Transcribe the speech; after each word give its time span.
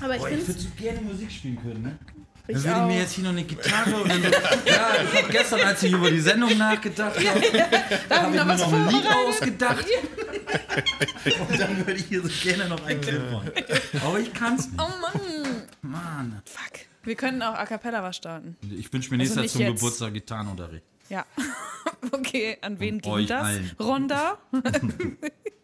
Aber 0.00 0.14
ich 0.14 0.20
Boah, 0.20 0.30
ich 0.30 0.46
würde 0.46 0.60
so 0.60 0.68
gerne 0.76 1.00
Musik 1.00 1.30
spielen 1.30 1.60
können, 1.60 1.82
ne? 1.82 1.98
Ich 2.50 2.54
Dann 2.54 2.64
würde 2.64 2.80
ich 2.80 2.86
mir 2.86 3.00
jetzt 3.02 3.12
hier 3.12 3.24
noch 3.24 3.30
eine 3.30 3.44
Gitarre 3.44 3.94
und 3.96 4.08
dann 4.08 4.22
ja, 4.22 4.30
ich 5.04 5.22
habe 5.22 5.30
gestern, 5.30 5.60
als 5.60 5.82
ich 5.82 5.92
über 5.92 6.10
die 6.10 6.20
Sendung 6.20 6.56
nachgedacht 6.56 7.16
habe, 7.18 7.40
habe 8.10 8.36
ich 8.36 8.44
mir 8.44 8.56
noch 8.56 8.72
ein 8.72 8.88
Lied 8.88 9.06
ausgedacht. 9.06 9.84
Und 11.48 11.60
dann 11.60 11.76
würde 11.78 11.92
ich 11.92 12.06
hier 12.06 12.22
so 12.22 12.28
gerne 12.42 12.68
noch 12.68 12.82
ein 12.86 13.00
Clip 13.02 13.30
machen. 13.30 13.50
Aber 14.02 14.18
ich 14.18 14.32
kann's 14.32 14.66
nicht. 14.70 14.80
Oh 14.80 14.88
Mann. 15.00 15.62
Mann. 15.82 16.42
Fuck. 16.46 16.80
Wir 17.02 17.16
könnten 17.16 17.42
auch 17.42 17.54
A 17.54 17.66
Cappella 17.66 18.02
was 18.02 18.16
starten. 18.16 18.56
Ich 18.70 18.90
wünsche 18.92 19.10
mir 19.10 19.18
nächstes 19.18 19.36
Jahr 19.36 19.42
nicht 19.42 19.52
zum 19.52 19.60
jetzt. 19.62 19.74
Geburtstag 19.74 20.14
Gitarrenunterricht. 20.14 20.84
Ja. 21.10 21.26
Okay, 22.12 22.58
an 22.60 22.78
wen 22.78 22.96
Und 22.96 23.02
ging 23.02 23.12
euch 23.12 23.26
das? 23.26 23.44
allen. 23.44 23.70
Ronda? 23.80 24.38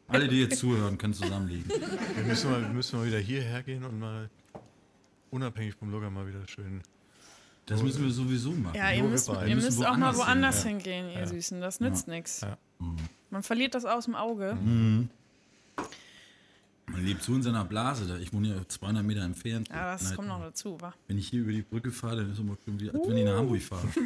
Alle, 0.09 0.29
die 0.29 0.41
jetzt 0.43 0.59
zuhören, 0.59 0.99
können 0.99 1.15
zusammenliegen. 1.15 1.65
Wir 1.69 2.25
müssen 2.25 2.51
mal, 2.51 2.61
wir 2.61 2.69
müssen 2.69 2.99
mal 2.99 3.07
wieder 3.07 3.19
hierher 3.19 3.63
gehen 3.63 3.85
und 3.85 3.99
mal 3.99 4.29
unabhängig 5.31 5.75
vom 5.75 5.91
Logger 5.91 6.11
mal 6.11 6.27
wieder 6.27 6.47
schön. 6.47 6.83
Das 7.67 7.83
müssen 7.83 8.05
wir 8.05 8.11
sowieso 8.11 8.53
machen. 8.53 8.77
Ja, 8.77 8.93
ihr 8.93 9.01
Nur 9.03 9.11
müsst, 9.13 9.29
ihr 9.29 9.57
müsst 9.57 9.79
auch 9.85 9.97
mal 9.97 10.15
woanders 10.15 10.19
woanders 10.19 10.63
hin, 10.63 10.73
hingehen, 10.81 11.09
ihr 11.11 11.27
Süßen. 11.27 11.61
Das 11.61 11.81
nützt 11.81 12.09
nichts. 12.09 12.43
Ja. 12.43 12.59
Man 13.31 13.43
verliert 13.43 13.75
das 13.75 13.87
aus 13.87 14.05
dem 14.05 14.15
Auge. 14.15 14.57
Man 16.87 17.05
lebt 17.05 17.23
so 17.23 17.35
in 17.35 17.43
seiner 17.43 17.65
Blase. 17.65 18.07
Da. 18.07 18.19
Ich 18.19 18.33
wohne 18.35 18.49
ja 18.49 18.69
200 18.69 19.03
Meter 19.03 19.23
entfernt. 19.23 19.69
Ja, 19.71 19.93
das 19.95 20.05
Nein, 20.05 20.17
kommt 20.17 20.29
noch 20.29 20.41
dazu, 20.41 20.79
wa? 20.81 20.93
Wenn 21.09 21.17
ich 21.17 21.29
hier 21.29 21.41
über 21.41 21.53
die 21.53 21.63
Brücke 21.63 21.91
fahre, 21.91 22.17
dann 22.17 22.27
ist 22.27 22.35
es 22.35 22.39
immer 22.41 22.57
schon 22.63 22.79
wie, 22.79 22.91
als 22.91 23.09
wenn 23.09 23.17
ich 23.17 23.25
nach 23.25 23.37
Hamburg 23.37 23.63
fahre. 23.63 23.89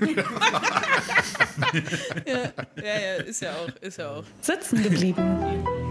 Ja, 2.27 2.85
ja, 2.85 3.15
ist 3.17 3.41
ja 3.43 3.53
auch, 3.57 3.69
ist 3.81 3.99
ja 3.99 4.11
auch. 4.11 4.25
Sitzen 4.41 4.81
geblieben. 4.83 5.88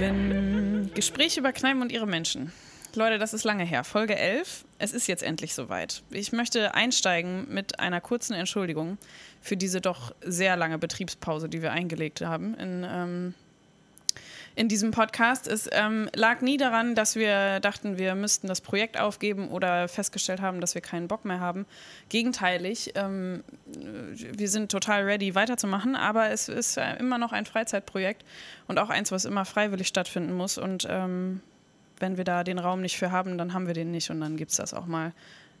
Geblieben. 0.00 0.90
Gespräch 0.94 1.36
über 1.36 1.52
Kneipen 1.52 1.82
und 1.82 1.92
ihre 1.92 2.06
Menschen. 2.06 2.52
Leute, 2.94 3.18
das 3.18 3.34
ist 3.34 3.44
lange 3.44 3.64
her. 3.64 3.84
Folge 3.84 4.16
11. 4.16 4.64
Es 4.78 4.92
ist 4.92 5.06
jetzt 5.06 5.22
endlich 5.22 5.54
soweit. 5.54 6.02
Ich 6.10 6.32
möchte 6.32 6.74
einsteigen 6.74 7.46
mit 7.52 7.78
einer 7.78 8.00
kurzen 8.00 8.32
Entschuldigung 8.32 8.96
für 9.42 9.58
diese 9.58 9.80
doch 9.80 10.14
sehr 10.22 10.56
lange 10.56 10.78
Betriebspause, 10.78 11.48
die 11.48 11.60
wir 11.60 11.72
eingelegt 11.72 12.22
haben 12.22 12.54
in, 12.54 12.86
ähm, 12.88 13.34
in 14.54 14.68
diesem 14.68 14.90
Podcast. 14.90 15.46
Es 15.46 15.68
ähm, 15.72 16.08
lag 16.14 16.40
nie 16.40 16.56
daran, 16.56 16.94
dass 16.94 17.16
wir 17.16 17.60
dachten, 17.60 17.98
wir 17.98 18.14
müssten 18.14 18.46
das 18.46 18.60
Projekt 18.60 18.98
aufgeben 18.98 19.48
oder 19.48 19.88
festgestellt 19.88 20.40
haben, 20.40 20.60
dass 20.60 20.74
wir 20.74 20.82
keinen 20.82 21.08
Bock 21.08 21.24
mehr 21.24 21.40
haben. 21.40 21.66
Gegenteilig, 22.08 22.92
ähm, 22.96 23.44
wir 23.66 24.48
sind 24.48 24.70
total 24.70 25.04
ready 25.04 25.34
weiterzumachen, 25.34 25.96
aber 25.96 26.30
es 26.30 26.48
ist 26.48 26.76
äh, 26.76 26.96
immer 26.98 27.18
noch 27.18 27.32
ein 27.32 27.46
Freizeitprojekt 27.46 28.24
und 28.66 28.78
auch 28.78 28.90
eins, 28.90 29.12
was 29.12 29.24
immer 29.24 29.44
freiwillig 29.44 29.88
stattfinden 29.88 30.34
muss. 30.34 30.58
Und 30.58 30.86
ähm, 30.90 31.40
wenn 31.98 32.16
wir 32.16 32.24
da 32.24 32.44
den 32.44 32.58
Raum 32.58 32.80
nicht 32.80 32.96
für 32.98 33.12
haben, 33.12 33.38
dann 33.38 33.52
haben 33.52 33.66
wir 33.66 33.74
den 33.74 33.90
nicht 33.90 34.10
und 34.10 34.20
dann 34.20 34.36
gibt 34.36 34.50
es 34.50 34.56
das 34.56 34.74
auch 34.74 34.86
mal 34.86 35.12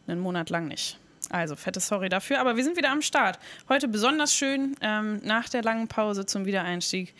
einen 0.06 0.20
Monat 0.20 0.50
lang 0.50 0.66
nicht. 0.66 0.98
Also, 1.30 1.54
fette 1.56 1.80
Sorry 1.80 2.08
dafür, 2.08 2.40
aber 2.40 2.56
wir 2.56 2.64
sind 2.64 2.76
wieder 2.76 2.90
am 2.90 3.02
Start. 3.02 3.38
Heute 3.68 3.86
besonders 3.88 4.34
schön, 4.34 4.74
ähm, 4.80 5.20
nach 5.24 5.48
der 5.48 5.62
langen 5.62 5.86
Pause 5.88 6.26
zum 6.26 6.44
Wiedereinstieg, 6.44 7.14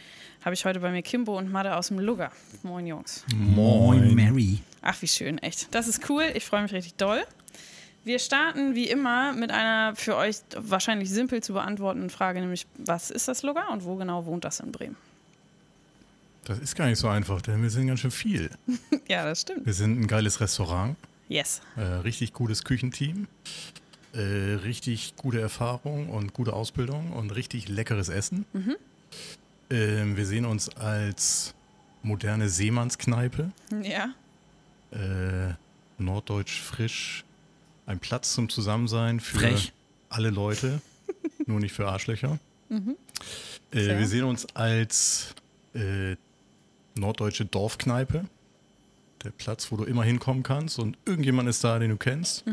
habe 0.44 0.54
ich 0.54 0.64
heute 0.64 0.80
bei 0.80 0.90
mir 0.90 1.02
Kimbo 1.02 1.38
und 1.38 1.50
Madde 1.50 1.76
aus 1.76 1.88
dem 1.88 1.98
Lugger. 2.00 2.32
Moin, 2.62 2.86
Jungs. 2.86 3.24
Moin, 3.34 4.14
Mary. 4.14 4.58
Ach, 4.82 5.00
wie 5.00 5.06
schön, 5.08 5.38
echt. 5.38 5.72
Das 5.74 5.86
ist 5.86 6.08
cool. 6.10 6.24
Ich 6.34 6.44
freue 6.44 6.62
mich 6.62 6.72
richtig 6.72 6.94
doll. 6.94 7.22
Wir 8.02 8.18
starten 8.18 8.74
wie 8.74 8.88
immer 8.88 9.32
mit 9.34 9.50
einer 9.52 9.94
für 9.94 10.16
euch 10.16 10.36
wahrscheinlich 10.56 11.10
simpel 11.10 11.42
zu 11.42 11.52
beantwortenden 11.52 12.08
Frage, 12.10 12.40
nämlich 12.40 12.66
was 12.78 13.10
ist 13.10 13.28
das 13.28 13.42
Lugger 13.42 13.70
und 13.70 13.84
wo 13.84 13.96
genau 13.96 14.24
wohnt 14.24 14.44
das 14.44 14.58
in 14.60 14.72
Bremen? 14.72 14.96
Das 16.46 16.58
ist 16.58 16.74
gar 16.74 16.86
nicht 16.86 16.98
so 16.98 17.08
einfach, 17.08 17.42
denn 17.42 17.62
wir 17.62 17.68
sind 17.70 17.86
ganz 17.86 18.00
schön 18.00 18.10
viel. 18.10 18.50
ja, 19.08 19.24
das 19.24 19.42
stimmt. 19.42 19.66
Wir 19.66 19.74
sind 19.74 20.00
ein 20.00 20.06
geiles 20.06 20.40
Restaurant, 20.40 20.96
Yes. 21.28 21.60
äh, 21.76 21.82
richtig 21.82 22.32
gutes 22.32 22.64
Küchenteam, 22.64 23.28
äh, 24.12 24.18
richtig 24.64 25.14
gute 25.16 25.40
Erfahrung 25.40 26.08
und 26.08 26.32
gute 26.34 26.52
Ausbildung 26.52 27.12
und 27.12 27.30
richtig 27.30 27.68
leckeres 27.68 28.08
Essen. 28.08 28.44
Ähm, 29.70 30.16
wir 30.16 30.26
sehen 30.26 30.44
uns 30.44 30.68
als 30.70 31.54
moderne 32.02 32.48
Seemannskneipe, 32.48 33.50
Ja. 33.82 34.12
äh, 34.92 35.54
norddeutsch 35.98 36.60
frisch, 36.60 37.24
ein 37.86 37.98
Platz 38.00 38.32
zum 38.34 38.48
Zusammensein 38.48 39.20
für 39.20 39.38
Frech. 39.38 39.72
alle 40.08 40.30
Leute, 40.30 40.80
nur 41.46 41.60
nicht 41.60 41.72
für 41.72 41.86
Arschlöcher. 41.88 42.38
Äh, 42.70 42.76
Fair. 43.84 43.98
wir 43.98 44.06
sehen 44.06 44.24
uns 44.24 44.46
als 44.56 45.34
äh, 45.74 46.16
norddeutsche 46.96 47.44
Dorfkneipe. 47.44 48.24
Der 49.22 49.30
Platz, 49.30 49.70
wo 49.70 49.76
du 49.76 49.84
immer 49.84 50.02
hinkommen 50.02 50.42
kannst 50.42 50.78
und 50.78 50.96
irgendjemand 51.04 51.48
ist 51.48 51.62
da, 51.62 51.78
den 51.78 51.90
du 51.90 51.96
kennst. 51.96 52.44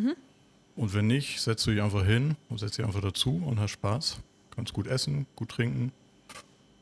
Und 0.78 0.94
wenn 0.94 1.08
nicht, 1.08 1.42
setzt 1.42 1.66
du 1.66 1.72
dich 1.72 1.82
einfach 1.82 2.06
hin 2.06 2.36
und 2.50 2.60
setzt 2.60 2.78
dich 2.78 2.86
einfach 2.86 3.02
dazu 3.02 3.42
und 3.46 3.60
hast 3.60 3.72
Spaß. 3.72 4.20
Kannst 4.56 4.74
gut 4.74 4.88
essen, 4.88 5.26
gut 5.36 5.50
trinken 5.50 5.92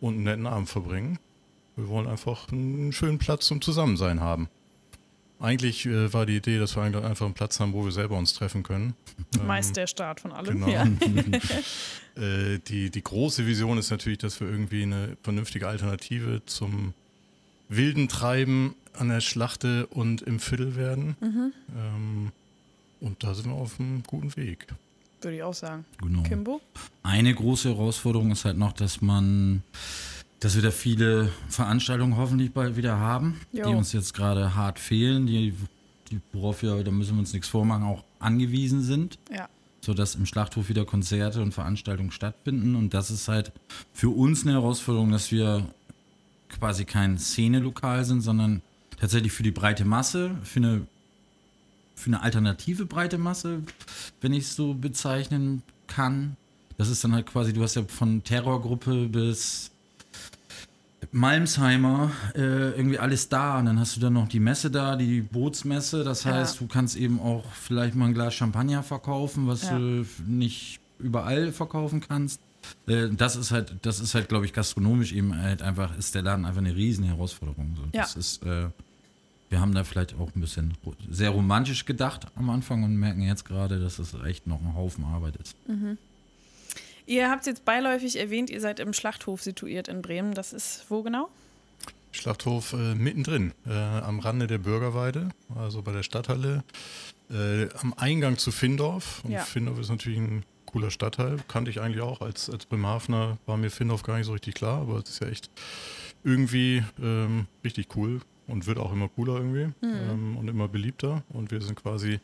und 0.01 0.15
einen 0.15 0.23
netten 0.23 0.47
Abend 0.47 0.69
verbringen. 0.69 1.17
Wir 1.77 1.87
wollen 1.87 2.07
einfach 2.07 2.51
einen 2.51 2.91
schönen 2.91 3.17
Platz 3.17 3.47
zum 3.47 3.61
Zusammensein 3.61 4.19
haben. 4.19 4.49
Eigentlich 5.39 5.85
äh, 5.85 6.13
war 6.13 6.25
die 6.25 6.37
Idee, 6.37 6.59
dass 6.59 6.75
wir 6.75 6.83
einfach 6.83 7.25
einen 7.25 7.33
Platz 7.33 7.59
haben, 7.59 7.73
wo 7.73 7.83
wir 7.83 7.91
selber 7.91 8.17
uns 8.17 8.33
treffen 8.33 8.63
können. 8.63 8.95
Meist 9.45 9.75
der 9.75 9.87
Start 9.87 10.19
von 10.19 10.31
allem. 10.31 10.59
Genau. 10.59 10.67
Ja. 10.67 10.85
Äh, 12.17 12.59
die, 12.59 12.91
die 12.91 13.03
große 13.03 13.45
Vision 13.45 13.77
ist 13.77 13.91
natürlich, 13.91 14.19
dass 14.19 14.39
wir 14.39 14.47
irgendwie 14.47 14.83
eine 14.83 15.17
vernünftige 15.21 15.67
Alternative 15.67 16.41
zum 16.45 16.93
wilden 17.67 18.07
Treiben 18.07 18.73
an 18.93 19.09
der 19.09 19.19
Schlachte 19.19 19.85
und 19.87 20.21
im 20.21 20.39
Viertel 20.39 20.77
werden. 20.77 21.17
Mhm. 21.19 21.53
Ähm, 21.75 22.31
und 23.01 23.23
da 23.23 23.33
sind 23.33 23.47
wir 23.47 23.55
auf 23.55 23.79
einem 23.79 24.03
guten 24.03 24.35
Weg. 24.35 24.67
Würde 25.21 25.37
ich 25.37 25.43
auch 25.43 25.53
sagen. 25.53 25.85
Genau. 26.01 26.23
Kimbo? 26.23 26.61
Eine 27.03 27.33
große 27.33 27.69
Herausforderung 27.69 28.31
ist 28.31 28.45
halt 28.45 28.57
noch, 28.57 28.73
dass 28.73 29.01
man, 29.01 29.63
dass 30.39 30.55
wir 30.55 30.61
da 30.61 30.71
viele 30.71 31.31
Veranstaltungen 31.49 32.17
hoffentlich 32.17 32.51
bald 32.53 32.75
wieder 32.77 32.99
haben, 32.99 33.39
Jo. 33.51 33.67
die 33.69 33.75
uns 33.75 33.91
jetzt 33.93 34.13
gerade 34.13 34.55
hart 34.55 34.77
fehlen, 34.77 35.25
die, 35.25 35.53
die, 36.11 36.19
worauf 36.33 36.61
wir, 36.61 36.83
da 36.83 36.91
müssen 36.91 37.15
wir 37.15 37.19
uns 37.19 37.33
nichts 37.33 37.47
vormachen, 37.47 37.83
auch 37.83 38.03
angewiesen 38.19 38.83
sind, 38.83 39.17
Ja. 39.33 39.47
sodass 39.81 40.13
im 40.15 40.25
Schlachthof 40.27 40.69
wieder 40.69 40.85
Konzerte 40.85 41.41
und 41.41 41.53
Veranstaltungen 41.53 42.11
stattfinden. 42.11 42.75
Und 42.75 42.93
das 42.93 43.09
ist 43.09 43.27
halt 43.27 43.51
für 43.93 44.09
uns 44.09 44.43
eine 44.43 44.53
Herausforderung, 44.53 45.11
dass 45.11 45.31
wir 45.31 45.67
quasi 46.49 46.85
kein 46.85 47.17
Szenelokal 47.17 48.05
sind, 48.05 48.21
sondern 48.21 48.61
tatsächlich 48.99 49.31
für 49.31 49.43
die 49.43 49.51
breite 49.51 49.85
Masse, 49.85 50.37
für 50.43 50.59
eine, 50.59 50.87
für 51.95 52.07
eine 52.07 52.21
alternative 52.21 52.85
breite 52.85 53.17
Masse, 53.17 53.61
wenn 54.21 54.33
ich 54.33 54.43
es 54.45 54.55
so 54.55 54.73
bezeichnen 54.73 55.61
kann. 55.87 56.35
Das 56.77 56.89
ist 56.89 57.03
dann 57.03 57.13
halt 57.13 57.25
quasi, 57.25 57.53
du 57.53 57.63
hast 57.63 57.75
ja 57.75 57.83
von 57.87 58.23
Terrorgruppe 58.23 59.07
bis 59.07 59.71
Malmsheimer 61.11 62.11
äh, 62.35 62.71
irgendwie 62.71 62.99
alles 62.99 63.29
da 63.29 63.59
und 63.59 63.65
dann 63.67 63.79
hast 63.79 63.95
du 63.95 63.99
dann 64.01 64.13
noch 64.13 64.27
die 64.27 64.39
Messe 64.39 64.69
da, 64.71 64.95
die 64.95 65.21
Bootsmesse. 65.21 66.03
Das 66.03 66.23
Ja. 66.23 66.33
heißt, 66.33 66.59
du 66.59 66.67
kannst 66.67 66.95
eben 66.97 67.19
auch 67.19 67.45
vielleicht 67.53 67.95
mal 67.95 68.07
ein 68.07 68.13
Glas 68.13 68.33
Champagner 68.33 68.83
verkaufen, 68.83 69.47
was 69.47 69.63
Ja. 69.63 69.77
du 69.77 70.05
nicht 70.27 70.79
überall 70.99 71.51
verkaufen 71.51 72.01
kannst. 72.01 72.41
Äh, 72.87 73.09
das 73.11 73.35
ist 73.35 73.51
halt, 73.51 73.75
das 73.83 73.99
ist 73.99 74.15
halt, 74.15 74.27
glaube 74.27 74.45
ich, 74.45 74.53
gastronomisch 74.53 75.13
eben 75.13 75.37
halt 75.39 75.61
einfach, 75.61 75.95
ist 75.97 76.15
der 76.15 76.23
Laden 76.23 76.45
einfach 76.45 76.59
eine 76.61 76.75
riesen 76.75 77.03
Herausforderung. 77.05 77.75
So. 77.77 77.83
Ja. 77.93 78.01
Das 78.01 78.15
ist, 78.15 78.43
äh, 78.43 78.67
wir 79.55 79.61
haben 79.61 79.73
da 79.73 79.85
vielleicht 79.85 80.15
auch 80.19 80.35
ein 80.35 80.41
bisschen 80.41 80.73
sehr 81.09 81.29
romantisch 81.29 81.85
gedacht 81.85 82.27
am 82.35 82.49
Anfang 82.49 82.83
und 82.83 82.97
merken 82.97 83.21
jetzt 83.21 83.45
gerade, 83.45 83.79
dass 83.79 83.99
es 83.99 84.13
echt 84.25 84.47
noch 84.47 84.59
ein 84.59 84.75
Haufen 84.75 85.05
Arbeit 85.05 85.37
ist. 85.37 85.55
Ihr 87.05 87.29
habt 87.29 87.45
jetzt 87.45 87.63
beiläufig 87.63 88.19
erwähnt, 88.19 88.49
ihr 88.49 88.59
seid 88.59 88.81
im 88.81 88.91
Schlachthof 88.91 89.41
situiert 89.41 89.87
in 89.87 90.01
Bremen. 90.01 90.33
Das 90.33 90.51
ist 90.51 90.83
wo 90.89 91.03
genau? 91.03 91.29
Schlachthof 92.11 92.73
äh, 92.73 92.95
mittendrin, 92.95 93.53
äh, 93.65 93.71
am 93.71 94.19
Rande 94.19 94.47
der 94.47 94.57
Bürgerweide, 94.57 95.29
also 95.55 95.81
bei 95.81 95.93
der 95.93 96.03
Stadthalle, 96.03 96.65
äh, 97.29 97.69
am 97.81 97.93
Eingang 97.93 98.37
zu 98.37 98.51
Findorf. 98.51 99.23
Und 99.23 99.31
Ja. 99.31 99.39
Findorf 99.43 99.79
ist 99.79 99.87
natürlich 99.87 100.19
ein 100.19 100.43
cooler 100.65 100.91
Stadtteil, 100.91 101.37
kannte 101.47 101.71
ich 101.71 101.79
eigentlich 101.79 102.01
auch. 102.01 102.19
Als, 102.19 102.49
als 102.49 102.65
Bremerhavener 102.65 103.37
war 103.45 103.55
mir 103.55 103.71
Findorf 103.71 104.03
gar 104.03 104.17
nicht 104.17 104.25
so 104.25 104.33
richtig 104.33 104.55
klar, 104.55 104.81
aber 104.81 104.97
es 104.97 105.11
ist 105.11 105.21
ja 105.21 105.29
echt 105.29 105.49
irgendwie 106.25 106.83
ähm, 107.01 107.47
richtig 107.63 107.95
cool 107.95 108.19
und 108.47 108.67
wird 108.67 108.77
auch 108.77 108.91
immer 108.93 109.09
cooler 109.09 109.37
irgendwie 109.37 109.69
ähm, 109.83 110.37
und 110.37 110.47
immer 110.47 110.67
beliebter. 110.67 111.23
Und 111.29 111.51
wir 111.51 111.61
sind 111.61 111.75
quasi 111.75 112.19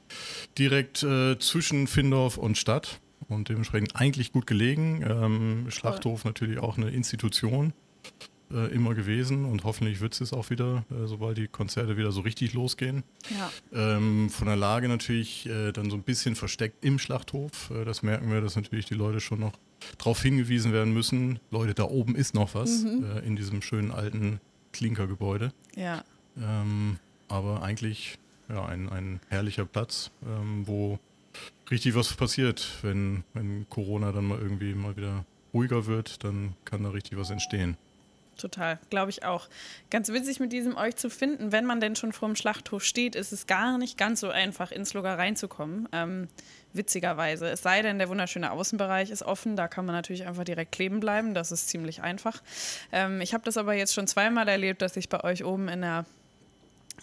direkt 0.58 1.04
äh, 1.04 1.38
zwischen 1.40 1.88
Findorf 1.88 2.38
und 2.38 2.58
Stadt 2.58 3.00
und 3.28 3.50
dementsprechend 3.50 3.96
eigentlich 3.96 4.32
gut 4.32 4.48
gelegen. 4.48 5.04
Ähm, 5.08 5.66
Schlachthof 5.70 6.26
natürlich 6.26 6.60
auch 6.60 6.78
eine 6.78 6.90
Institution. 6.90 7.74
äh, 8.54 8.74
immer 8.74 8.94
gewesen 8.94 9.46
und 9.46 9.64
hoffentlich 9.64 10.02
wird 10.02 10.20
es 10.20 10.34
auch 10.34 10.50
wieder, 10.50 10.84
äh, 10.92 11.08
sobald 11.08 11.38
die 11.38 11.48
Konzerte 11.48 11.98
wieder 11.98 12.12
so 12.12 12.22
richtig 12.22 12.54
losgehen. 12.54 13.04
Ja. 13.30 13.52
Ähm, 13.98 14.30
von 14.30 14.48
der 14.48 14.58
Lage 14.58 14.88
natürlich 14.88 15.48
äh, 15.48 15.72
dann 15.72 15.90
so 15.90 15.96
ein 15.96 16.04
bisschen 16.04 16.36
versteckt 16.36 16.84
im 16.84 17.00
Schlachthof. 17.00 17.72
Äh, 17.72 17.86
das 17.86 18.04
merken 18.04 18.32
wir, 18.32 18.42
dass 18.42 18.56
natürlich 18.56 18.86
die 18.86 18.94
Leute 18.94 19.20
schon 19.20 19.40
noch 19.40 19.54
darauf 19.98 20.22
hingewiesen 20.22 20.74
werden 20.74 20.94
müssen. 20.94 21.40
Leute, 21.50 21.74
da 21.74 21.84
oben 21.84 22.16
ist 22.16 22.36
noch 22.36 22.54
was 22.54 22.84
äh, 22.84 23.26
in 23.26 23.36
diesem 23.36 23.62
schönen 23.62 23.92
alten 23.92 24.40
Klinkergebäude. 24.72 25.52
Ja. 25.76 26.04
Ähm, 26.38 26.98
aber 27.28 27.64
eigentlich 27.64 28.18
ja, 28.50 28.66
ein, 28.66 28.90
ein 28.90 29.20
herrlicher 29.30 29.66
Platz, 29.66 30.12
ähm, 30.26 30.68
wo 30.68 31.00
richtig 31.70 31.96
was 31.96 32.14
passiert. 32.14 32.80
Wenn, 32.82 33.24
wenn 33.34 33.68
Corona 33.70 34.12
dann 34.12 34.26
mal 34.26 34.40
irgendwie 34.40 34.74
mal 34.74 34.96
wieder 34.98 35.26
ruhiger 35.54 35.86
wird, 35.86 36.24
dann 36.24 36.56
kann 36.66 36.84
da 36.84 36.90
richtig 36.90 37.18
was 37.18 37.30
entstehen. 37.30 37.78
Total, 38.38 38.80
glaube 38.90 39.12
ich 39.12 39.24
auch. 39.24 39.48
Ganz 39.90 40.10
witzig 40.10 40.40
mit 40.40 40.52
diesem 40.52 40.76
euch 40.76 40.96
zu 40.96 41.10
finden, 41.10 41.52
wenn 41.52 41.66
man 41.66 41.80
denn 41.80 41.96
schon 41.96 42.12
vor 42.12 42.28
dem 42.28 42.36
Schlachthof 42.36 42.84
steht, 42.84 43.16
ist 43.16 43.32
es 43.32 43.46
gar 43.46 43.78
nicht 43.78 43.98
ganz 43.98 44.20
so 44.20 44.30
einfach, 44.30 44.72
ins 44.72 44.94
Logger 44.94 45.18
reinzukommen. 45.18 45.88
Ähm, 45.92 46.28
witzigerweise. 46.74 47.50
Es 47.50 47.62
sei 47.62 47.82
denn, 47.82 48.00
der 48.00 48.10
wunderschöne 48.10 48.52
Außenbereich 48.52 49.10
ist 49.10 49.24
offen, 49.24 49.56
da 49.56 49.68
kann 49.68 49.86
man 49.86 49.96
natürlich 49.96 50.26
einfach 50.26 50.44
direkt 50.44 50.72
kleben 50.72 51.00
bleiben. 51.00 51.34
Das 51.34 51.52
ist 51.52 51.70
ziemlich 51.70 52.02
einfach. 52.02 52.42
Ähm, 52.92 53.22
ich 53.22 53.34
habe 53.34 53.44
das 53.44 53.58
aber 53.58 53.74
jetzt 53.74 53.94
schon 53.94 54.08
zweimal 54.08 54.48
erlebt, 54.48 54.82
dass 54.82 54.98
ich 54.98 55.10
bei 55.10 55.24
euch 55.24 55.44
oben 55.44 55.68
in 55.68 55.82
der 55.82 56.06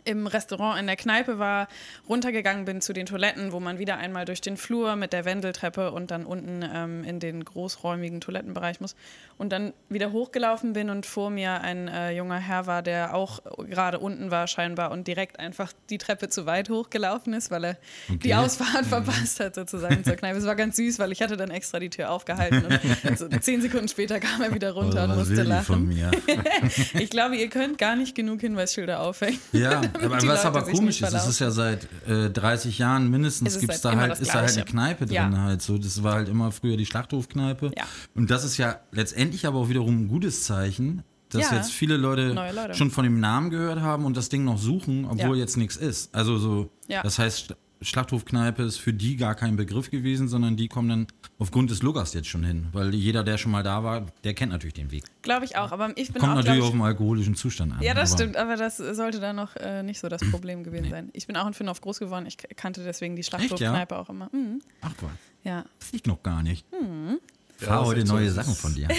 im 0.05 0.27
Restaurant 0.27 0.79
in 0.81 0.87
der 0.87 0.97
Kneipe 0.97 1.39
war, 1.39 1.69
runtergegangen 2.09 2.65
bin 2.65 2.81
zu 2.81 2.93
den 2.93 3.07
Toiletten, 3.07 3.53
wo 3.53 3.61
man 3.61 3.79
wieder 3.79 3.97
einmal 3.99 4.25
durch 4.25 4.41
den 4.41 4.57
Flur 4.57 4.97
mit 4.97 5.13
der 5.13 5.25
Wendeltreppe 5.25 5.93
und 5.93 6.11
dann 6.11 6.25
unten 6.27 6.65
ähm, 6.73 7.05
in 7.05 7.21
den 7.21 7.45
großräumigen 7.45 8.21
Toilettenbereich 8.21 8.81
muss 8.81 8.97
und 9.37 9.51
dann 9.53 9.73
wieder 9.89 10.13
hochgelaufen 10.13 10.73
bin 10.73 10.91
und 10.91 11.07
vor 11.07 11.31
mir 11.31 11.61
ein 11.63 11.89
äh, 11.89 12.11
junger 12.13 12.39
Herr 12.39 12.67
war, 12.67 12.83
der 12.83 13.15
auch 13.15 13.41
gerade 13.69 13.99
unten 13.99 14.31
war 14.31 14.47
scheinbar 14.47 14.91
und 14.91 15.07
direkt 15.07 15.39
einfach 15.39 15.73
die 15.91 15.99
Treppe 15.99 16.29
zu 16.29 16.47
weit 16.47 16.71
hochgelaufen 16.71 17.35
ist, 17.35 17.51
weil 17.51 17.65
er 17.65 17.77
Okay. 18.09 18.19
die 18.25 18.35
Ausfahrt 18.35 18.87
verpasst 18.87 19.41
hat 19.41 19.55
sozusagen 19.55 20.03
zur 20.05 20.15
Kneipe. 20.15 20.39
Es 20.39 20.47
war 20.47 20.57
ganz 20.57 20.77
süß, 20.77 20.99
weil 20.99 21.13
ich 21.13 21.21
hatte 21.23 21.37
dann 21.37 21.51
extra 21.51 21.79
die 21.79 21.91
Tür 21.91 22.11
aufgehalten 22.11 22.65
und 23.09 23.19
so 23.19 23.29
zehn 23.29 23.61
Sekunden 23.61 23.89
später 23.89 24.19
kam 24.21 24.43
er 24.43 24.55
wieder 24.55 24.73
runter 24.73 25.05
und 25.05 25.11
was 25.11 25.17
musste 25.29 25.43
lachen. 25.43 25.89
Ich 26.99 27.11
glaube, 27.11 27.37
ihr 27.37 27.49
könnt 27.49 27.79
gar 27.79 27.97
nicht 27.97 28.15
genug 28.15 28.41
Hinweisschilder 28.41 29.01
aufhängen. 29.01 29.39
Ja, 29.53 29.81
was 30.11 30.25
Leute 30.25 30.45
aber 30.47 30.63
komisch 30.63 31.03
ist, 31.03 31.13
es 31.13 31.27
ist 31.27 31.39
ja 31.39 31.51
seit 31.51 31.89
äh, 32.07 32.31
30 32.31 32.79
Jahren 32.79 33.11
mindestens 33.11 33.49
Es 33.49 33.55
ist 33.57 33.61
gibt's 33.61 33.85
halt 33.85 33.95
da 33.97 34.01
halt, 34.01 34.19
ist 34.21 34.29
da 34.35 34.41
halt 34.41 34.53
eine. 34.55 34.65
Kneipe 34.65 35.07
drin 35.07 35.15
Ja. 35.15 35.31
halt 35.43 35.63
so. 35.63 35.79
Das 35.79 36.03
war 36.03 36.15
halt 36.15 36.29
immer 36.29 36.53
früher 36.53 36.77
die 36.77 36.87
Schlachthofkneipe. 36.87 37.71
Ja. 37.77 37.85
Und 38.15 38.31
das 38.31 38.45
ist 38.45 38.57
ja 38.57 38.81
letztendlich 38.93 39.47
aber 39.47 39.59
auch 39.59 39.69
wiederum 39.69 40.03
ein 40.05 40.09
gutes 40.09 40.45
Zeichen, 40.45 41.03
dass 41.31 41.51
Ja. 41.51 41.57
jetzt 41.57 41.71
viele 41.73 41.97
Leute, 41.97 42.29
Leute. 42.33 42.75
schon 42.75 42.91
von 42.91 43.05
dem 43.05 43.21
Namen 43.21 43.51
gehört 43.51 43.81
haben 43.81 44.05
und 44.05 44.17
das 44.17 44.29
Ding 44.29 44.45
noch 44.45 44.59
suchen, 44.59 45.05
obwohl 45.05 45.37
jetzt 45.37 45.57
nichts 45.57 45.77
ist. 45.77 46.15
Also 46.15 46.39
so, 46.39 46.71
das 46.89 47.19
heißt, 47.19 47.55
Schlachthofkneipe 47.81 48.63
ist 48.63 48.79
für 48.79 48.93
die 48.93 49.17
gar 49.17 49.35
kein 49.35 49.57
Begriff 49.57 49.91
gewesen, 49.91 50.29
sondern 50.29 50.57
die 50.57 50.69
kommen 50.69 50.89
dann 50.89 51.07
aufgrund 51.39 51.71
des 51.71 51.83
Luggers 51.83 52.13
jetzt 52.15 52.29
schon 52.29 52.45
hin. 52.45 52.67
Weil 52.73 52.95
jeder, 52.95 53.23
der 53.25 53.39
schon 53.39 53.53
mal 53.53 53.63
da 53.63 53.85
war, 53.85 54.07
der 54.25 54.35
kennt 54.35 54.53
natürlich 54.53 54.75
den 54.75 54.91
Weg. 54.91 55.05
Glaube 55.23 55.45
ich 55.45 55.57
auch, 55.57 55.71
aber 55.73 55.91
ich 55.97 56.13
bin 56.13 56.21
Kommt 56.21 56.33
auch, 56.33 56.37
natürlich 56.37 56.59
glaub 56.59 56.69
auf 56.69 56.75
den 56.75 56.83
alkoholischen 56.83 57.35
Zustand 57.37 57.73
an. 57.73 57.79
ich, 57.81 57.87
Ja, 57.87 57.95
das 57.95 58.13
aber- 58.13 58.23
stimmt, 58.23 58.37
aber 58.37 58.57
das 58.57 58.77
sollte 58.79 59.21
dann 59.21 59.37
noch 59.37 59.55
äh, 59.57 59.83
nicht 59.83 60.01
so 60.01 60.09
das 60.09 60.23
Problem 60.31 60.65
gewesen 60.65 60.91
sein. 60.91 61.11
Ich 61.13 61.27
bin 61.27 61.37
auch 61.37 61.47
in 61.47 61.55
Finnhof 61.55 61.81
groß 61.81 61.99
geworden, 62.01 62.27
ich 62.27 62.37
kannte 62.57 62.83
deswegen 62.85 63.15
die 63.17 63.23
Schlachthofkneipe 63.23 63.97
auch 63.97 64.09
immer. 64.11 64.29
Mhm. 64.33 64.61
Ach 64.81 64.93
was, 65.01 65.11
Ja. 65.45 65.65
das 65.79 65.93
liegt 65.93 66.07
noch 66.07 66.23
gar 66.23 66.43
nicht. 66.43 66.67
Hm. 66.73 67.19
Ich 67.61 67.67
Ja, 67.67 67.81
ist 67.81 67.87
heute 67.87 68.07
so. 68.07 68.15
neue 68.15 68.27
Das 68.27 68.35
Sachen 68.35 68.55
von 68.55 68.75
dir. 68.75 68.89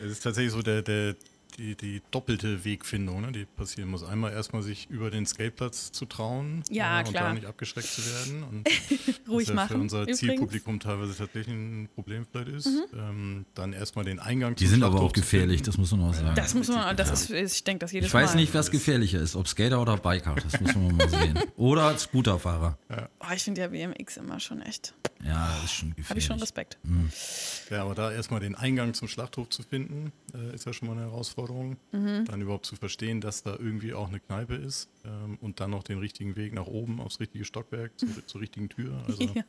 Es 0.00 0.10
ist 0.10 0.20
tatsächlich 0.24 0.52
so 0.52 0.60
der, 0.60 0.82
der, 0.82 1.14
die, 1.56 1.76
die 1.76 2.02
doppelte 2.10 2.64
Wegfindung, 2.64 3.20
ne, 3.22 3.32
die 3.32 3.44
passieren 3.44 3.90
muss. 3.90 4.02
Einmal 4.04 4.32
erstmal 4.32 4.62
sich 4.62 4.88
über 4.90 5.10
den 5.10 5.26
Skateplatz 5.26 5.92
zu 5.92 6.04
trauen 6.06 6.62
Ja, 6.70 7.00
äh, 7.00 7.04
und 7.06 7.14
da 7.14 7.32
nicht 7.32 7.46
abgeschreckt 7.46 7.88
zu 7.88 8.02
werden. 8.04 8.42
Und 8.44 8.68
Ruhig 9.28 9.46
was 9.46 9.48
ja 9.48 9.54
machen. 9.54 9.68
für 9.68 9.78
unser 9.78 10.00
übrigens. 10.02 10.22
Mhm. 10.22 10.26
Zielpublikum 10.28 10.80
teilweise 10.80 11.16
tatsächlich 11.16 11.54
ein 11.54 11.88
Problem 11.94 12.26
vielleicht 12.30 12.48
ist. 12.48 12.68
Ähm, 12.96 13.44
dann 13.54 13.72
erstmal 13.72 14.04
den 14.04 14.18
Eingang 14.18 14.54
Die 14.56 14.64
zum 14.64 14.70
sind 14.74 14.82
aber 14.82 14.92
Schlachthof 14.92 15.10
auch 15.10 15.12
zu 15.14 15.20
gefährlich, 15.20 15.56
finden. 15.58 15.66
das 15.66 15.78
muss 15.78 15.90
man 15.92 16.00
auch 16.02 16.14
sagen. 16.14 16.34
Das 16.36 16.54
muss 16.54 16.68
man, 16.68 16.96
das 16.96 17.10
ist, 17.10 17.30
ich 17.30 17.64
denke, 17.64 17.80
das 17.80 17.92
jedes 17.92 18.08
ich 18.08 18.14
weiß 18.14 18.30
Mal. 18.34 18.40
nicht, 18.40 18.54
was 18.54 18.70
gefährlicher 18.70 19.20
ist, 19.20 19.36
ob 19.36 19.48
Skater 19.48 19.80
oder 19.80 19.96
Biker, 19.96 20.34
das 20.34 20.60
muss 20.60 20.74
man 20.74 20.96
mal 20.96 21.08
sehen. 21.08 21.38
Oder 21.56 21.96
Scooterfahrer. 21.96 22.78
Oh, 22.90 23.32
ich 23.34 23.42
finde 23.42 23.60
ja 23.62 23.68
BMX 23.68 24.16
immer 24.16 24.40
schon 24.40 24.60
echt. 24.62 24.94
Ja, 25.24 25.54
das 25.56 25.64
ist 25.64 25.72
schon 25.74 25.90
gefährlich. 25.90 26.10
Habe 26.10 26.18
ich 26.18 26.26
schon 26.26 26.38
Respekt. 26.40 26.78
Ja, 27.70 27.82
aber 27.82 27.94
da 27.94 28.12
erstmal 28.12 28.40
den 28.40 28.54
Eingang 28.54 28.92
zum 28.94 29.08
Schlachthof 29.08 29.48
zu 29.48 29.62
finden, 29.62 30.12
äh, 30.34 30.54
ist 30.54 30.66
ja 30.66 30.72
schon 30.72 30.88
mal 30.88 30.94
eine 30.94 31.02
Herausforderung. 31.02 31.43
Mhm. 31.92 32.24
Dann 32.26 32.40
überhaupt 32.40 32.66
zu 32.66 32.76
verstehen, 32.76 33.20
dass 33.20 33.42
da 33.42 33.52
irgendwie 33.58 33.94
auch 33.94 34.08
eine 34.08 34.20
Kneipe 34.20 34.54
ist 34.54 34.88
ähm, 35.04 35.38
und 35.40 35.60
dann 35.60 35.70
noch 35.70 35.82
den 35.82 35.98
richtigen 35.98 36.36
Weg 36.36 36.52
nach 36.54 36.66
oben 36.66 37.00
aufs 37.00 37.20
richtige 37.20 37.44
Stockwerk, 37.44 37.92
zur, 37.98 38.08
zur 38.26 38.40
richtigen 38.40 38.68
Tür. 38.68 39.02
Also 39.06 39.22
Ja. 39.24 39.42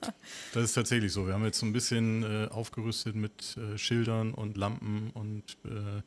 das 0.53 0.63
ist 0.63 0.73
tatsächlich 0.73 1.11
so. 1.13 1.27
Wir 1.27 1.33
haben 1.33 1.43
jetzt 1.45 1.59
so 1.59 1.65
ein 1.65 1.73
bisschen 1.73 2.23
äh, 2.23 2.47
aufgerüstet 2.51 3.15
mit 3.15 3.57
äh, 3.57 3.77
Schildern 3.77 4.33
und 4.33 4.57
Lampen 4.57 5.11
und 5.13 5.43
äh, 5.65 6.01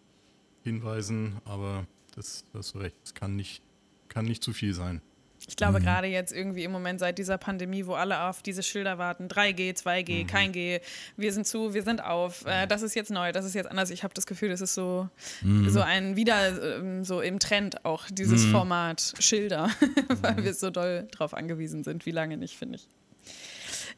Hinweisen, 0.64 1.37
aber 1.44 1.87
das, 2.14 2.44
das 2.52 2.67
hast 2.67 2.75
du 2.75 2.79
recht, 2.79 2.96
es 3.05 3.14
kann 3.14 3.37
nicht, 3.37 3.62
kann 4.08 4.25
nicht 4.26 4.43
zu 4.43 4.52
viel 4.52 4.75
sein. 4.75 5.00
Ich 5.49 5.55
Mhm. 5.55 5.56
glaube, 5.56 5.81
gerade 5.81 6.06
jetzt 6.06 6.31
irgendwie 6.33 6.62
im 6.62 6.71
Moment 6.71 7.00
seit 7.00 7.17
dieser 7.19 7.39
Pandemie, 7.39 7.87
wo 7.87 7.95
alle 7.95 8.21
auf 8.25 8.43
diese 8.43 8.62
Schilder 8.62 8.99
warten, 8.99 9.29
3G, 9.29 9.73
2G, 9.75 10.23
Mhm. 10.23 10.27
kein 10.27 10.53
G, 10.53 10.81
wir 11.17 11.33
sind 11.33 11.47
zu, 11.47 11.73
wir 11.75 11.83
sind 11.83 12.05
auf, 12.05 12.45
äh, 12.47 12.67
das 12.67 12.83
ist 12.83 12.95
jetzt 12.95 13.11
neu, 13.11 13.33
das 13.33 13.45
ist 13.47 13.55
jetzt 13.55 13.71
anders. 13.71 13.89
Ich 13.91 14.05
habe 14.05 14.12
das 14.15 14.27
Gefühl, 14.27 14.50
das 14.50 14.61
ist 14.61 14.75
so, 14.75 15.09
Mhm. 15.43 15.69
so 15.71 15.81
ein, 15.81 16.17
wieder 16.17 16.77
ähm, 16.79 17.03
so 17.03 17.21
im 17.23 17.39
Trend 17.39 17.85
auch, 17.87 18.05
dieses 18.11 18.45
Format 18.45 19.15
Schilder, 19.19 19.71
weil 20.23 20.35
Mhm. 20.37 20.45
wir 20.45 20.55
so 20.55 20.71
doll 20.71 21.09
drauf 21.11 21.33
angewiesen 21.35 21.83
sind. 21.83 22.05
Wie 22.06 22.11
lange 22.12 22.37
nicht, 22.37 22.56
finde 22.59 22.77
ich. 22.77 22.87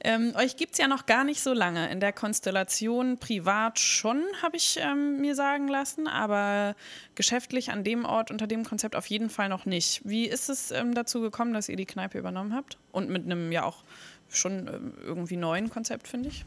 Ähm, 0.02 0.32
euch 0.36 0.56
gibt 0.56 0.72
es 0.72 0.78
ja 0.78 0.88
noch 0.88 1.04
gar 1.06 1.24
nicht 1.24 1.42
so 1.42 1.52
lange. 1.52 1.90
In 1.90 2.00
der 2.00 2.12
Konstellation 2.12 3.18
privat 3.18 3.78
schon, 3.78 4.22
habe 4.42 4.56
ich 4.56 4.78
ähm, 4.80 5.20
mir 5.20 5.34
sagen 5.34 5.68
lassen, 5.68 6.08
aber 6.08 6.74
geschäftlich 7.14 7.70
an 7.70 7.84
dem 7.84 8.04
Ort 8.06 8.30
unter 8.30 8.46
dem 8.46 8.64
Konzept 8.64 8.96
auf 8.96 9.06
jeden 9.06 9.28
Fall 9.28 9.48
noch 9.50 9.66
nicht. 9.66 10.00
Wie 10.04 10.26
ist 10.26 10.48
es 10.48 10.70
ähm, 10.70 10.94
dazu 10.94 11.20
gekommen, 11.20 11.52
dass 11.52 11.68
ihr 11.68 11.76
die 11.76 11.84
Kneipe 11.86 12.18
übernommen 12.18 12.54
habt? 12.54 12.78
Und 12.92 13.10
mit 13.10 13.24
einem 13.26 13.52
ja 13.52 13.64
auch 13.64 13.84
schon 14.30 14.68
ähm, 14.68 14.92
irgendwie 15.04 15.36
neuen 15.36 15.68
Konzept, 15.68 16.08
finde 16.08 16.30
ich. 16.30 16.44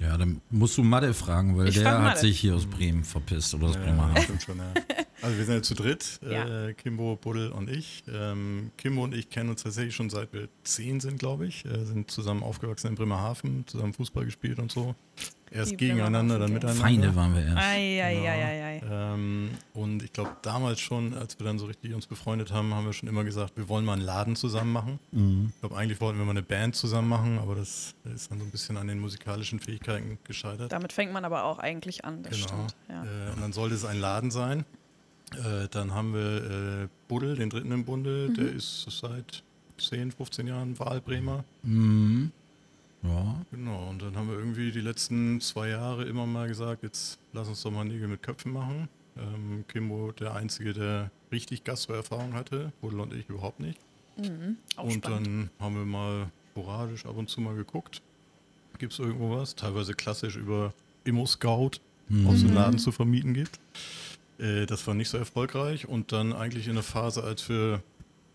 Ja, 0.00 0.16
dann 0.16 0.40
musst 0.50 0.76
du 0.76 0.82
Madde 0.82 1.14
fragen, 1.14 1.56
weil 1.56 1.68
Ich 1.68 1.74
der 1.76 1.84
frag 1.84 2.02
hat 2.02 2.18
sich 2.18 2.40
hier 2.40 2.54
aus 2.56 2.66
Bremen 2.66 3.04
verpisst 3.04 3.54
oder 3.54 3.68
aus 3.68 3.74
Ja, 3.76 3.82
Bremerhaven. 3.82 4.22
stimmt 4.22 4.42
schon, 4.42 4.58
ja. 4.58 4.64
Also 5.22 5.38
wir 5.38 5.44
sind 5.44 5.54
ja 5.54 5.62
zu 5.62 5.74
dritt, 5.74 6.18
Ja. 6.28 6.66
äh, 6.68 6.74
Kimbo, 6.74 7.16
Buddel 7.16 7.52
und 7.52 7.70
ich. 7.70 8.02
Ähm, 8.12 8.72
Kimbo 8.76 9.04
und 9.04 9.14
ich 9.14 9.30
kennen 9.30 9.50
uns 9.50 9.62
tatsächlich 9.62 9.94
schon 9.94 10.10
seit 10.10 10.32
wir 10.32 10.48
zehn 10.64 10.98
sind, 11.00 11.18
glaube 11.18 11.46
ich. 11.46 11.64
Äh, 11.64 11.84
sind 11.84 12.10
zusammen 12.10 12.42
aufgewachsen 12.42 12.88
in 12.88 12.94
Bremerhaven, 12.96 13.64
zusammen 13.66 13.92
Fußball 13.94 14.24
gespielt 14.24 14.58
und 14.58 14.72
so. 14.72 14.94
Erst 15.52 15.72
Die 15.72 15.76
gegeneinander, 15.76 16.38
dann 16.38 16.52
miteinander. 16.52 16.80
Feinde 16.82 17.14
waren 17.14 17.34
wir 17.34 17.44
erst. 17.44 17.58
Eieieiei. 17.58 18.82
Ähm, 18.90 19.50
und 19.74 20.02
ich 20.02 20.12
glaube, 20.12 20.34
damals 20.40 20.80
schon, 20.80 21.12
als 21.14 21.38
wir 21.38 21.44
dann 21.46 21.58
so 21.58 21.66
richtig 21.66 21.92
uns 21.94 22.06
befreundet 22.06 22.50
haben, 22.52 22.72
haben 22.74 22.86
wir 22.86 22.92
schon 22.94 23.08
immer 23.08 23.22
gesagt, 23.22 23.56
wir 23.56 23.68
wollen 23.68 23.84
mal 23.84 23.92
einen 23.92 24.02
Laden 24.02 24.34
zusammen 24.34 24.72
machen. 24.72 24.98
Ich 25.54 25.60
glaube, 25.60 25.76
eigentlich 25.76 26.00
wollten 26.00 26.18
wir 26.18 26.24
mal 26.24 26.30
eine 26.30 26.42
Band 26.42 26.74
zusammen 26.74 27.08
machen, 27.08 27.38
aber 27.38 27.54
das 27.54 27.94
ist 28.14 28.30
dann 28.30 28.38
so 28.38 28.44
ein 28.46 28.50
bisschen 28.50 28.78
an 28.78 28.88
den 28.88 28.98
musikalischen 28.98 29.60
Fähigkeiten 29.60 30.18
gescheitert. 30.24 30.72
Damit 30.72 30.92
fängt 30.92 31.12
man 31.12 31.24
aber 31.26 31.44
auch 31.44 31.58
eigentlich 31.58 32.04
an, 32.06 32.22
das 32.22 32.32
Genau. 32.32 32.46
stimmt. 32.48 32.76
Ja. 32.88 33.04
Äh, 33.04 33.32
und 33.34 33.42
dann 33.42 33.52
sollte 33.52 33.74
es 33.74 33.84
ein 33.84 34.00
Laden 34.00 34.30
sein. 34.30 34.64
Äh, 35.36 35.68
dann 35.70 35.92
haben 35.94 36.14
wir 36.14 36.82
äh, 36.84 36.88
Buddel, 37.08 37.36
den 37.36 37.50
dritten 37.50 37.72
im 37.72 37.84
Bunde, 37.84 38.28
Mhm. 38.30 38.34
der 38.34 38.52
ist 38.52 38.86
seit 38.90 39.42
10, 39.78 40.12
15 40.12 40.46
Jahren 40.46 40.78
Wahlbremer. 40.78 41.44
Mhm. 41.62 42.30
Ja, 43.02 43.36
Genau, 43.50 43.88
und 43.90 44.00
dann 44.02 44.16
haben 44.16 44.28
wir 44.28 44.38
irgendwie 44.38 44.70
die 44.70 44.80
letzten 44.80 45.40
zwei 45.40 45.68
Jahre 45.70 46.04
immer 46.04 46.24
mal 46.26 46.46
gesagt, 46.48 46.82
jetzt 46.84 47.18
lass 47.32 47.48
uns 47.48 47.62
doch 47.62 47.70
mal 47.72 47.84
Nägel 47.84 48.06
mit 48.08 48.22
Köpfen 48.22 48.52
machen. 48.52 48.88
Ähm, 49.18 49.64
Kimbo 49.68 50.12
der 50.12 50.34
Einzige, 50.34 50.72
der 50.72 51.10
richtig 51.32 51.64
Gastro-Erfahrung 51.64 52.32
hatte, 52.34 52.72
Buddel 52.80 53.00
und 53.00 53.12
ich 53.12 53.28
überhaupt 53.28 53.60
nicht. 53.60 53.78
Auch 54.76 54.84
und 54.84 55.04
spannend. 55.04 55.26
dann 55.26 55.50
haben 55.58 55.74
wir 55.74 55.84
mal 55.84 56.30
sporadisch 56.52 57.04
ab 57.06 57.16
und 57.16 57.28
zu 57.28 57.40
mal 57.40 57.54
geguckt, 57.56 58.02
gibt 58.78 58.92
es 58.92 58.98
irgendwo 58.98 59.36
was, 59.36 59.54
teilweise 59.56 59.94
klassisch 59.94 60.36
über 60.36 60.72
Immo-Scout 61.04 61.72
aus 62.26 62.40
dem 62.40 62.54
Laden 62.54 62.78
zu 62.78 62.92
vermieten 62.92 63.32
gibt. 63.34 63.58
Äh, 64.38 64.66
das 64.66 64.86
war 64.86 64.94
nicht 64.94 65.08
so 65.08 65.18
erfolgreich 65.18 65.86
und 65.88 66.12
dann 66.12 66.32
eigentlich 66.32 66.68
in 66.68 66.74
der 66.74 66.82
Phase, 66.82 67.22
als 67.24 67.48
wir 67.48 67.82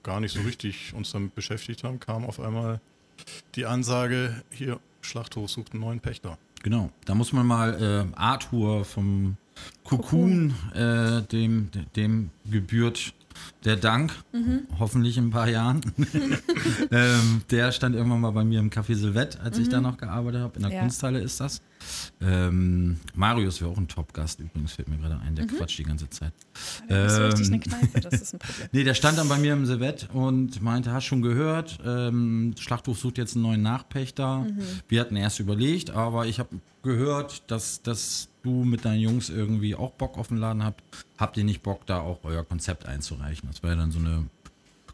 gar 0.03 0.19
nicht 0.19 0.33
so 0.33 0.41
richtig 0.41 0.93
uns 0.93 1.11
damit 1.11 1.35
beschäftigt 1.35 1.83
haben, 1.83 1.99
kam 1.99 2.23
auf 2.25 2.39
einmal 2.39 2.79
die 3.55 3.65
Ansage, 3.65 4.41
hier, 4.51 4.79
Schlachthof 5.01 5.49
sucht 5.49 5.71
einen 5.73 5.81
neuen 5.81 5.99
Pächter. 5.99 6.37
genau. 6.63 6.91
Da 7.05 7.15
muss 7.15 7.33
man 7.33 7.45
mal 7.47 8.07
äh, 8.13 8.15
Arthur 8.17 8.85
vom 8.85 9.37
Cocoon, 9.83 10.53
äh, 10.75 11.21
dem, 11.23 11.69
dem 11.95 12.29
gebührt 12.49 13.13
der 13.65 13.75
Dank, 13.75 14.11
hoffentlich 14.79 15.17
in 15.17 15.27
ein 15.27 15.29
paar 15.31 15.47
Jahren, 15.49 15.81
ähm, 16.91 17.41
der 17.51 17.71
stand 17.71 17.95
irgendwann 17.95 18.21
mal 18.21 18.31
bei 18.31 18.43
mir 18.43 18.59
im 18.59 18.69
Café 18.69 18.95
Silvette, 18.95 19.39
als 19.41 19.57
ich 19.57 19.69
da 19.69 19.79
noch 19.81 19.97
gearbeitet 19.97 20.41
habe. 20.41 20.55
In 20.57 20.63
der 20.63 20.71
Ja. 20.73 20.79
Kunsthalle 20.81 21.19
ist 21.19 21.39
das. 21.39 21.61
Ähm, 22.21 22.99
Marius 23.13 23.61
wäre 23.61 23.71
auch 23.71 23.77
ein 23.77 23.87
Top-Gast 23.87 24.39
übrigens, 24.39 24.73
fällt 24.73 24.87
mir 24.87 24.97
gerade 24.97 25.19
ein. 25.19 25.35
Der 25.35 25.45
quatscht 25.45 25.77
die 25.77 25.83
ganze 25.83 26.09
Zeit. 26.09 26.33
Das 26.87 27.13
ist 27.13 27.19
richtig 27.19 27.47
eine 27.47 27.55
Ähm, 27.55 27.61
Kneipe, 27.61 28.01
das 28.01 28.21
ist 28.21 28.33
ein 28.33 28.39
Problem. 28.45 28.69
Nee, 28.71 28.83
der 28.83 28.93
stand 28.93 29.17
dann 29.17 29.29
bei 29.29 29.37
mir 29.37 29.53
im 29.53 29.65
Silvett 29.65 30.09
und 30.13 30.61
meinte, 30.61 30.91
hast 30.91 31.05
schon 31.05 31.21
gehört, 31.21 31.79
ähm, 31.85 32.55
Schlachthof 32.57 32.97
sucht 32.97 33.17
jetzt 33.17 33.35
einen 33.35 33.43
neuen 33.43 33.61
Nachpächter. 33.61 34.45
Wir 34.87 35.01
hatten 35.01 35.15
erst 35.15 35.39
überlegt, 35.39 35.91
aber 35.91 36.25
ich 36.25 36.39
habe 36.39 36.49
gehört, 36.83 37.49
dass, 37.51 37.81
dass 37.81 38.29
du 38.43 38.63
mit 38.63 38.85
deinen 38.85 39.01
Jungs 39.01 39.29
irgendwie 39.29 39.75
auch 39.75 39.91
Bock 39.91 40.17
auf 40.17 40.29
den 40.29 40.37
Laden 40.37 40.63
habt. 40.63 40.81
Habt 41.17 41.37
ihr 41.37 41.43
nicht 41.43 41.61
Bock, 41.61 41.85
da 41.85 41.99
auch 41.99 42.19
euer 42.23 42.43
Konzept 42.43 42.85
einzureichen? 42.85 43.47
Das 43.51 43.61
wäre 43.61 43.75
dann 43.75 43.91
so 43.91 43.99
eine 43.99 44.25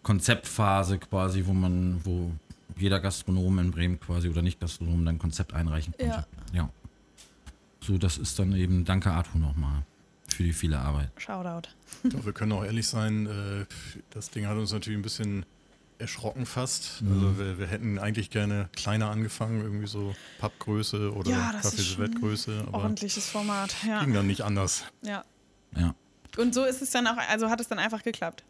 Konzeptphase 0.02 0.98
quasi, 0.98 1.46
wo 1.46 1.54
man, 1.54 2.02
wo 2.04 2.32
jeder 2.78 3.00
Gastronom 3.00 3.60
in 3.60 3.72
Bremen 3.72 4.00
quasi 4.00 4.30
oder 4.30 4.42
nicht 4.42 4.60
Gastronom 4.60 5.06
dann 5.06 5.20
Konzept 5.20 5.54
einreichen 5.54 5.94
konnte. 5.98 6.14
Ja. 6.14 6.26
Ja. 6.54 6.70
So, 7.82 7.98
das 7.98 8.18
ist 8.18 8.40
dann 8.40 8.54
eben, 8.54 8.86
danke 8.86 9.12
Arthur 9.12 9.42
nochmal 9.42 9.84
für 10.30 10.44
die 10.44 10.54
viele 10.54 10.80
Arbeit. 10.80 11.12
Shoutout. 11.18 11.70
Doch, 12.04 12.26
wir 12.26 12.34
können 12.34 12.52
auch 12.54 12.64
ehrlich 12.64 12.88
sein, 12.88 13.28
äh, 13.28 13.66
das 14.10 14.30
Ding 14.30 14.48
hat 14.48 14.58
uns 14.58 14.72
natürlich 14.72 14.98
ein 14.98 15.04
bisschen 15.04 15.46
erschrocken 16.00 16.46
fast. 16.46 17.02
Mhm. 17.02 17.12
Also 17.14 17.38
wir, 17.40 17.60
wir 17.60 17.68
hätten 17.68 18.00
eigentlich 18.00 18.30
gerne 18.30 18.70
kleiner 18.76 19.10
angefangen, 19.10 19.62
irgendwie 19.62 19.88
so 19.88 20.16
Pappgröße 20.40 21.14
oder 21.14 21.32
Ja, 21.32 21.52
das 21.54 21.74
ist 21.74 21.80
Café 21.80 22.06
schon 22.06 22.16
Größe, 22.16 22.64
aber 22.68 22.80
Ordentliches 22.80 23.30
Format, 23.30 23.76
ja. 23.88 24.04
ging 24.04 24.14
dann 24.14 24.28
nicht 24.28 24.42
anders. 24.42 24.86
ja. 25.02 25.24
Ja. 25.76 25.96
Und 26.38 26.54
so 26.54 26.66
ist 26.66 26.82
es 26.82 26.92
dann 26.92 27.08
auch, 27.08 27.18
also 27.18 27.50
hat 27.50 27.60
es 27.62 27.68
dann 27.68 27.80
einfach 27.80 28.04
geklappt. 28.04 28.44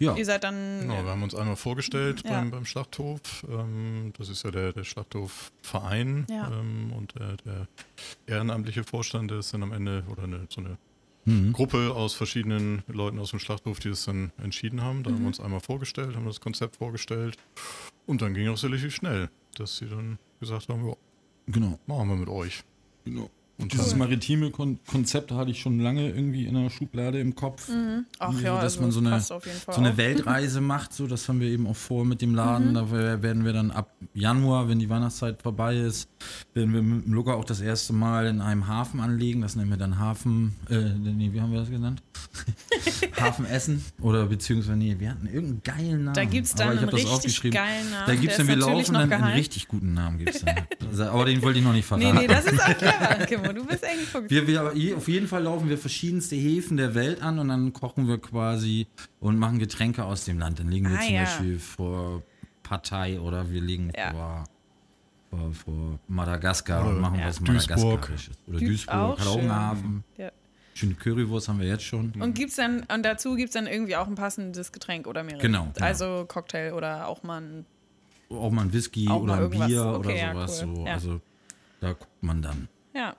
Ja. 0.00 0.14
Ihr 0.14 0.24
seid 0.26 0.44
dann. 0.44 0.80
Genau, 0.82 1.02
wir 1.04 1.10
haben 1.10 1.22
uns 1.22 1.34
einmal 1.34 1.56
vorgestellt 1.56 2.22
Ja. 2.24 2.32
beim, 2.32 2.50
beim 2.50 2.66
Schlachthof. 2.66 3.46
Ähm, 3.48 4.12
das 4.18 4.28
ist 4.28 4.42
ja 4.44 4.50
der, 4.50 4.72
der 4.72 4.84
Schlachthofverein 4.84 6.26
Ja. 6.30 6.50
ähm, 6.52 6.92
und 6.92 7.14
der, 7.18 7.36
der 7.38 7.68
ehrenamtliche 8.26 8.84
Vorstand, 8.84 9.30
der 9.30 9.38
ist 9.38 9.52
dann 9.54 9.62
am 9.62 9.72
Ende 9.72 10.04
oder 10.10 10.24
eine, 10.24 10.46
so 10.50 10.60
eine 10.60 10.76
Mhm. 11.28 11.52
Gruppe 11.54 11.92
aus 11.92 12.14
verschiedenen 12.14 12.84
Leuten 12.86 13.18
aus 13.18 13.30
dem 13.30 13.40
Schlachthof, 13.40 13.80
die 13.80 13.88
das 13.88 14.04
dann 14.04 14.30
entschieden 14.40 14.80
haben. 14.80 15.02
Da 15.02 15.10
haben 15.10 15.16
Mhm. 15.16 15.22
wir 15.22 15.26
uns 15.26 15.40
einmal 15.40 15.58
vorgestellt, 15.58 16.14
haben 16.14 16.24
das 16.24 16.40
Konzept 16.40 16.76
vorgestellt 16.76 17.36
und 18.06 18.22
dann 18.22 18.32
ging 18.32 18.46
es 18.46 18.62
relativ 18.62 18.94
schnell, 18.94 19.28
dass 19.56 19.78
sie 19.78 19.86
dann 19.86 20.20
gesagt 20.38 20.68
haben, 20.68 20.86
ja, 20.86 20.94
Genau. 21.48 21.80
machen 21.86 22.08
wir 22.10 22.16
mit 22.16 22.28
euch. 22.28 22.62
Genau. 23.04 23.28
Und 23.58 23.72
Dieses 23.72 23.96
maritime 23.96 24.50
Kon 24.50 24.78
Konzept 24.86 25.32
hatte 25.32 25.50
ich 25.50 25.60
schon 25.60 25.80
lange 25.80 26.08
irgendwie 26.10 26.44
in 26.46 26.54
der 26.54 26.68
Schublade 26.68 27.18
im 27.20 27.34
Kopf. 27.34 27.70
Ach 28.18 28.28
Irgendwie 28.28 28.44
ja, 28.44 28.54
so, 28.56 28.60
dass 28.60 28.78
also 28.78 28.80
man 28.82 28.90
so 28.92 29.00
eine, 29.00 29.20
so 29.20 29.80
eine 29.80 29.90
auch. 29.92 29.96
Weltreise 29.96 30.60
macht. 30.60 30.92
So, 30.92 31.06
das 31.06 31.26
haben 31.28 31.40
wir 31.40 31.48
eben 31.48 31.66
auch 31.66 31.76
vor 31.76 32.04
mit 32.04 32.20
dem 32.20 32.34
Laden. 32.34 32.74
Da 32.74 32.90
wer- 32.90 33.22
werden 33.22 33.46
wir 33.46 33.54
dann 33.54 33.70
ab 33.70 33.90
Januar, 34.12 34.68
wenn 34.68 34.78
die 34.78 34.90
Weihnachtszeit 34.90 35.40
vorbei 35.40 35.74
ist, 35.76 36.08
werden 36.52 36.74
wir 36.74 36.82
mit 36.82 37.06
dem 37.06 37.14
Luca 37.14 37.32
auch 37.32 37.44
das 37.44 37.60
erste 37.62 37.94
Mal 37.94 38.26
in 38.26 38.42
einem 38.42 38.66
Hafen 38.66 39.00
anlegen. 39.00 39.40
Das 39.40 39.56
nennen 39.56 39.70
wir 39.70 39.78
dann 39.78 39.98
Hafen, 39.98 40.54
äh, 40.68 40.76
nee, 40.98 41.30
wie 41.32 41.40
haben 41.40 41.50
wir 41.52 41.60
das 41.60 41.70
genannt? 41.70 42.02
Hafen 43.20 43.46
Essen. 43.46 43.82
Oder 44.00 44.26
beziehungsweise, 44.26 44.76
nee, 44.76 44.96
wir 44.98 45.10
hatten 45.10 45.26
irgendeinen 45.26 45.62
geilen 45.62 46.04
Namen. 46.04 46.14
Da 46.14 46.24
gibt 46.24 46.46
es 46.46 46.54
dann 46.54 46.74
ich 46.74 46.80
einen 46.80 46.88
richtig 46.90 47.10
aufgeschrieben. 47.10 47.54
geilen 47.58 47.90
Namen. 47.90 48.06
Da 48.06 48.14
gibt 48.14 48.30
es 48.32 48.36
dann, 48.36 48.48
wir 48.48 48.56
laufen 48.56 48.92
dann 48.94 49.12
einen 49.12 49.32
richtig 49.34 49.68
guten 49.68 49.94
Namen. 49.94 50.18
Gibt's 50.18 50.44
dann. 50.44 50.56
Also, 50.90 51.04
Aber 51.10 51.24
den 51.24 51.40
wollte 51.42 51.58
ich 51.58 51.64
noch 51.64 51.72
nicht 51.72 51.86
verraten. 51.86 52.14
Nee, 52.14 52.20
nee, 52.22 52.26
das 52.26 52.44
ist 52.46 52.60
auch 52.60 52.76
clever, 52.76 53.45
Kimmo. 53.48 53.60
Du 53.60 53.66
bist 53.66 53.82
eng. 53.84 54.28
Wir, 54.28 54.46
wir, 54.46 54.96
auf 54.96 55.08
jeden 55.08 55.28
Fall 55.28 55.42
laufen 55.44 55.68
wir 55.68 55.78
verschiedenste 55.78 56.36
Häfen 56.36 56.76
der 56.76 56.94
Welt 56.94 57.22
an 57.22 57.38
und 57.38 57.48
dann 57.48 57.72
kochen 57.72 58.08
wir 58.08 58.18
quasi 58.18 58.86
und 59.20 59.38
machen 59.38 59.58
Getränke 59.58 60.04
aus 60.04 60.24
dem 60.24 60.38
Land. 60.38 60.58
Dann 60.60 60.68
legen 60.70 60.88
wir 60.90 60.98
Ah, 60.98 61.02
zum 61.02 61.14
ja. 61.14 61.20
Beispiel 61.22 61.58
vor 61.58 62.22
Partei 62.62 63.20
oder 63.20 63.50
wir 63.50 63.60
liegen 63.60 63.92
Ja. 63.96 64.10
vor, 64.10 64.44
vor, 65.30 65.52
vor 65.52 65.98
Madagaskar 66.08 66.82
Oder 66.84 66.94
und 66.96 67.00
machen 67.00 67.18
Ja. 67.20 67.26
was 67.28 67.38
Duisburg. 67.38 67.78
Madagaskarisches. 67.78 68.36
Oder 68.48 68.58
Duisburg, 68.58 68.94
auch 68.96 69.18
hat 69.18 69.26
auch 69.26 69.32
einen 69.34 69.42
schön. 69.42 69.52
Hafen. 69.54 70.04
Ja. 70.16 70.30
Schöne 70.74 70.94
Currywurst 70.94 71.48
haben 71.48 71.58
wir 71.60 71.66
jetzt 71.68 71.84
schon. 71.84 72.12
Und 72.20 72.34
gibt's 72.34 72.56
dann, 72.56 72.82
und 72.94 73.02
dazu 73.02 73.34
gibt 73.34 73.48
es 73.48 73.54
dann 73.54 73.66
irgendwie 73.66 73.96
auch 73.96 74.06
ein 74.06 74.14
passendes 74.14 74.72
Getränk 74.72 75.06
oder 75.06 75.22
mehrere. 75.22 75.40
Genau, 75.40 75.68
genau. 75.72 75.86
Also 75.86 76.26
Cocktail 76.28 76.72
oder 76.74 77.08
auch 77.08 77.22
mal 77.22 77.40
ein. 77.40 77.66
Auch 78.28 78.50
mal 78.50 78.62
ein 78.62 78.72
Whisky 78.72 79.08
Auch 79.08 79.22
oder 79.22 79.36
mal 79.36 79.44
ein. 79.44 79.50
Bier 79.68 79.86
Okay, 79.86 79.98
oder 80.08 80.14
ja, 80.16 80.32
sowas. 80.34 80.62
cool. 80.64 80.74
So. 80.76 80.84
Ja. 80.86 80.92
Also 80.92 81.20
da 81.80 81.88
guckt 81.92 82.22
man 82.22 82.42
dann. 82.42 82.68
Ja. 82.94 83.14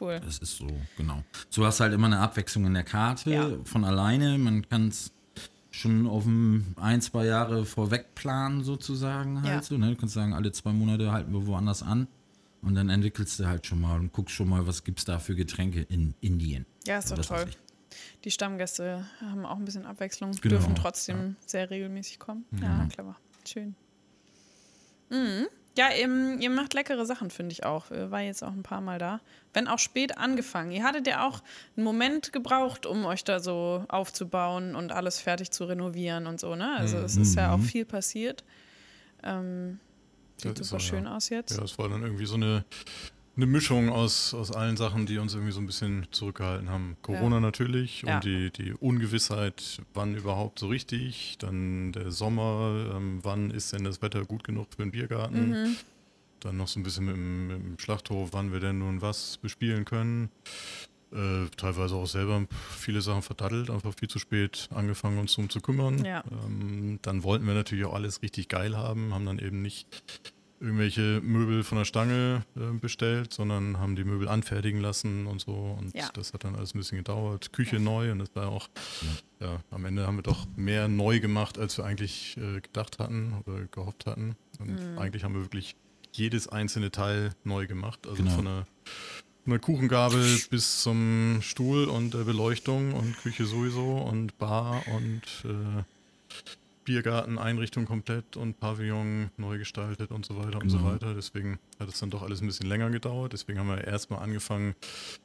Cool. 0.00 0.20
Das 0.24 0.38
ist 0.38 0.56
so, 0.56 0.66
genau. 0.96 1.22
So 1.50 1.64
hast 1.66 1.80
halt 1.80 1.92
immer 1.92 2.06
eine 2.06 2.20
Abwechslung 2.20 2.64
in 2.66 2.74
der 2.74 2.84
Karte 2.84 3.30
Ja. 3.30 3.50
von 3.64 3.84
alleine. 3.84 4.38
Man 4.38 4.66
kann 4.68 4.88
es 4.88 5.12
schon 5.70 6.06
auf 6.06 6.24
ein, 6.26 6.74
ein, 6.80 7.00
zwei 7.02 7.26
Jahre 7.26 7.64
vorweg 7.64 8.14
planen, 8.14 8.64
sozusagen 8.64 9.42
halt 9.42 9.48
Ja. 9.52 9.62
so. 9.62 9.76
Ne? 9.78 9.90
Du 9.90 9.96
kannst 9.96 10.14
sagen, 10.14 10.32
alle 10.32 10.52
zwei 10.52 10.72
Monate 10.72 11.12
halten 11.12 11.32
wir 11.32 11.46
woanders 11.46 11.82
an. 11.82 12.08
Und 12.62 12.74
dann 12.74 12.90
entwickelst 12.90 13.38
du 13.40 13.46
halt 13.46 13.66
schon 13.66 13.80
mal 13.80 13.98
und 13.98 14.12
guckst 14.12 14.34
schon 14.34 14.48
mal, 14.48 14.66
was 14.66 14.84
gibt 14.84 14.98
es 14.98 15.04
da 15.06 15.18
für 15.18 15.34
Getränke 15.34 15.80
in 15.82 16.14
Indien. 16.20 16.66
Ja, 16.86 16.98
ist 16.98 17.10
doch 17.10 17.18
toll. 17.24 17.46
Die 18.24 18.30
Stammgäste 18.30 19.06
haben 19.20 19.46
auch 19.46 19.56
ein 19.56 19.64
bisschen 19.64 19.86
Abwechslung, 19.86 20.32
Genau, 20.32 20.56
dürfen 20.56 20.74
trotzdem 20.74 21.36
sehr 21.46 21.70
regelmäßig 21.70 22.18
kommen. 22.18 22.44
Ja, 22.60 22.86
clever. 22.92 23.16
Schön. 23.48 23.74
Mhm. 25.08 25.46
Ja, 25.78 25.88
ihr 25.94 26.50
macht 26.50 26.74
leckere 26.74 27.06
Sachen, 27.06 27.30
finde 27.30 27.52
ich 27.52 27.64
auch. 27.64 27.90
War 27.90 28.20
jetzt 28.20 28.42
auch 28.42 28.52
ein 28.52 28.62
paar 28.62 28.80
Mal 28.80 28.98
da. 28.98 29.20
Wenn 29.52 29.68
auch 29.68 29.78
spät 29.78 30.18
angefangen. 30.18 30.72
Ihr 30.72 30.82
hattet 30.82 31.06
ja 31.06 31.26
auch 31.26 31.42
einen 31.76 31.84
Moment 31.84 32.32
gebraucht, 32.32 32.86
um 32.86 33.04
euch 33.06 33.24
da 33.24 33.40
so 33.40 33.84
aufzubauen 33.88 34.74
und 34.74 34.92
alles 34.92 35.20
fertig 35.20 35.52
zu 35.52 35.64
renovieren 35.64 36.26
und 36.26 36.40
so, 36.40 36.54
ne? 36.56 36.76
Also 36.76 36.98
es 36.98 37.16
ist 37.16 37.36
ja 37.36 37.54
auch 37.54 37.60
viel 37.60 37.84
passiert. 37.84 38.44
Ähm, 39.22 39.78
sieht 40.36 40.58
Das 40.58 40.68
super 40.68 40.80
so, 40.80 40.86
schön 40.86 41.04
ja. 41.04 41.16
aus 41.16 41.28
jetzt. 41.28 41.56
Ja, 41.56 41.64
es 41.64 41.78
war 41.78 41.88
dann 41.88 42.02
irgendwie 42.02 42.26
so 42.26 42.34
eine, 42.34 42.64
eine 43.36 43.46
Mischung 43.46 43.88
aus, 43.90 44.34
aus 44.34 44.52
allen 44.52 44.76
Sachen, 44.76 45.06
die 45.06 45.18
uns 45.18 45.34
irgendwie 45.34 45.52
so 45.52 45.60
ein 45.60 45.66
bisschen 45.66 46.06
zurückgehalten 46.10 46.68
haben. 46.68 46.96
Corona 47.02 47.40
natürlich 47.40 48.02
Ja. 48.02 48.16
und 48.16 48.24
die, 48.24 48.50
die 48.50 48.72
Ungewissheit, 48.74 49.80
wann 49.94 50.14
überhaupt 50.16 50.58
so 50.58 50.68
richtig, 50.68 51.36
dann 51.38 51.92
der 51.92 52.10
Sommer, 52.10 52.92
ähm, 52.94 53.20
wann 53.22 53.50
ist 53.50 53.72
denn 53.72 53.84
das 53.84 54.02
Wetter 54.02 54.24
gut 54.24 54.44
genug 54.44 54.66
für 54.74 54.82
den 54.82 54.90
Biergarten, 54.90 55.50
Mhm. 55.50 55.76
dann 56.40 56.56
noch 56.56 56.68
so 56.68 56.80
ein 56.80 56.82
bisschen 56.82 57.06
mit 57.06 57.14
dem, 57.16 57.46
mit 57.46 57.56
dem 57.58 57.78
Schlachthof, 57.78 58.30
wann 58.32 58.52
wir 58.52 58.60
denn 58.60 58.78
nun 58.78 59.00
was 59.00 59.38
bespielen 59.38 59.84
können. 59.84 60.30
Äh, 61.12 61.48
teilweise 61.56 61.96
auch 61.96 62.06
selber 62.06 62.46
viele 62.78 63.00
Sachen 63.00 63.22
verdattelt, 63.22 63.68
einfach 63.70 63.92
viel 63.98 64.08
zu 64.08 64.18
spät 64.20 64.68
angefangen 64.72 65.18
uns 65.18 65.34
drum 65.34 65.50
zu 65.50 65.60
kümmern. 65.60 66.04
Ja. 66.04 66.22
Ähm, 66.46 66.98
dann 67.02 67.24
wollten 67.24 67.46
wir 67.46 67.54
natürlich 67.54 67.84
auch 67.84 67.94
alles 67.94 68.22
richtig 68.22 68.48
geil 68.48 68.76
haben, 68.76 69.12
haben 69.12 69.26
dann 69.26 69.38
eben 69.40 69.60
nicht 69.60 69.86
irgendwelche 70.60 71.20
Möbel 71.22 71.64
von 71.64 71.78
der 71.78 71.84
Stange 71.86 72.44
äh, 72.56 72.72
bestellt, 72.78 73.32
sondern 73.32 73.78
haben 73.78 73.96
die 73.96 74.04
Möbel 74.04 74.28
anfertigen 74.28 74.80
lassen 74.80 75.26
und 75.26 75.40
so. 75.40 75.54
Und 75.78 75.94
Ja. 75.96 76.10
das 76.12 76.32
hat 76.34 76.44
dann 76.44 76.54
alles 76.54 76.74
ein 76.74 76.78
bisschen 76.78 76.98
gedauert. 76.98 77.52
Küche 77.52 77.80
neu 77.80 78.12
und 78.12 78.18
das 78.18 78.28
war 78.34 78.48
auch, 78.48 78.68
ja. 79.40 79.60
am 79.70 79.84
Ende 79.86 80.06
haben 80.06 80.16
wir 80.16 80.22
doch 80.22 80.46
mehr 80.56 80.86
neu 80.88 81.18
gemacht, 81.20 81.58
als 81.58 81.78
wir 81.78 81.84
eigentlich 81.86 82.36
äh, 82.36 82.60
gedacht 82.60 82.98
hatten 82.98 83.34
oder 83.46 83.64
gehofft 83.70 84.04
hatten. 84.06 84.36
Und 84.58 84.68
Mhm. 84.92 84.98
eigentlich 84.98 85.24
haben 85.24 85.34
wir 85.34 85.40
wirklich 85.42 85.76
jedes 86.12 86.46
einzelne 86.48 86.90
Teil 86.90 87.30
neu 87.44 87.66
gemacht. 87.66 88.06
Also 88.06 88.22
Genau. 88.22 88.34
von 88.34 88.44
der 88.44 88.66
von 89.44 89.52
der 89.52 89.60
Kuchengabel 89.60 90.38
bis 90.50 90.82
zum 90.82 91.38
Stuhl 91.40 91.84
und 91.86 92.12
der 92.12 92.24
Beleuchtung 92.24 92.92
und 92.92 93.16
Küche 93.16 93.46
sowieso 93.46 93.96
und 93.96 94.36
Bar 94.38 94.82
und 94.88 95.22
äh, 95.44 95.82
Biergarten, 96.84 97.38
Einrichtung 97.38 97.84
komplett 97.84 98.36
und 98.36 98.58
Pavillon 98.58 99.30
neu 99.36 99.58
gestaltet 99.58 100.10
und 100.10 100.24
so 100.24 100.36
weiter 100.36 100.58
und 100.60 100.68
so 100.70 100.78
Genau. 100.78 100.92
weiter. 100.92 101.14
Deswegen 101.14 101.58
hat 101.78 101.88
es 101.88 102.00
dann 102.00 102.10
doch 102.10 102.22
alles 102.22 102.40
ein 102.40 102.46
bisschen 102.46 102.66
länger 102.68 102.90
gedauert. 102.90 103.32
Deswegen 103.32 103.58
haben 103.58 103.68
wir 103.68 103.84
erstmal 103.84 104.20
angefangen 104.22 104.74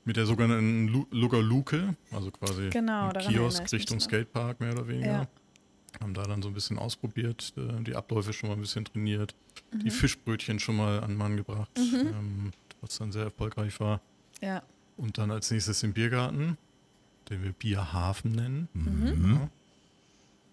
mit 0.03 0.17
der 0.17 0.25
sogenannten 0.25 0.87
Lu 0.89 1.05
Lugger 1.11 1.41
Luke, 1.41 1.95
also 2.11 2.29
quasi 2.31 2.69
Genau, 2.71 3.09
Kiosk 3.11 3.71
Richtung. 3.71 3.99
Skatepark 3.99 4.59
mehr 4.59 4.73
oder 4.73 4.87
weniger. 4.87 5.07
Ja. 5.11 5.27
Haben 6.01 6.13
da 6.13 6.23
dann 6.23 6.41
so 6.41 6.49
ein 6.49 6.53
bisschen 6.53 6.77
ausprobiert, 6.77 7.53
äh, 7.57 7.81
die 7.83 7.95
Abläufe 7.95 8.33
schon 8.33 8.49
mal 8.49 8.55
ein 8.55 8.61
bisschen 8.61 8.83
trainiert, 8.83 9.33
Mhm. 9.71 9.79
die 9.79 9.91
Fischbrötchen 9.91 10.59
schon 10.59 10.75
mal 10.75 10.99
an 10.99 11.11
den 11.11 11.17
Mann 11.17 11.37
gebracht, 11.37 11.71
ähm, 11.77 12.51
was 12.81 12.97
dann 12.97 13.13
sehr 13.13 13.23
erfolgreich 13.23 13.79
war. 13.79 14.01
Ja. 14.41 14.61
Und 14.97 15.17
dann 15.17 15.31
als 15.31 15.49
nächstes 15.51 15.79
den 15.79 15.93
Biergarten, 15.93 16.57
den 17.29 17.43
wir 17.43 17.53
Bierhafen 17.53 18.33
nennen. 18.33 18.67
Mhm. 18.73 19.39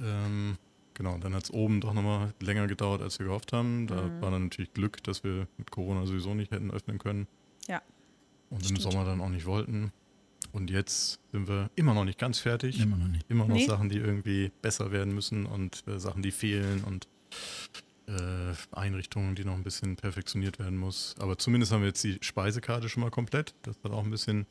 Ja. 0.01 0.07
Ähm, 0.27 0.59
genau, 0.95 1.19
dann 1.19 1.35
hat 1.35 1.45
es 1.45 1.51
oben 1.51 1.81
doch 1.81 1.93
nochmal 1.93 2.35
länger 2.41 2.67
gedauert, 2.67 3.03
als 3.03 3.19
wir 3.19 3.27
gehofft 3.27 3.53
haben. 3.53 3.87
Da 3.87 4.03
Mhm. 4.03 4.21
war 4.21 4.31
dann 4.31 4.45
natürlich 4.45 4.73
Glück, 4.73 5.03
dass 5.05 5.25
wir 5.25 5.47
mit 5.59 5.71
Corona 5.71 6.07
sowieso 6.07 6.35
nicht 6.35 6.51
hätten 6.53 6.71
öffnen 6.71 6.99
können. 6.99 7.27
Ja. 7.69 7.81
Und 8.51 8.59
im 8.61 8.65
Stimmt. 8.77 8.83
Sommer 8.83 9.05
dann 9.05 9.21
auch 9.21 9.29
nicht 9.31 9.47
wollten. 9.47 9.93
Und 10.53 10.71
jetzt 10.71 11.19
sind 11.33 11.49
wir 11.49 11.71
immer 11.77 11.95
noch 11.95 12.05
nicht 12.05 12.19
ganz 12.19 12.39
fertig. 12.39 12.81
Immer 12.81 12.97
noch 12.99 13.09
nicht. 13.09 13.25
Immer 13.31 13.47
noch 13.47 13.55
Nee. 13.55 13.67
Sachen, 13.67 13.89
die 13.89 13.97
irgendwie 13.99 14.51
besser 14.61 14.93
werden 14.93 15.15
müssen 15.15 15.47
und 15.47 15.83
äh, 15.87 15.99
Sachen, 15.99 16.23
die 16.23 16.31
fehlen 16.33 16.85
und 16.85 17.09
äh, 18.09 18.53
Einrichtungen, 18.73 19.35
die 19.35 19.45
noch 19.45 19.55
ein 19.55 19.63
bisschen 19.63 19.97
perfektioniert 19.97 20.59
werden 20.59 20.77
muss. 20.77 21.15
Aber 21.19 21.39
zumindest 21.39 21.73
haben 21.73 21.81
wir 21.81 21.89
jetzt 21.89 22.05
die 22.05 22.19
Speisekarte 22.21 22.89
schon 22.89 23.03
mal 23.03 23.11
komplett. 23.11 23.55
Das 23.63 23.77
hat 23.83 23.93
auch 23.93 24.05
ein 24.05 24.11
bisschen 24.11 24.47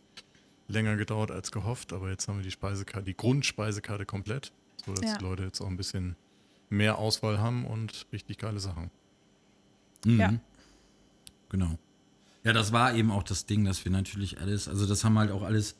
länger 0.68 0.96
gedauert 0.96 1.32
als 1.32 1.52
gehofft, 1.52 1.92
aber 1.94 2.10
jetzt 2.10 2.28
haben 2.28 2.38
wir 2.38 2.44
die 2.44 2.52
Speisekarte, 2.52 3.06
die 3.06 3.16
Grundspeisekarte 3.18 4.06
komplett, 4.06 4.54
sodass 4.86 5.04
Ja. 5.06 5.18
die 5.18 5.24
Leute 5.24 5.44
jetzt 5.44 5.60
auch 5.62 5.68
ein 5.68 5.78
bisschen 5.78 6.16
mehr 6.72 6.98
Auswahl 6.98 7.40
haben 7.40 7.66
und 7.66 8.08
richtig 8.12 8.38
geile 8.38 8.60
Sachen. 8.60 8.90
Mhm. 10.06 10.20
Ja. 10.20 10.34
Genau. 11.50 11.78
Ja, 12.44 12.54
das 12.54 12.72
war 12.72 12.96
eben 12.96 13.12
auch 13.12 13.24
das 13.24 13.46
Ding, 13.46 13.66
dass 13.66 13.86
wir 13.86 13.92
natürlich 13.92 14.40
alles, 14.40 14.68
also 14.68 14.88
das 14.88 15.04
haben 15.04 15.20
halt 15.20 15.32
auch 15.32 15.44
alles 15.44 15.75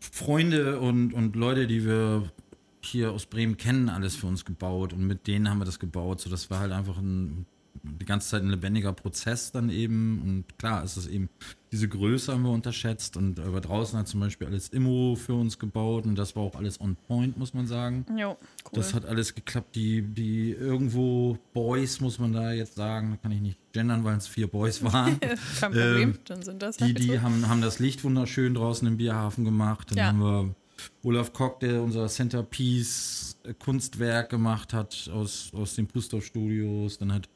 Freunde 0.00 0.80
und, 0.80 1.12
und 1.12 1.36
Leute, 1.36 1.66
die 1.66 1.84
wir 1.84 2.32
hier 2.80 3.12
aus 3.12 3.26
Bremen 3.26 3.56
kennen, 3.56 3.88
alles 3.88 4.16
für 4.16 4.26
uns 4.26 4.44
gebaut 4.44 4.92
und 4.92 5.06
mit 5.06 5.26
denen 5.26 5.48
haben 5.48 5.58
wir 5.58 5.66
das 5.66 5.78
gebaut. 5.78 6.20
So, 6.20 6.30
das 6.30 6.50
war 6.50 6.60
halt 6.60 6.72
einfach 6.72 6.96
ein, 6.96 7.46
die 7.82 8.04
ganze 8.04 8.28
Zeit 8.30 8.42
ein 8.42 8.50
lebendiger 8.50 8.92
Prozess 8.92 9.52
dann 9.52 9.70
eben 9.70 10.20
und 10.22 10.58
klar 10.58 10.84
ist 10.84 10.96
es 10.96 11.06
eben, 11.06 11.28
diese 11.72 11.88
Größe 11.88 12.32
haben 12.32 12.42
wir 12.42 12.50
unterschätzt 12.50 13.16
und 13.16 13.38
aber 13.40 13.60
draußen 13.60 13.98
hat 13.98 14.08
zum 14.08 14.20
Beispiel 14.20 14.48
alles 14.48 14.68
Immo 14.68 15.14
für 15.14 15.34
uns 15.34 15.58
gebaut 15.58 16.04
und 16.04 16.16
das 16.16 16.36
war 16.36 16.42
auch 16.42 16.56
alles 16.56 16.80
on 16.80 16.96
point, 16.96 17.38
muss 17.38 17.54
man 17.54 17.66
sagen. 17.66 18.04
Jo, 18.18 18.30
cool. 18.30 18.36
Das 18.72 18.92
hat 18.92 19.06
alles 19.06 19.34
geklappt. 19.34 19.76
Die, 19.76 20.02
die 20.02 20.50
irgendwo 20.50 21.38
Boys, 21.54 22.00
muss 22.00 22.18
man 22.18 22.32
da 22.32 22.52
jetzt 22.52 22.74
sagen, 22.74 23.12
da 23.12 23.16
kann 23.18 23.32
ich 23.32 23.40
nicht 23.40 23.58
gendern, 23.72 24.04
weil 24.04 24.16
es 24.16 24.26
vier 24.26 24.48
Boys 24.48 24.82
waren. 24.92 25.18
Kein 25.20 25.38
Problem, 25.72 26.10
ähm, 26.10 26.18
dann 26.26 26.42
sind 26.42 26.60
das 26.62 26.76
die 26.76 26.84
halt 26.84 26.98
die 26.98 27.20
haben, 27.20 27.48
haben 27.48 27.62
das 27.62 27.78
Licht 27.78 28.02
wunderschön 28.04 28.54
draußen 28.54 28.86
im 28.88 28.96
Bierhafen 28.96 29.44
gemacht. 29.44 29.90
Dann 29.92 29.98
Ja. 29.98 30.06
haben 30.08 30.20
wir 30.20 30.54
Olaf 31.02 31.32
Kock, 31.32 31.60
der 31.60 31.82
unser 31.82 32.08
Centerpiece-Kunstwerk 32.08 34.30
gemacht 34.30 34.72
hat 34.72 35.08
aus, 35.12 35.50
aus 35.54 35.74
den 35.74 35.86
Pustorf 35.86 36.24
Studios. 36.24 36.98
Dann 36.98 37.12
hat 37.12 37.28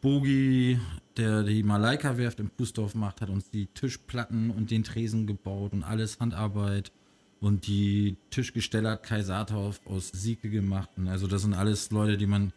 Bogi, 0.00 0.78
der 1.16 1.42
die 1.42 1.62
Malaika-Werft 1.62 2.40
im 2.40 2.50
Pustorf 2.50 2.94
macht, 2.94 3.20
hat 3.20 3.30
uns 3.30 3.50
die 3.50 3.66
Tischplatten 3.66 4.50
und 4.50 4.70
den 4.70 4.84
Tresen 4.84 5.26
gebaut 5.26 5.72
und 5.72 5.82
alles 5.82 6.20
Handarbeit. 6.20 6.92
Und 7.40 7.66
die 7.66 8.16
Tischgestelle 8.30 8.90
hat 8.90 9.02
Kai 9.02 9.22
Saathoff 9.22 9.80
aus 9.86 10.08
Sieke 10.12 10.48
gemacht. 10.48 10.88
Und 10.96 11.08
also 11.08 11.26
das 11.26 11.42
sind 11.42 11.54
alles 11.54 11.90
Leute, 11.90 12.16
die 12.16 12.26
man 12.26 12.52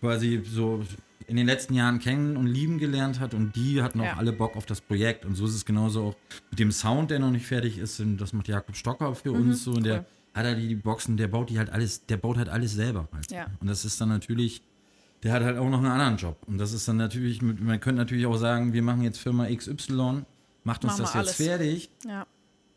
quasi 0.00 0.42
so 0.44 0.82
in 1.26 1.36
den 1.36 1.46
letzten 1.46 1.74
Jahren 1.74 1.98
kennen 2.00 2.36
und 2.36 2.46
lieben 2.46 2.78
gelernt 2.78 3.20
hat. 3.20 3.32
Und 3.34 3.54
die 3.56 3.80
hatten 3.82 4.00
auch 4.00 4.04
Ja. 4.04 4.16
alle 4.16 4.32
Bock 4.32 4.56
auf 4.56 4.66
das 4.66 4.80
Projekt. 4.80 5.24
Und 5.24 5.34
so 5.36 5.46
ist 5.46 5.54
es 5.54 5.64
genauso 5.64 6.02
auch 6.08 6.16
mit 6.50 6.58
dem 6.58 6.72
Sound, 6.72 7.10
der 7.10 7.18
noch 7.20 7.30
nicht 7.30 7.46
fertig 7.46 7.78
ist. 7.78 8.00
Und 8.00 8.18
das 8.18 8.32
macht 8.32 8.48
Jakob 8.48 8.76
Stocker 8.76 9.14
für 9.14 9.32
uns 9.32 9.64
so. 9.64 9.72
Und 9.72 9.84
der 9.86 10.00
Mhm, 10.00 10.04
cool. 10.04 10.34
hat 10.34 10.44
halt 10.46 10.58
die 10.58 10.74
Boxen, 10.74 11.16
der 11.16 11.28
baut 11.28 11.50
die 11.50 11.58
halt 11.58 11.70
alles, 11.70 12.04
der 12.06 12.16
baut 12.16 12.36
halt 12.36 12.48
alles 12.48 12.72
selber. 12.72 13.08
Halt. 13.12 13.30
Ja. 13.30 13.46
Und 13.60 13.68
das 13.68 13.84
ist 13.84 14.00
dann 14.00 14.08
natürlich, 14.10 14.62
der 15.24 15.32
hat 15.32 15.42
halt 15.42 15.58
auch 15.58 15.68
noch 15.68 15.78
einen 15.78 15.88
anderen 15.88 16.16
Job. 16.18 16.36
Und 16.46 16.58
das 16.58 16.72
ist 16.72 16.86
dann 16.86 16.98
natürlich, 16.98 17.42
mit- 17.42 17.60
man 17.60 17.80
könnte 17.80 17.98
natürlich 17.98 18.26
auch 18.26 18.36
sagen, 18.36 18.72
wir 18.72 18.82
machen 18.82 19.02
jetzt 19.02 19.18
Firma 19.18 19.46
XY, 19.48 20.22
macht 20.62 20.84
uns 20.84 20.98
Machen 20.98 21.02
das 21.02 21.08
jetzt 21.14 21.16
alles. 21.16 21.34
fertig 21.34 21.90
Ja, 22.06 22.26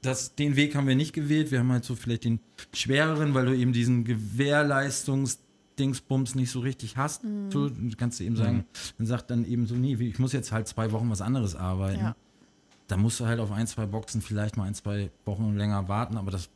das, 0.02 0.34
den 0.36 0.56
Weg 0.56 0.76
haben 0.76 0.88
wir 0.88 0.96
nicht 0.96 1.12
gewählt. 1.14 1.52
Wir 1.52 1.60
haben 1.60 1.72
halt 1.72 1.84
so 1.84 1.96
vielleicht 1.96 2.24
den 2.24 2.40
schwereren, 2.74 3.34
weil 3.34 3.46
du 3.48 3.56
eben 3.56 3.74
diesen 3.74 4.06
Gewährleistungsdingsbums 4.06 6.36
nicht 6.36 6.52
so 6.52 6.60
richtig 6.60 6.98
hast. 6.98 7.24
Mhm. 7.24 7.52
So, 7.52 7.70
du 7.70 7.90
kannst 7.98 8.20
du 8.20 8.24
eben 8.24 8.36
sagen, 8.36 8.66
dann 8.98 9.08
sagt 9.08 9.30
dann 9.32 9.46
eben 9.46 9.66
so, 9.68 9.76
nee, 9.76 9.96
ich 9.96 10.20
muss 10.20 10.34
jetzt 10.34 10.52
halt 10.52 10.68
zwei 10.68 10.92
Wochen 10.92 11.10
was 11.10 11.22
anderes 11.22 11.56
arbeiten. 11.56 12.00
Ja. 12.00 12.16
Da 12.88 12.98
musst 12.98 13.20
du 13.20 13.26
halt 13.26 13.40
auf 13.40 13.52
ein, 13.52 13.68
zwei 13.68 13.86
Boxen 13.86 14.22
vielleicht 14.22 14.56
mal 14.58 14.64
ein, 14.64 14.74
zwei 14.74 15.10
Wochen 15.26 15.56
länger 15.58 15.88
warten, 15.90 16.18
aber 16.18 16.32
das 16.32 16.50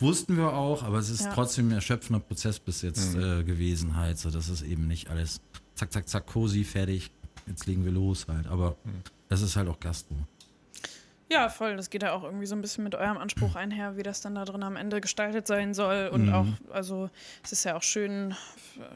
wussten 0.00 0.36
wir 0.36 0.52
auch, 0.52 0.82
aber 0.82 0.98
es 0.98 1.10
ist 1.10 1.24
Ja. 1.24 1.34
trotzdem 1.34 1.68
ein 1.68 1.72
erschöpfender 1.72 2.20
Prozess 2.20 2.58
bis 2.58 2.82
jetzt 2.82 3.14
äh, 3.14 3.42
gewesen 3.44 3.96
halt, 3.96 4.18
so 4.18 4.30
das 4.30 4.48
ist 4.48 4.62
eben 4.62 4.86
nicht 4.86 5.10
alles 5.10 5.40
zack, 5.74 5.92
zack, 5.92 6.08
zack, 6.08 6.26
cozy, 6.26 6.64
fertig, 6.64 7.10
jetzt 7.46 7.66
legen 7.66 7.84
wir 7.84 7.92
los 7.92 8.26
halt, 8.28 8.46
aber 8.46 8.76
das 9.28 9.42
ist 9.42 9.56
halt 9.56 9.68
auch 9.68 9.80
Gastro. 9.80 10.14
Ja, 11.30 11.50
voll. 11.50 11.76
Das 11.76 11.90
geht 11.90 12.02
ja 12.02 12.14
auch 12.14 12.24
irgendwie 12.24 12.46
so 12.46 12.54
ein 12.54 12.62
bisschen 12.62 12.84
mit 12.84 12.94
eurem 12.94 13.18
Anspruch 13.18 13.54
einher, 13.54 13.98
wie 13.98 14.02
das 14.02 14.22
dann 14.22 14.34
da 14.34 14.46
drin 14.46 14.62
am 14.62 14.76
Ende 14.76 15.02
gestaltet 15.02 15.46
sein 15.46 15.74
soll. 15.74 16.08
Und 16.10 16.28
Mhm. 16.28 16.32
auch, 16.32 16.46
also 16.72 17.10
es 17.44 17.52
ist 17.52 17.64
ja 17.64 17.76
auch 17.76 17.82
schön, 17.82 18.34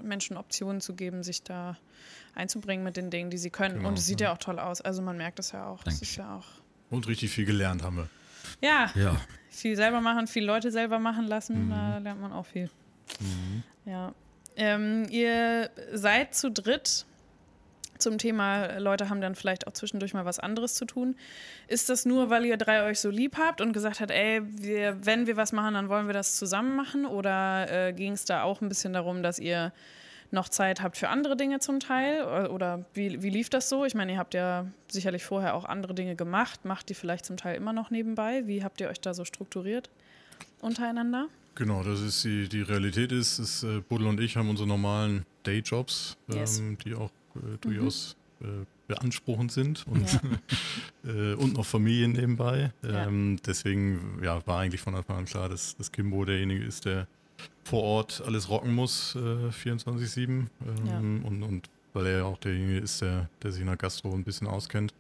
Menschen 0.03 0.39
Optionen 0.39 0.81
zu 0.81 0.95
geben, 0.95 1.23
sich 1.23 1.43
da 1.43 1.77
einzubringen 2.35 2.85
mit 2.85 2.97
den 2.97 3.11
Dingen, 3.11 3.29
die 3.29 3.37
sie 3.37 3.51
können. 3.51 3.77
Genau, 3.77 3.89
Und 3.91 3.99
es 3.99 4.07
sieht 4.07 4.23
ja 4.23 4.33
auch 4.33 4.39
toll 4.39 4.59
aus. 4.59 4.81
Also 4.81 5.03
man 5.03 5.19
merkt 5.19 5.41
es 5.41 5.53
ja 5.53 5.67
auch. 5.67 5.85
Das 5.85 6.01
ist 6.01 6.17
ja 6.17 6.37
auch. 6.39 6.47
Und 6.89 7.07
richtig 7.07 7.31
viel 7.33 7.45
gelernt 7.45 7.83
haben 7.83 7.97
wir. 7.99 8.09
Ja, 8.63 8.91
Ja, 8.95 9.17
viel 9.51 9.77
selber 9.77 10.01
machen, 10.01 10.27
viel 10.27 10.45
Leute 10.45 10.71
selber 10.71 10.99
machen 10.99 11.27
lassen, 11.27 11.71
da 11.71 11.99
lernt 11.99 12.21
man 12.21 12.33
auch 12.33 12.47
viel. 12.47 12.71
Ja. 13.85 14.15
Ähm, 14.57 15.07
ihr 15.11 15.71
seid 15.93 16.35
zu 16.35 16.51
dritt 16.51 17.07
zum 17.99 18.19
Thema, 18.19 18.79
Leute 18.79 19.09
haben 19.09 19.21
dann 19.21 19.35
vielleicht 19.35 19.67
auch 19.67 19.73
zwischendurch 19.73 20.13
mal 20.13 20.25
was 20.25 20.39
anderes 20.39 20.75
zu 20.75 20.85
tun. 20.85 21.17
Ist 21.69 21.89
das 21.89 22.05
nur, 22.05 22.31
weil 22.31 22.45
ihr 22.45 22.57
drei 22.57 22.85
euch 22.85 23.01
so 23.01 23.11
lieb 23.11 23.39
habt 23.39 23.61
und 23.61 23.73
gesagt 23.73 24.01
habt, 24.01 24.11
ey, 24.11 24.43
wir, 24.45 25.07
wenn 25.07 25.27
wir 25.27 25.37
was 25.37 25.53
machen, 25.53 25.75
dann 25.75 25.89
wollen 25.89 26.07
wir 26.07 26.13
das 26.13 26.37
zusammen 26.37 26.75
machen? 26.75 27.07
Oder 27.07 27.89
äh, 27.89 27.93
ging 27.93 28.13
es 28.13 28.25
da 28.25 28.43
auch 28.43 28.61
ein 28.61 28.69
bisschen 28.69 28.93
darum, 28.93 29.23
dass 29.23 29.39
ihr 29.39 29.73
noch 30.33 30.49
Zeit 30.49 30.83
habt 30.83 30.97
für 30.97 31.09
andere 31.09 31.37
Dinge 31.37 31.61
zum 31.61 31.79
Teil? 31.81 32.25
Oder, 32.25 32.53
oder 32.53 32.85
wie, 32.95 33.23
wie 33.23 33.31
lief 33.31 33.51
das 33.51 33.69
so? 33.69 33.85
Ich 33.85 33.95
meine, 33.95 34.13
ihr 34.13 34.19
habt 34.19 34.35
ja 34.35 34.67
sicherlich 34.91 35.25
vorher 35.25 35.55
auch 35.55 35.65
andere 35.65 35.95
Dinge 35.95 36.17
gemacht. 36.17 36.65
Macht 36.65 36.89
die 36.89 36.95
vielleicht 36.95 37.27
zum 37.27 37.37
Teil 37.37 37.57
immer 37.57 37.73
noch 37.73 37.91
nebenbei? 37.91 38.47
Wie 38.47 38.65
habt 38.65 38.81
ihr 38.81 38.89
euch 38.89 39.01
da 39.01 39.15
so 39.15 39.25
strukturiert 39.25 39.91
untereinander? 40.61 41.29
Genau, 41.55 41.83
das 41.83 42.01
ist 42.01 42.25
die, 42.25 42.49
die 42.49 42.63
Realität 42.63 43.13
ist, 43.13 43.39
ist 43.39 43.63
äh, 43.63 43.81
Buddel 43.81 44.07
und 44.07 44.21
ich 44.21 44.37
haben 44.37 44.49
unsere 44.49 44.67
normalen 44.67 45.27
Dayjobs, 45.43 46.17
ähm, 46.31 46.37
Yes. 46.39 46.63
die 46.85 46.95
auch 46.95 47.11
äh, 47.37 47.59
durchaus 47.61 48.17
äh, 48.41 48.47
beanspruchend 48.89 49.53
sind 49.53 49.87
und, 49.87 50.11
Ja. 50.11 50.21
äh, 51.13 51.35
und 51.35 51.55
noch 51.55 51.67
Familien 51.67 52.13
nebenbei. 52.13 52.73
Ja. 52.83 53.07
Ähm, 53.07 53.37
Deswegen 53.45 54.19
ja, 54.23 54.45
war 54.47 54.61
eigentlich 54.61 54.81
von 54.81 54.95
Anfang 54.95 55.19
an 55.19 55.25
klar, 55.27 55.51
dass, 55.51 55.77
dass 55.77 55.93
Kimbo 55.93 56.25
derjenige 56.25 56.65
ist, 56.65 56.87
der 56.87 57.07
vor 57.65 57.83
Ort 57.83 58.23
alles 58.27 58.49
rocken 58.49 58.75
muss, 58.75 59.15
äh, 59.17 59.51
24-7. 59.51 60.49
Ähm, 60.67 60.87
Ja. 60.87 60.99
und, 60.99 61.43
und 61.43 61.69
weil 61.95 62.07
er 62.07 62.19
ja 62.19 62.25
auch 62.25 62.39
derjenige 62.39 62.79
ist, 62.79 63.03
der, 63.03 63.29
der 63.43 63.53
sich 63.53 63.61
in 63.61 63.67
der 63.67 63.77
Gastro 63.77 64.13
ein 64.15 64.25
bisschen 64.25 64.47
auskennt 64.47 64.95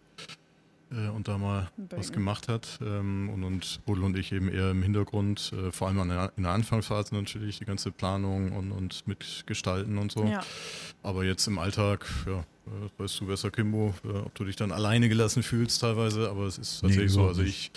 äh, 0.93 1.09
und 1.09 1.27
da 1.27 1.39
mal 1.39 1.71
was 1.89 2.09
Bacon. 2.09 2.13
gemacht 2.13 2.49
hat. 2.49 2.79
Ähm, 2.83 3.31
und, 3.31 3.45
und 3.45 3.81
Buddel 3.87 4.05
und 4.05 4.17
ich 4.17 4.31
eben 4.33 4.49
eher 4.51 4.71
im 4.73 4.83
Hintergrund, 4.83 5.53
äh, 5.57 5.73
vor 5.73 5.89
allem 5.89 6.01
an 6.01 6.09
der, 6.11 6.33
in 6.37 6.43
der 6.43 6.53
Anfangsphase 6.53 7.15
natürlich, 7.15 7.59
die 7.59 7.65
ganze 7.65 7.91
Planung 7.91 8.53
und, 8.53 8.73
und 8.73 9.07
mitgestalten 9.09 9.97
und 9.99 10.13
so. 10.13 10.25
Ja, 10.25 10.41
Aber 11.03 11.25
jetzt 11.25 11.47
im 11.47 11.59
Alltag, 11.59 12.07
ja, 12.27 12.41
äh, 12.41 13.01
weißt 13.01 13.21
du 13.21 13.27
besser, 13.27 13.51
Kimbo, 13.51 13.95
äh, 14.05 14.09
ob 14.19 14.35
du 14.35 14.45
dich 14.45 14.57
dann 14.57 14.71
alleine 14.71 15.09
gelassen 15.09 15.43
fühlst 15.43 15.81
teilweise, 15.81 16.29
aber 16.29 16.43
es 16.45 16.59
ist 16.59 16.83
Nee, 16.83 16.89
tatsächlich 16.89 17.13
so. 17.13 17.21
überhaupt 17.21 17.39
Also 17.39 17.49
ich, 17.49 17.71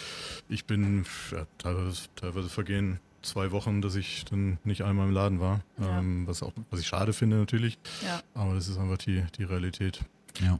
ich 0.50 0.66
bin, 0.66 1.06
ja, 1.32 1.48
teilweise, 1.58 2.02
teilweise 2.18 2.50
vergehen 2.50 3.00
zwei 3.26 3.52
Wochen, 3.52 3.82
dass 3.82 3.96
ich 3.96 4.26
dann 4.26 4.58
nicht 4.64 4.84
einmal 4.84 5.08
im 5.08 5.14
Laden 5.14 5.40
war. 5.40 5.62
Ja. 5.80 6.00
Ähm, 6.00 6.26
was 6.28 6.42
auch, 6.44 6.54
was 6.70 6.80
ich 6.80 6.88
schade 6.88 7.14
finde 7.14 7.38
natürlich. 7.38 7.78
ja, 8.04 8.22
Aber 8.34 8.54
das 8.56 8.68
ist 8.68 8.78
einfach 8.78 8.98
die, 8.98 9.24
die 9.38 9.44
Realität. 9.44 10.02
ja. 10.42 10.60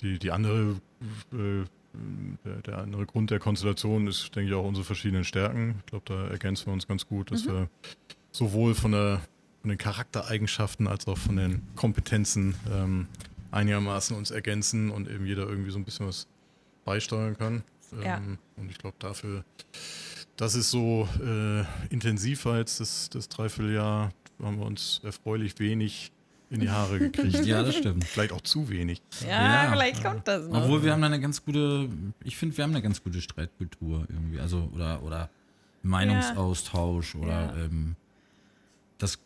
Die, 0.00 0.18
die 0.18 0.32
andere, 0.32 0.76
äh, 1.32 1.64
der, 2.44 2.62
der 2.62 2.78
andere 2.78 3.06
Grund 3.06 3.30
der 3.30 3.38
Konstellation 3.38 4.08
ist, 4.08 4.34
denke 4.34 4.50
ich, 4.50 4.54
auch 4.54 4.64
unsere 4.66 4.84
verschiedenen 4.84 5.22
Stärken. 5.22 5.76
Ich 5.78 5.86
glaube, 5.86 6.04
da 6.06 6.26
ergänzen 6.26 6.66
wir 6.66 6.72
uns 6.72 6.88
ganz 6.88 7.06
gut, 7.06 7.30
dass 7.30 7.46
wir 7.46 7.68
sowohl 8.32 8.74
von, 8.74 8.90
der, 8.90 9.20
von 9.62 9.68
den 9.68 9.78
Charaktereigenschaften 9.78 10.88
als 10.88 11.06
auch 11.06 11.16
von 11.16 11.36
den 11.36 11.62
Kompetenzen 11.76 12.56
ähm, 12.72 13.06
einigermaßen 13.52 14.16
uns 14.16 14.32
ergänzen 14.32 14.90
und 14.90 15.08
eben 15.08 15.26
jeder 15.26 15.48
irgendwie 15.48 15.70
so 15.70 15.78
ein 15.78 15.84
bisschen 15.84 16.08
was 16.08 16.26
beisteuern 16.84 17.38
kann. 17.38 17.62
Ja. 18.02 18.16
Ähm, 18.16 18.38
und 18.56 18.70
ich 18.70 18.78
glaube, 18.78 18.96
dafür, 18.98 19.44
das 20.36 20.54
ist 20.54 20.70
so 20.70 21.08
äh, 21.24 21.62
intensiver 21.90 22.58
jetzt 22.58 22.80
das, 22.80 23.08
das 23.10 23.28
Dreivierteljahr, 23.28 24.12
haben 24.42 24.58
wir 24.58 24.66
uns 24.66 25.00
erfreulich 25.04 25.58
wenig 25.58 26.10
in 26.50 26.60
die 26.60 26.70
Haare 26.70 26.98
gekriegt. 26.98 27.44
ja, 27.46 27.62
das 27.62 27.74
stimmt. 27.76 28.04
Vielleicht 28.04 28.32
auch 28.32 28.40
zu 28.42 28.68
wenig. 28.68 29.00
ja, 29.26 29.64
Ja. 29.64 29.72
vielleicht 29.72 30.02
kommt 30.04 30.28
das 30.28 30.46
noch. 30.48 30.62
Obwohl 30.64 30.84
wir 30.84 30.92
haben 30.92 31.00
da 31.00 31.06
eine 31.06 31.20
ganz 31.20 31.44
gute, 31.44 31.88
ich 32.22 32.36
finde, 32.36 32.56
wir 32.56 32.64
haben 32.64 32.70
eine 32.72 32.82
ganz 32.82 33.02
gute 33.02 33.20
Streitkultur 33.20 34.06
irgendwie. 34.08 34.38
Also, 34.40 34.68
oder, 34.74 35.02
oder 35.02 35.30
Meinungsaustausch 35.82 37.14
oder 37.14 37.28
Ja. 37.56 37.64
ähm, 37.64 37.96
das, 38.98 39.18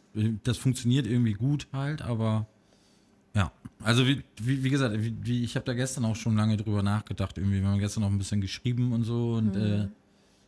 das 0.44 0.57
funktioniert 0.59 1.07
irgendwie 1.07 1.35
gut 1.35 1.66
halt, 1.73 2.03
aber 2.03 2.47
ja. 3.35 3.53
Also 3.83 4.07
wie, 4.07 4.23
wie, 4.40 4.64
wie 4.64 4.71
gesagt, 4.71 4.94
wie, 4.99 5.14
wie, 5.23 5.44
ich 5.44 5.55
habe 5.55 5.64
da 5.66 5.75
gestern 5.75 6.05
auch 6.05 6.16
schon 6.16 6.37
lange 6.37 6.57
drüber 6.57 6.83
nachgedacht. 6.83 7.37
Irgendwie, 7.38 7.61
wir 7.61 7.68
haben 7.68 7.79
gestern 7.79 8.05
auch 8.05 8.09
ein 8.11 8.18
bisschen 8.18 8.40
geschrieben 8.40 8.92
und 8.92 9.05
so 9.05 9.35
und 9.35 9.55
äh, 9.57 9.88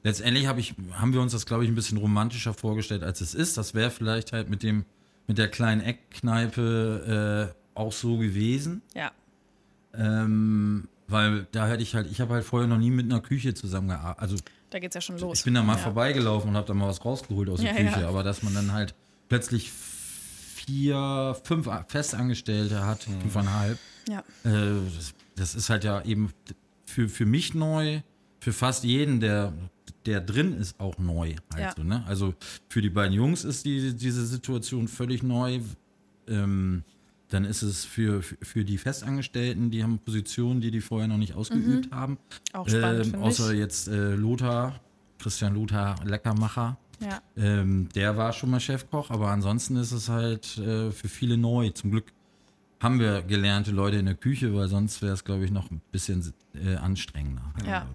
letztendlich 0.03 0.47
hab 0.47 0.59
ich, 0.59 0.75
haben 0.93 1.13
wir 1.13 1.21
uns 1.21 1.33
das, 1.33 1.47
glaube 1.47 1.65
ich, 1.65 1.71
ein 1.71 1.75
bisschen 1.75 1.99
romantischer 1.99 2.55
vorgestellt, 2.55 3.03
als 3.03 3.21
es 3.21 3.35
ist. 3.35 3.57
Das 3.57 3.75
wäre 3.75 3.91
vielleicht 3.91 4.33
halt 4.33 4.49
mit 4.51 4.63
dem, 4.63 4.85
mit 5.27 5.39
der 5.39 5.49
kleinen 5.49 5.81
Eckkneipe 5.81 7.53
äh, 7.55 7.79
auch 7.79 7.93
so 7.93 8.17
gewesen. 8.19 8.83
ja, 8.95 9.13
Ähm, 9.95 10.89
weil 11.09 11.47
da 11.51 11.67
hätte 11.67 11.83
ich 11.83 11.95
halt, 11.95 12.09
ich 12.11 12.21
habe 12.21 12.35
halt 12.35 12.45
vorher 12.45 12.69
noch 12.69 12.79
nie 12.79 12.91
mit 12.91 13.07
einer 13.07 13.21
Küche 13.21 13.53
zusammengearbeitet. 13.55 14.21
Also 14.23 14.37
da 14.71 14.79
geht's 14.79 14.95
ja 14.95 15.01
schon 15.01 15.19
los. 15.19 15.39
ich 15.39 15.45
bin 15.45 15.55
da 15.55 15.63
mal 15.63 15.73
ja. 15.77 15.79
vorbeigelaufen 15.79 16.51
und 16.51 16.57
habe 16.57 16.67
da 16.69 16.75
mal 16.75 16.87
was 16.89 17.05
rausgeholt 17.05 17.49
aus 17.49 17.61
der 17.61 17.73
Ja, 17.73 17.77
Küche, 17.77 18.03
ja. 18.03 18.09
aber 18.09 18.23
dass 18.23 18.43
man 18.45 18.55
dann 18.55 18.73
halt 18.73 18.95
plötzlich 19.29 19.71
vier, 19.73 21.37
fünf 21.43 21.69
Festangestellte 21.89 22.85
hat, 22.87 23.03
fünfeinhalb, 23.03 23.79
Ja, 24.09 24.21
äh, 24.45 24.75
das, 24.97 25.15
das 25.37 25.55
ist 25.57 25.71
halt 25.71 25.83
ja 25.85 26.03
eben 26.03 26.33
für, 26.87 27.09
für 27.09 27.27
mich 27.27 27.55
neu, 27.55 28.03
für 28.41 28.53
fast 28.53 28.85
jeden, 28.85 29.21
der, 29.21 29.53
der 30.07 30.21
drin 30.21 30.55
ist, 30.55 30.81
auch 30.81 30.99
neu. 30.99 31.35
Halt 31.55 31.79
Ja. 31.79 31.85
ne? 31.85 32.03
Also 32.07 32.35
für 32.69 32.81
die 32.83 32.91
beiden 32.91 33.15
Jungs 33.15 33.45
ist 33.45 33.65
die, 33.65 33.95
diese 33.95 34.25
Situation 34.27 34.89
völlig 34.89 35.23
neu. 35.23 35.61
Ähm, 36.29 36.83
dann 37.29 37.45
ist 37.45 37.63
es 37.63 37.85
für, 37.85 38.23
für- 38.23 38.65
die 38.65 38.77
Festangestellten, 38.79 39.71
die 39.71 39.83
haben 39.85 39.99
Positionen, 40.01 40.61
die 40.61 40.71
die 40.73 40.81
vorher 40.81 41.07
noch 41.07 41.17
nicht 41.19 41.35
ausgeübt 41.35 41.93
haben. 41.93 42.19
Auch 42.53 42.69
spannend, 42.69 43.15
Ähm, 43.15 43.23
außer 43.23 43.53
jetzt 43.55 43.87
äh, 43.89 44.15
Lothar, 44.17 44.81
Christian 45.19 45.55
Lothar, 45.55 45.95
Leckermacher. 46.05 46.77
Ja. 47.01 47.21
Ähm, 47.37 47.89
der 47.95 48.17
war 48.17 48.33
schon 48.33 48.51
mal 48.51 48.59
Chefkoch, 48.61 49.11
aber 49.11 49.29
ansonsten 49.31 49.77
ist 49.77 49.93
es 49.93 50.09
halt 50.09 50.59
äh, 50.59 50.91
für 50.91 51.09
viele 51.09 51.37
neu. 51.37 51.71
Zum 51.71 51.93
Glück 51.93 52.13
haben 52.81 52.99
wir 52.99 53.23
gelernte 53.23 53.71
Leute 53.71 53.99
in 53.99 54.07
der 54.07 54.17
Küche, 54.17 54.53
weil 54.55 54.67
sonst 54.69 55.01
wäre 55.01 55.13
es, 55.15 55.23
glaube 55.23 55.45
ich, 55.45 55.51
noch 55.53 55.71
ein 55.71 55.81
bisschen 55.93 56.35
äh, 56.55 56.75
anstrengender. 56.77 57.53
Ja. 57.65 57.87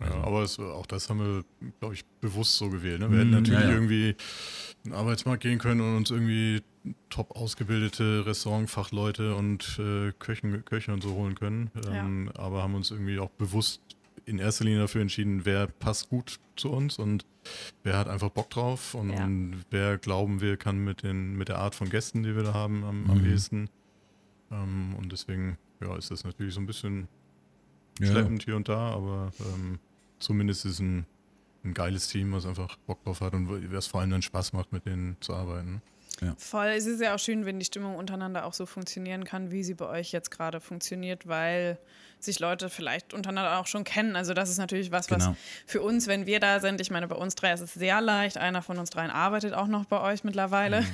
Ja, 0.00 0.22
aber 0.22 0.42
es, 0.42 0.58
auch 0.60 0.86
das 0.86 1.10
haben 1.10 1.18
wir, 1.18 1.44
glaube 1.80 1.94
ich, 1.94 2.04
bewusst 2.20 2.56
so 2.56 2.70
gewählt. 2.70 3.00
Ne? 3.00 3.10
Wir 3.10 3.18
hätten 3.18 3.30
Mhm, 3.30 3.34
natürlich 3.34 3.60
ja, 3.62 3.68
ja. 3.70 3.74
irgendwie 3.74 4.10
in 4.84 4.90
den 4.90 4.92
Arbeitsmarkt 4.92 5.42
gehen 5.42 5.58
können 5.58 5.80
und 5.80 5.96
uns 5.96 6.10
irgendwie 6.10 6.62
top 7.10 7.32
ausgebildete 7.32 8.24
Restaurantfachleute 8.24 9.34
und 9.34 9.78
äh, 9.80 10.12
Köchen, 10.20 10.64
Köche 10.64 10.92
und 10.92 11.02
so 11.02 11.14
holen 11.14 11.34
können. 11.34 11.70
Ähm, 11.84 12.30
Aber 12.36 12.62
haben 12.62 12.76
uns 12.76 12.92
irgendwie 12.92 13.18
auch 13.18 13.30
bewusst 13.30 13.80
in 14.24 14.38
erster 14.38 14.64
Linie 14.64 14.80
dafür 14.80 15.00
entschieden, 15.02 15.44
wer 15.44 15.66
passt 15.66 16.10
gut 16.10 16.38
zu 16.54 16.70
uns 16.70 16.98
und 16.98 17.24
wer 17.82 17.98
hat 17.98 18.06
einfach 18.08 18.28
Bock 18.30 18.50
drauf 18.50 18.94
und 18.94 19.10
Ja. 19.10 19.28
wer 19.70 19.98
glauben 19.98 20.40
wir 20.40 20.56
kann 20.56 20.84
mit, 20.84 21.02
den, 21.02 21.34
mit 21.36 21.48
der 21.48 21.58
Art 21.58 21.74
von 21.74 21.88
Gästen, 21.90 22.22
die 22.22 22.36
wir 22.36 22.42
da 22.44 22.54
haben, 22.54 22.84
am, 22.84 23.10
am 23.10 23.18
Mhm. 23.18 23.26
ehesten. 23.26 23.70
Ähm, 24.52 24.94
und 24.96 25.10
deswegen 25.10 25.56
ja, 25.80 25.96
ist 25.96 26.10
das 26.12 26.22
natürlich 26.24 26.54
so 26.54 26.60
ein 26.60 26.66
bisschen 26.66 27.08
Ja. 28.00 28.06
schleppend 28.06 28.44
hier 28.44 28.54
und 28.56 28.68
da, 28.68 28.90
aber 28.92 29.32
ähm, 29.40 29.78
zumindest 30.18 30.64
ist 30.64 30.80
ein, 30.80 31.06
ein 31.64 31.74
geiles 31.74 32.08
Team, 32.08 32.32
was 32.32 32.46
einfach 32.46 32.76
Bock 32.86 33.02
drauf 33.04 33.20
hat 33.20 33.34
und 33.34 33.72
was 33.72 33.86
vor 33.86 34.00
allem 34.00 34.10
dann 34.10 34.22
Spaß 34.22 34.52
macht, 34.52 34.72
mit 34.72 34.86
denen 34.86 35.16
zu 35.20 35.34
arbeiten. 35.34 35.82
Voll. 36.36 36.66
Es 36.76 36.86
ist 36.86 37.00
ja 37.00 37.14
auch 37.14 37.18
schön, 37.18 37.46
wenn 37.46 37.58
die 37.58 37.64
Stimmung 37.64 37.96
untereinander 37.96 38.44
auch 38.44 38.54
so 38.54 38.66
funktionieren 38.66 39.24
kann, 39.24 39.50
wie 39.50 39.62
sie 39.64 39.74
bei 39.74 39.86
euch 39.86 40.12
jetzt 40.12 40.30
gerade 40.30 40.60
funktioniert, 40.60 41.26
weil 41.28 41.78
sich 42.20 42.40
Leute 42.40 42.68
vielleicht 42.68 43.14
untereinander 43.14 43.58
auch 43.60 43.68
schon 43.68 43.84
kennen. 43.84 44.16
Also 44.16 44.34
das 44.34 44.50
ist 44.50 44.58
natürlich 44.58 44.90
was, 44.90 45.08
was 45.08 45.22
Genau. 45.24 45.36
für 45.66 45.82
uns, 45.82 46.08
wenn 46.08 46.26
wir 46.26 46.40
da 46.40 46.58
sind, 46.58 46.80
ich 46.80 46.90
meine, 46.90 47.06
bei 47.06 47.14
uns 47.14 47.36
drei 47.36 47.52
ist 47.52 47.60
es 47.60 47.74
sehr 47.74 48.00
leicht. 48.00 48.38
Einer 48.38 48.60
von 48.60 48.76
uns 48.78 48.90
dreien 48.90 49.10
arbeitet 49.10 49.54
auch 49.54 49.68
noch 49.68 49.84
bei 49.84 50.00
euch 50.00 50.24
mittlerweile. 50.24 50.84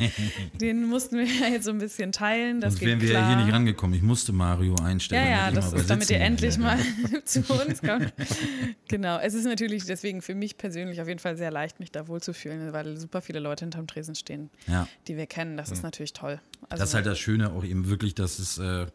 Den 0.60 0.86
mussten 0.88 1.18
wir 1.18 1.24
ja 1.26 1.48
jetzt 1.48 1.64
so 1.64 1.70
ein 1.70 1.78
bisschen 1.78 2.12
teilen. 2.12 2.62
Das 2.62 2.74
Sonst 2.74 2.86
wären 2.86 3.00
wir 3.02 3.12
ja 3.12 3.26
hier 3.28 3.36
nicht 3.44 3.52
rangekommen. 3.52 3.94
Ich 3.94 4.02
musste 4.02 4.32
Mario 4.32 4.74
einstellen. 4.82 5.22
Ja, 5.22 5.30
ja, 5.30 5.50
damit 5.50 5.56
das 5.58 5.72
ist, 5.74 5.90
damit 5.90 6.10
ihr 6.10 6.20
endlich 6.20 6.56
mal 6.58 6.78
zu 7.24 7.40
uns 7.40 7.82
kommt. 7.82 8.12
Genau, 8.88 9.18
es 9.18 9.34
ist 9.34 9.44
natürlich 9.44 9.84
deswegen 9.84 10.22
für 10.22 10.34
mich 10.34 10.56
persönlich 10.56 11.00
auf 11.00 11.08
jeden 11.08 11.20
Fall 11.20 11.36
sehr 11.36 11.50
leicht, 11.50 11.80
mich 11.80 11.92
da 11.92 12.08
wohlzufühlen, 12.08 12.72
weil 12.72 12.96
super 12.96 13.20
viele 13.20 13.38
Leute 13.40 13.64
hinterm 13.64 13.86
Tresen 13.86 14.14
stehen, 14.14 14.50
Ja. 14.70 14.86
die 15.08 15.16
wir 15.16 15.26
kennen. 15.26 15.56
Das 15.56 15.70
ist 15.70 15.82
natürlich 15.82 16.12
toll. 16.12 16.40
Also, 16.68 16.80
Das 16.80 16.90
ist 16.90 16.94
halt 16.94 17.06
das 17.06 17.18
Schöne 17.18 17.52
auch 17.52 17.64
eben 17.64 17.88
wirklich, 17.88 18.14
dass 18.14 18.38
es, 18.38 18.58
äh, 18.58 18.86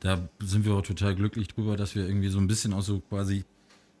da 0.00 0.28
sind 0.40 0.64
wir 0.64 0.72
auch 0.74 0.82
total 0.82 1.14
glücklich 1.14 1.48
drüber, 1.48 1.76
dass 1.76 1.94
wir 1.94 2.06
irgendwie 2.06 2.28
so 2.28 2.38
ein 2.38 2.46
bisschen 2.46 2.72
auch 2.72 2.82
so 2.82 3.00
quasi 3.00 3.44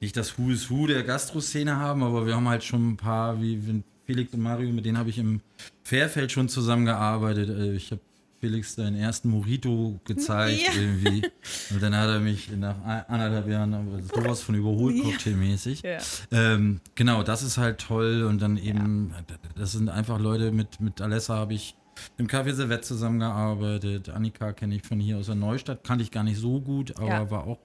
nicht 0.00 0.16
das 0.16 0.38
Who 0.38 0.50
is 0.50 0.70
Who 0.70 0.86
der 0.86 1.02
Gastro-Szene 1.02 1.76
haben, 1.76 2.02
aber 2.02 2.24
wir 2.26 2.34
haben 2.36 2.48
halt 2.48 2.62
schon 2.64 2.90
ein 2.92 2.96
paar, 2.96 3.40
wie 3.42 3.66
wie 3.66 3.82
Felix 4.06 4.32
und 4.32 4.40
Mario, 4.40 4.72
mit 4.72 4.84
denen 4.86 4.96
habe 4.96 5.10
ich 5.10 5.18
im 5.18 5.40
Fairfeld 5.84 6.32
schon 6.32 6.48
zusammengearbeitet. 6.48 7.50
Äh, 7.50 7.74
Ich 7.74 7.90
habe 7.90 8.00
Felix 8.40 8.74
seinen 8.74 8.96
ersten 8.96 9.30
Mojito 9.30 9.98
gezeigt 10.04 10.60
Ja. 10.74 10.80
irgendwie. 10.80 11.22
Und 11.70 11.82
dann 11.82 11.94
hat 11.96 12.08
er 12.08 12.20
mich 12.20 12.50
nach 12.56 12.76
anderthalb 13.08 13.48
Jahren 13.48 14.02
sowas 14.14 14.40
von 14.42 14.54
überholt, 14.54 14.96
Ja. 14.96 15.02
cocktailmäßig. 15.04 15.82
ja. 15.82 15.98
Ähm, 16.30 16.80
genau, 16.94 17.22
das 17.22 17.42
ist 17.42 17.58
halt 17.58 17.78
toll. 17.80 18.22
Und 18.22 18.40
dann 18.40 18.56
eben, 18.56 19.12
das 19.56 19.72
sind 19.72 19.88
einfach 19.88 20.18
Leute, 20.20 20.52
mit, 20.52 20.80
mit 20.80 21.00
Alessa 21.00 21.34
habe 21.36 21.54
ich 21.54 21.74
im 22.16 22.28
Café 22.28 22.52
Servette 22.54 22.82
zusammengearbeitet. 22.82 24.08
Annika 24.10 24.52
kenne 24.52 24.76
ich 24.76 24.82
von 24.82 25.00
hier 25.00 25.18
aus 25.18 25.26
der 25.26 25.34
Neustadt, 25.34 25.82
kannte 25.84 26.04
ich 26.04 26.10
gar 26.10 26.22
nicht 26.24 26.38
so 26.38 26.60
gut, 26.60 26.96
aber 26.96 27.08
Ja. 27.08 27.30
war 27.30 27.44
auch 27.46 27.58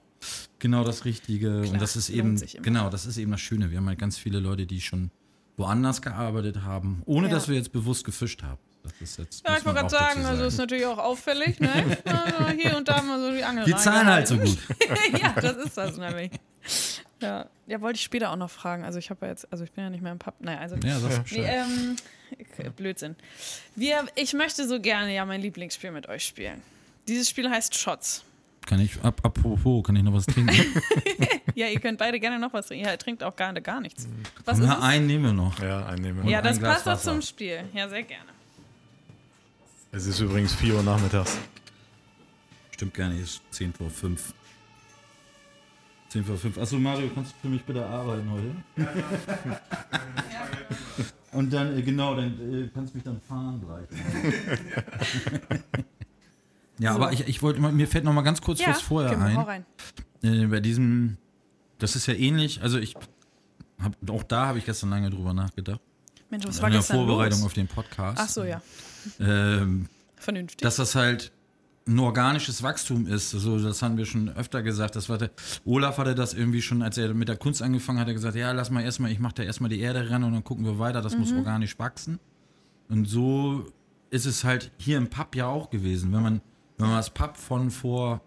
genau 0.58 0.82
das 0.84 1.04
Richtige. 1.04 1.60
Klar, 1.62 1.72
und 1.74 1.80
das 1.82 1.96
ist 1.96 2.10
eben, 2.10 2.40
genau, 2.62 2.90
das 2.90 3.06
ist 3.06 3.16
eben 3.18 3.30
das 3.30 3.40
Schöne. 3.40 3.70
Wir 3.70 3.78
haben 3.78 3.86
halt 3.88 3.98
ganz 3.98 4.18
viele 4.18 4.40
Leute, 4.40 4.66
die 4.66 4.80
schon 4.80 5.10
woanders 5.56 6.02
gearbeitet 6.02 6.62
haben, 6.62 7.02
ohne 7.04 7.28
Ja. 7.28 7.34
dass 7.34 7.46
wir 7.48 7.54
jetzt 7.54 7.70
bewusst 7.72 8.04
gefischt 8.04 8.42
haben. 8.42 8.58
Das 8.84 8.92
ist 9.00 9.18
jetzt, 9.18 9.42
Ja, 9.46 9.56
ich 9.56 9.64
wollte 9.64 9.80
gerade 9.80 9.90
sagen, 9.90 10.22
dazu 10.22 10.28
also 10.28 10.44
ist 10.44 10.58
natürlich 10.58 10.86
auch 10.86 10.98
auffällig, 10.98 11.58
ne? 11.58 11.98
Also 12.04 12.48
hier 12.50 12.76
und 12.76 12.86
da 12.86 13.02
mal 13.02 13.18
so 13.18 13.32
die 13.32 13.42
Angel 13.42 13.64
Die 13.64 13.74
zahlen 13.74 14.06
halt 14.06 14.28
so 14.28 14.36
gut. 14.36 14.58
ja, 15.20 15.32
das 15.32 15.56
ist 15.56 15.76
das 15.76 15.96
nämlich. 15.96 16.30
Ja. 17.20 17.46
ja, 17.66 17.80
wollte 17.80 17.96
ich 17.96 18.02
später 18.02 18.30
auch 18.30 18.36
noch 18.36 18.50
fragen. 18.50 18.84
Also 18.84 18.98
ich 18.98 19.08
habe 19.08 19.24
ja 19.24 19.32
jetzt, 19.32 19.50
also 19.50 19.64
ich 19.64 19.72
bin 19.72 19.84
ja 19.84 19.90
nicht 19.90 20.02
mehr 20.02 20.12
im 20.12 20.18
Pub. 20.18 20.34
Naja, 20.40 20.58
also 20.58 20.76
Ja, 20.76 20.98
das 20.98 21.30
Nee, 21.30 21.46
ähm, 21.46 21.96
Blödsinn. 22.76 23.16
Wir, 23.74 24.04
ich 24.14 24.34
möchte 24.34 24.68
so 24.68 24.80
gerne 24.80 25.14
ja 25.14 25.24
mein 25.24 25.40
Lieblingsspiel 25.40 25.90
mit 25.90 26.08
euch 26.08 26.24
spielen. 26.26 26.62
Dieses 27.08 27.28
Spiel 27.30 27.48
heißt 27.48 27.74
Shots. 27.74 28.24
Kann 28.66 28.80
ich, 28.80 29.02
ap 29.02 29.24
apropos, 29.24 29.84
kann 29.84 29.96
ich 29.96 30.02
noch 30.02 30.14
was 30.14 30.26
trinken? 30.26 30.54
Ja, 31.54 31.68
ihr 31.68 31.78
könnt 31.80 31.98
beide 31.98 32.18
gerne 32.18 32.38
noch 32.38 32.52
was 32.52 32.66
trinken. 32.66 32.86
Ihr 32.86 32.98
trinkt 32.98 33.22
auch 33.22 33.36
gar, 33.36 33.52
gar 33.54 33.80
nichts. 33.80 34.08
Was 34.44 34.58
ist 34.58 34.66
Na, 34.66 34.78
es? 34.78 34.82
einen 34.82 35.06
nehmen 35.06 35.24
wir 35.24 35.32
noch. 35.32 35.58
Ja, 35.60 35.86
einnehmen. 35.86 36.26
Ja, 36.26 36.38
ein 36.38 36.44
das 36.44 36.58
Glas 36.58 36.82
passt 36.82 37.06
doch 37.06 37.12
zum 37.12 37.22
Spiel. 37.22 37.64
Ja, 37.72 37.88
sehr 37.88 38.02
gerne. 38.02 38.33
Es 39.94 40.06
ist 40.06 40.20
übrigens 40.20 40.54
4 40.54 40.74
Uhr 40.74 40.82
nachmittags. 40.82 41.38
Stimmt 42.72 42.94
gar 42.94 43.08
nicht, 43.10 43.22
ist 43.22 43.42
10 43.52 43.72
vor 43.72 43.88
5. 43.90 44.34
10 46.08 46.24
vor 46.24 46.36
5. 46.36 46.58
Achso, 46.58 46.78
Mario, 46.78 47.08
kannst 47.14 47.32
du 47.32 47.36
für 47.42 47.48
mich 47.48 47.62
bitte 47.64 47.84
arbeiten 47.86 48.28
heute? 48.30 48.54
Und 51.32 51.52
dann, 51.52 51.78
äh, 51.78 51.82
genau, 51.82 52.14
dann 52.14 52.64
äh, 52.64 52.68
kannst 52.72 52.92
du 52.94 52.98
mich 52.98 53.04
dann 53.04 53.20
fahren 53.20 53.60
gleich. 53.64 53.88
ja, 56.78 56.92
So. 56.92 56.96
aber 56.98 57.12
ich, 57.12 57.26
ich 57.28 57.42
wollte 57.42 57.60
mal, 57.60 57.72
mir 57.72 57.86
fällt 57.88 58.04
noch 58.04 58.12
mal 58.12 58.22
ganz 58.22 58.40
kurz 58.40 58.60
Ja, 58.60 58.68
was 58.68 58.80
vorher 58.82 59.10
genau, 59.14 59.24
ein. 59.26 59.36
rein. 59.38 59.64
Äh, 60.22 60.46
bei 60.46 60.60
diesem, 60.60 61.16
das 61.78 61.96
ist 61.96 62.06
ja 62.06 62.14
ähnlich, 62.14 62.62
also 62.62 62.78
ich 62.78 62.94
hab, 63.80 63.96
auch 64.10 64.22
da 64.22 64.46
habe 64.46 64.58
ich 64.58 64.64
gestern 64.64 64.90
lange 64.90 65.10
drüber 65.10 65.34
nachgedacht. 65.34 65.80
Mensch, 66.30 66.46
was 66.46 66.60
war 66.62 66.68
In 66.68 66.72
der 66.74 66.80
gestern 66.80 66.96
Vorbereitung 66.98 67.38
los? 67.40 67.46
auf 67.46 67.52
den 67.54 67.66
Podcast. 67.68 68.18
Ach 68.20 68.28
so, 68.28 68.44
ja. 68.44 68.60
Ähm, 69.20 69.88
Vernünftig. 70.16 70.62
dass 70.62 70.76
das 70.76 70.94
halt 70.94 71.32
ein 71.86 71.98
organisches 71.98 72.62
Wachstum 72.62 73.06
ist. 73.06 73.30
So, 73.30 73.58
das 73.58 73.82
haben 73.82 73.96
wir 73.96 74.06
schon 74.06 74.30
öfter 74.30 74.62
gesagt. 74.62 74.96
Das 74.96 75.06
der, 75.06 75.30
Olaf 75.64 75.98
hatte 75.98 76.14
das 76.14 76.32
irgendwie 76.32 76.62
schon, 76.62 76.82
als 76.82 76.96
er 76.96 77.12
mit 77.12 77.28
der 77.28 77.36
Kunst 77.36 77.62
angefangen 77.62 77.98
hat, 77.98 78.08
er 78.08 78.14
gesagt, 78.14 78.36
ja, 78.36 78.52
lass 78.52 78.70
mal 78.70 78.82
erstmal, 78.82 79.10
ich 79.12 79.18
mache 79.18 79.34
da 79.34 79.42
erstmal 79.42 79.68
die 79.70 79.80
Erde 79.80 80.10
ran 80.10 80.24
und 80.24 80.32
dann 80.32 80.44
gucken 80.44 80.64
wir 80.64 80.78
weiter, 80.78 81.02
das 81.02 81.16
muss 81.16 81.32
organisch 81.32 81.78
wachsen. 81.78 82.18
Und 82.88 83.06
so 83.06 83.66
ist 84.10 84.26
es 84.26 84.44
halt 84.44 84.70
hier 84.78 84.96
im 84.96 85.08
Pub 85.08 85.34
ja 85.36 85.46
auch 85.46 85.70
gewesen. 85.70 86.12
Wenn 86.12 86.22
man, 86.22 86.40
wenn 86.78 86.86
man 86.86 86.96
das 86.96 87.10
Pub 87.10 87.36
von 87.36 87.70
vor, 87.70 88.20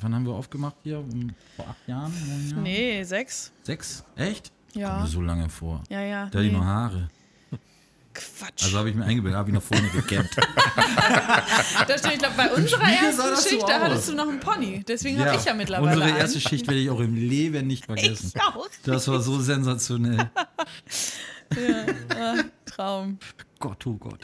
wann 0.00 0.14
haben 0.14 0.26
wir 0.26 0.34
aufgemacht 0.34 0.76
hier? 0.82 1.04
Vor 1.56 1.68
acht 1.68 1.88
Jahren? 1.88 2.12
Jahren? 2.50 2.62
nee, 2.62 3.02
sechs. 3.02 3.52
Sechs? 3.62 4.04
Echt? 4.16 4.52
Ja. 4.74 4.90
Kommt 4.90 5.02
mir 5.02 5.08
so 5.08 5.20
lange 5.20 5.48
vor. 5.48 5.82
Ja, 5.88 6.00
ja. 6.02 6.26
Da 6.26 6.38
hatte 6.38 6.48
nee. 6.48 6.52
noch 6.52 6.64
Haare. 6.64 7.08
Quatsch. 8.14 8.62
Also 8.64 8.78
habe 8.78 8.90
ich 8.90 8.94
mir 8.94 9.04
eingebildet, 9.04 9.36
habe 9.38 9.50
ich 9.50 9.54
nach 9.54 9.62
vorne 9.62 9.88
gekämmt. 9.88 10.30
das 11.88 11.98
stimmt, 12.00 12.14
ich 12.14 12.18
glaube, 12.20 12.34
bei 12.36 12.50
unserer 12.52 12.82
ersten 12.82 13.36
so 13.42 13.48
Schicht, 13.48 13.68
da 13.68 13.80
hattest 13.80 14.08
du 14.08 14.14
noch 14.14 14.28
einen 14.28 14.40
Pony. 14.40 14.84
Deswegen 14.86 15.18
habe 15.24 15.36
ich 15.36 15.44
ja 15.44 15.54
mittlerweile 15.54 15.88
Unsere 15.92 16.04
einen. 16.10 16.16
erste 16.18 16.40
Schicht 16.40 16.66
werde 16.68 16.80
ich 16.80 16.90
auch 16.90 17.00
im 17.00 17.14
Leben 17.14 17.66
nicht 17.66 17.86
vergessen. 17.86 18.32
Ich 18.34 18.40
auch. 18.42 18.68
Das 18.84 19.08
war 19.08 19.20
so 19.20 19.40
sensationell. 19.40 20.30
Traum. 22.66 23.18
Gott, 23.60 23.86
oh 23.86 23.94
Gott. 23.94 24.18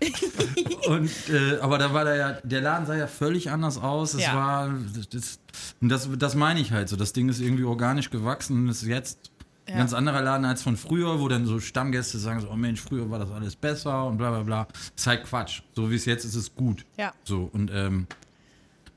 Und, 0.88 1.11
äh, 1.29 1.59
aber 1.61 1.79
da 1.79 1.92
war 1.94 2.05
der 2.05 2.16
ja, 2.16 2.33
der 2.42 2.61
Laden 2.61 2.87
sah 2.87 2.94
ja 2.96 3.07
völlig 3.07 3.50
anders 3.50 3.79
aus. 3.79 4.14
Es 4.14 4.22
Ja. 4.22 4.35
war, 4.35 4.74
das, 5.11 5.38
das, 5.81 6.09
das 6.18 6.35
meine 6.35 6.61
ich 6.61 6.72
halt 6.72 6.88
so. 6.88 6.96
Das 6.96 7.12
Ding 7.12 7.29
ist 7.29 7.40
irgendwie 7.40 7.64
organisch 7.64 8.11
gewachsen 8.11 8.57
und 8.59 8.68
ist 8.68 8.83
jetzt 8.83 9.29
ein 9.70 9.76
Ja. 9.76 9.78
ganz 9.78 9.92
anderer 9.94 10.20
Laden 10.22 10.44
als 10.44 10.62
von 10.62 10.76
früher, 10.76 11.20
wo 11.20 11.28
dann 11.28 11.46
so 11.46 11.61
Stammgäste 11.61 12.18
sagen 12.18 12.40
so, 12.40 12.48
oh 12.50 12.56
Mensch, 12.56 12.80
früher 12.80 13.11
war 13.11 13.18
das 13.18 13.30
alles 13.30 13.56
besser 13.56 14.06
und 14.06 14.18
bla 14.18 14.30
bla 14.30 14.42
bla. 14.42 14.68
ist 14.96 15.06
halt 15.06 15.24
Quatsch. 15.24 15.62
So 15.74 15.90
wie 15.90 15.94
es 15.96 16.04
jetzt 16.04 16.24
ist, 16.24 16.35
ist 16.35 16.42
es 16.42 16.54
gut. 16.54 16.85
Ja. 16.98 17.12
So, 17.24 17.48
und 17.52 17.70
ähm, 17.72 18.06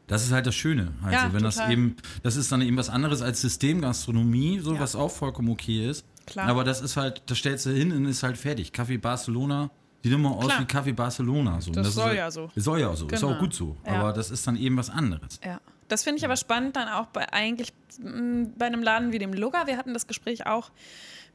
das 0.07 0.23
ist 0.25 0.31
halt 0.31 0.45
das 0.45 0.55
Schöne. 0.55 0.91
Also, 1.01 1.15
Ja, 1.15 1.33
wenn 1.33 1.43
das 1.43 1.55
total. 1.55 1.71
eben, 1.71 1.95
das 2.23 2.36
ist 2.36 2.51
dann 2.51 2.62
eben 2.62 2.75
was 2.77 2.89
anderes 2.89 3.21
als 3.21 3.41
Systemgastronomie, 3.41 4.59
so 4.59 4.73
Ja. 4.73 4.79
was 4.79 4.95
auch 4.95 5.12
vollkommen 5.12 5.49
okay 5.49 5.89
ist. 5.89 6.05
Klar. 6.25 6.47
Aber 6.47 6.63
das 6.63 6.81
ist 6.81 6.97
halt, 6.97 7.21
das 7.25 7.38
stellst 7.38 7.65
du 7.65 7.71
hin 7.71 7.91
und 7.91 8.05
ist 8.05 8.23
halt 8.23 8.38
fertig. 8.38 8.71
Kaffee 8.71 8.97
Barcelona 8.97 9.69
sieht 10.03 10.13
immer 10.13 10.31
aus 10.31 10.45
Klar. 10.47 10.62
wie 10.62 10.65
Kaffee 10.65 10.93
Barcelona. 10.93 11.59
So. 11.62 11.71
Das 11.71 11.88
ist 11.88 11.95
soll 11.95 12.05
halt, 12.05 12.17
ja 12.17 12.31
so. 12.31 12.49
Soll 12.55 12.79
ja 12.79 12.95
so, 12.95 13.07
ist 13.07 13.19
Genau. 13.21 13.33
auch 13.33 13.39
gut 13.39 13.53
so. 13.53 13.75
Ja. 13.86 13.93
Aber 13.99 14.13
das 14.13 14.31
ist 14.31 14.45
dann 14.47 14.55
eben 14.55 14.77
was 14.77 14.89
anderes. 14.89 15.39
Ja. 15.43 15.59
Das 15.93 16.03
finde 16.03 16.17
ich 16.17 16.25
aber 16.25 16.38
spannend 16.38 16.75
dann 16.75 16.89
auch 16.89 17.06
bei 17.06 17.32
eigentlich 17.32 17.71
mh, 17.99 18.47
bei 18.58 18.65
einem 18.65 18.82
Laden 18.82 19.13
wie 19.13 19.19
dem 19.19 19.32
Lugger. 19.32 19.67
Wir 19.67 19.77
hatten 19.77 19.93
das 19.93 20.08
Gespräch 20.08 20.47
auch 20.47 20.71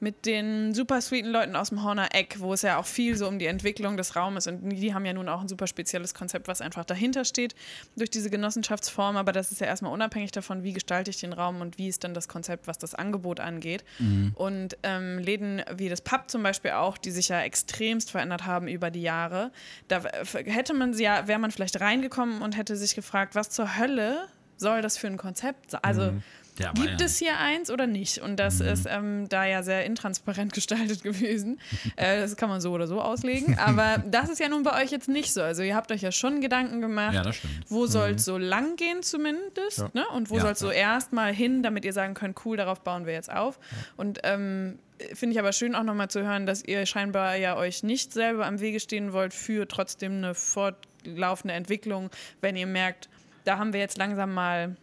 mit 0.01 0.27
den 0.27 0.75
super 0.75 1.01
sweeten 1.01 1.29
Leuten 1.29 1.55
aus 1.55 1.69
dem 1.69 1.85
Horner 1.85 2.09
Eck, 2.13 2.37
wo 2.41 2.53
es 2.53 2.63
ja 2.63 2.79
auch 2.79 2.87
viel 2.87 3.17
so 3.17 3.29
um 3.29 3.39
die 3.39 3.47
Entwicklung 3.47 3.97
des 3.97 4.17
Raumes 4.17 4.49
und 4.49 4.69
die 4.69 4.95
haben 4.95 5.05
ja 5.05 5.13
nun 5.13 5.29
auch 5.29 5.41
ein 5.41 5.49
super 5.49 5.67
spezielles 5.69 6.13
Konzept, 6.15 6.49
was 6.49 6.61
einfach 6.61 6.85
dahinter 6.85 7.25
steht 7.25 7.55
durch 7.97 8.11
diese 8.11 8.31
Genossenschaftsform, 8.31 9.17
aber 9.17 9.33
das 9.33 9.51
ist 9.53 9.61
ja 9.61 9.67
erstmal 9.67 9.93
unabhängig 9.93 10.31
davon, 10.33 10.63
wie 10.63 10.73
gestalte 10.73 11.11
ich 11.11 11.19
den 11.19 11.33
Raum 11.33 11.61
und 11.61 11.79
wie 11.79 11.89
ist 11.89 12.05
dann 12.05 12.15
das 12.15 12.29
Konzept, 12.29 12.67
was 12.69 12.79
das 12.79 12.95
Angebot 12.95 13.41
angeht. 13.41 13.85
Und 14.35 14.77
ähm, 14.85 15.19
Läden 15.19 15.63
wie 15.75 15.89
das 15.89 16.01
Pub 16.01 16.31
zum 16.31 16.43
Beispiel 16.45 16.73
auch, 16.73 16.97
die 16.99 17.11
sich 17.11 17.29
ja 17.29 17.41
extremst 17.41 18.11
verändert 18.11 18.47
haben 18.47 18.69
über 18.69 18.91
die 18.91 19.03
Jahre, 19.03 19.51
da 19.89 20.03
hätte 20.45 20.75
man 20.75 20.95
sie 20.95 21.05
ja, 21.05 21.27
wäre 21.27 21.41
man 21.41 21.51
vielleicht 21.51 21.81
reingekommen 21.81 22.43
und 22.43 22.57
hätte 22.57 22.77
sich 22.77 22.95
gefragt, 22.95 23.35
was 23.35 23.51
zur 23.51 23.79
Hölle 23.79 24.29
soll 24.59 24.83
das 24.83 24.99
für 24.99 25.07
ein 25.07 25.17
Konzept 25.17 25.71
sein? 25.71 25.81
Also 25.83 26.13
Ja, 26.59 26.71
aber 26.71 26.83
Gibt 26.83 27.01
ja. 27.01 27.07
es 27.07 27.19
hier 27.19 27.39
eins 27.39 27.71
oder 27.71 27.87
nicht? 27.87 28.19
Und 28.19 28.37
das 28.37 28.61
ist 28.61 28.87
ähm, 28.91 29.29
da 29.29 29.45
ja 29.45 29.63
sehr 29.63 29.85
intransparent 29.87 30.53
gestaltet 30.59 31.05
gewesen. 31.05 31.61
äh, 31.95 32.19
das 32.21 32.37
kann 32.37 32.49
man 32.49 32.61
so 32.61 32.73
oder 32.73 32.89
so 32.89 33.01
auslegen. 33.01 33.57
Aber 33.59 33.99
das 34.11 34.29
ist 34.29 34.41
ja 34.41 34.49
nun 34.49 34.65
bei 34.65 34.83
euch 34.83 34.91
jetzt 34.91 35.09
nicht 35.09 35.33
so. 35.33 35.41
Also 35.41 35.63
ihr 35.63 35.77
habt 35.77 35.93
euch 35.93 36.03
ja 36.03 36.11
schon 36.11 36.41
Gedanken 36.41 36.81
gemacht, 36.81 37.15
Ja, 37.15 37.31
wo 37.69 37.87
soll 37.87 38.11
es 38.17 38.25
so 38.25 38.39
lang 38.39 38.75
gehen 38.75 39.03
zumindest? 39.05 39.79
Ja. 39.79 39.91
Ne? 39.93 40.05
Und 40.09 40.31
wo 40.31 40.35
Ja, 40.37 40.41
soll 40.43 40.51
es 40.53 40.59
so 40.59 40.71
erstmal 40.73 41.33
hin, 41.33 41.63
damit 41.63 41.85
ihr 41.85 41.93
sagen 41.93 42.15
könnt, 42.15 42.45
cool, 42.45 42.57
darauf 42.57 42.81
bauen 42.81 43.07
wir 43.07 43.13
jetzt 43.13 43.31
auf. 43.33 43.61
Und 43.97 44.19
ähm, 44.25 44.81
finde 45.15 45.35
ich 45.35 45.39
aber 45.39 45.53
schön 45.53 45.77
auch 45.77 45.85
nochmal 45.85 46.09
zu 46.11 46.25
hören, 46.25 46.45
dass 46.45 46.65
ihr 46.65 46.87
scheinbar 46.87 47.37
ja 47.37 47.57
euch 47.57 47.85
nicht 47.85 48.13
selber 48.13 48.47
am 48.47 48.59
Wege 48.59 48.81
stehen 48.81 49.13
wollt 49.13 49.33
für 49.33 49.69
trotzdem 49.69 50.17
eine 50.17 50.35
fortlaufende 50.35 51.55
Entwicklung, 51.55 52.11
wenn 52.41 52.57
ihr 52.57 52.67
merkt, 52.67 53.09
da 53.49 53.59
haben 53.59 53.73
wir 53.73 53.81
jetzt 53.81 53.97
langsam 53.99 54.35
mal 54.35 54.77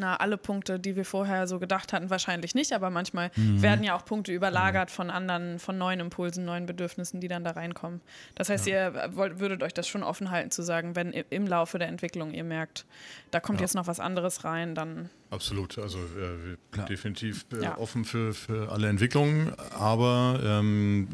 na, 0.00 0.14
alle 0.16 0.36
Punkte, 0.36 0.78
die 0.78 0.94
wir 0.94 1.04
vorher 1.04 1.48
so 1.48 1.58
gedacht 1.58 1.92
hatten, 1.92 2.08
wahrscheinlich 2.08 2.54
nicht, 2.54 2.72
aber 2.72 2.88
manchmal 2.88 3.32
werden 3.34 3.82
ja 3.84 3.96
auch 3.96 4.04
Punkte 4.04 4.32
überlagert 4.32 4.92
von 4.92 5.10
anderen, 5.10 5.58
von 5.58 5.76
neuen 5.76 5.98
Impulsen, 5.98 6.44
neuen 6.44 6.66
Bedürfnissen, 6.66 7.20
die 7.20 7.26
dann 7.26 7.42
da 7.42 7.50
reinkommen. 7.52 8.00
Das 8.36 8.48
heißt, 8.48 8.68
ihr 8.68 9.10
wollt, 9.14 9.40
würdet 9.40 9.62
euch 9.64 9.74
das 9.74 9.88
schon 9.88 10.04
offen 10.04 10.30
halten 10.30 10.52
zu 10.52 10.62
sagen, 10.62 10.94
wenn 10.94 11.12
im 11.12 11.48
Laufe 11.48 11.80
der 11.80 11.88
Entwicklung 11.88 12.32
ihr 12.32 12.44
merkt, 12.44 12.84
da 13.32 13.40
kommt 13.40 13.58
Ja. 13.60 13.64
jetzt 13.64 13.74
noch 13.74 13.88
was 13.88 13.98
anderes 13.98 14.44
rein, 14.44 14.76
dann 14.76 15.10
Absolut, 15.30 15.76
also 15.78 15.98
äh, 15.98 16.86
definitiv 16.88 17.44
äh, 17.52 17.64
Ja. 17.64 17.78
offen 17.78 18.04
für, 18.04 18.32
für 18.34 18.70
alle 18.70 18.88
Entwicklungen, 18.88 19.52
aber 19.76 20.38
ähm, 20.44 21.08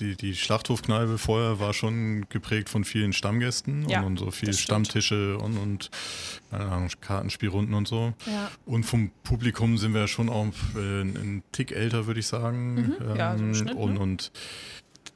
die, 0.00 0.16
die 0.16 0.34
Schlachthofkneipe 0.34 1.18
vorher 1.18 1.60
war 1.60 1.72
schon 1.72 2.26
geprägt 2.28 2.68
von 2.68 2.84
vielen 2.84 3.12
Stammgästen 3.12 3.88
Ja, 3.88 4.00
und, 4.00 4.06
und 4.06 4.18
so 4.18 4.30
viele. 4.30 4.52
Stammtische 4.52 5.38
und, 5.38 5.58
und 5.58 5.90
Ahnung, 6.50 6.90
Kartenspielrunden 7.00 7.74
und 7.74 7.88
so. 7.88 8.14
Ja. 8.26 8.50
Und 8.64 8.84
vom 8.84 9.10
Publikum 9.24 9.78
sind 9.78 9.94
wir 9.94 10.08
schon 10.08 10.28
auch 10.28 10.46
äh, 10.76 10.78
einen 10.78 11.42
Tick 11.52 11.72
älter, 11.72 12.06
würde 12.06 12.20
ich 12.20 12.26
sagen. 12.26 12.74
Mhm. 12.74 13.16
Ja, 13.16 13.36
so 13.36 13.44
im 13.44 13.54
Schnitt, 13.54 13.74
und, 13.74 13.94
ne? 13.94 14.00
und 14.00 14.32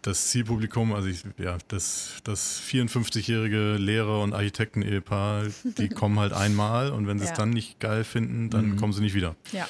das 0.02 0.28
Zielpublikum, 0.28 0.92
also 0.94 1.08
ich, 1.08 1.24
ja, 1.38 1.58
das, 1.68 2.14
das 2.24 2.60
54-jährige 2.60 3.76
Lehrer- 3.76 4.22
und 4.22 4.32
Architekten-Ehepaar, 4.32 5.44
die 5.78 5.88
kommen 5.90 6.18
halt 6.18 6.32
einmal 6.32 6.90
und 6.90 7.06
wenn 7.06 7.18
sie 7.18 7.26
Ja. 7.26 7.32
es 7.32 7.36
dann 7.36 7.50
nicht 7.50 7.80
geil 7.80 8.04
finden, 8.04 8.48
dann 8.50 8.70
Mhm. 8.70 8.76
kommen 8.76 8.92
sie 8.92 9.02
nicht 9.02 9.14
wieder. 9.14 9.36
ja. 9.52 9.66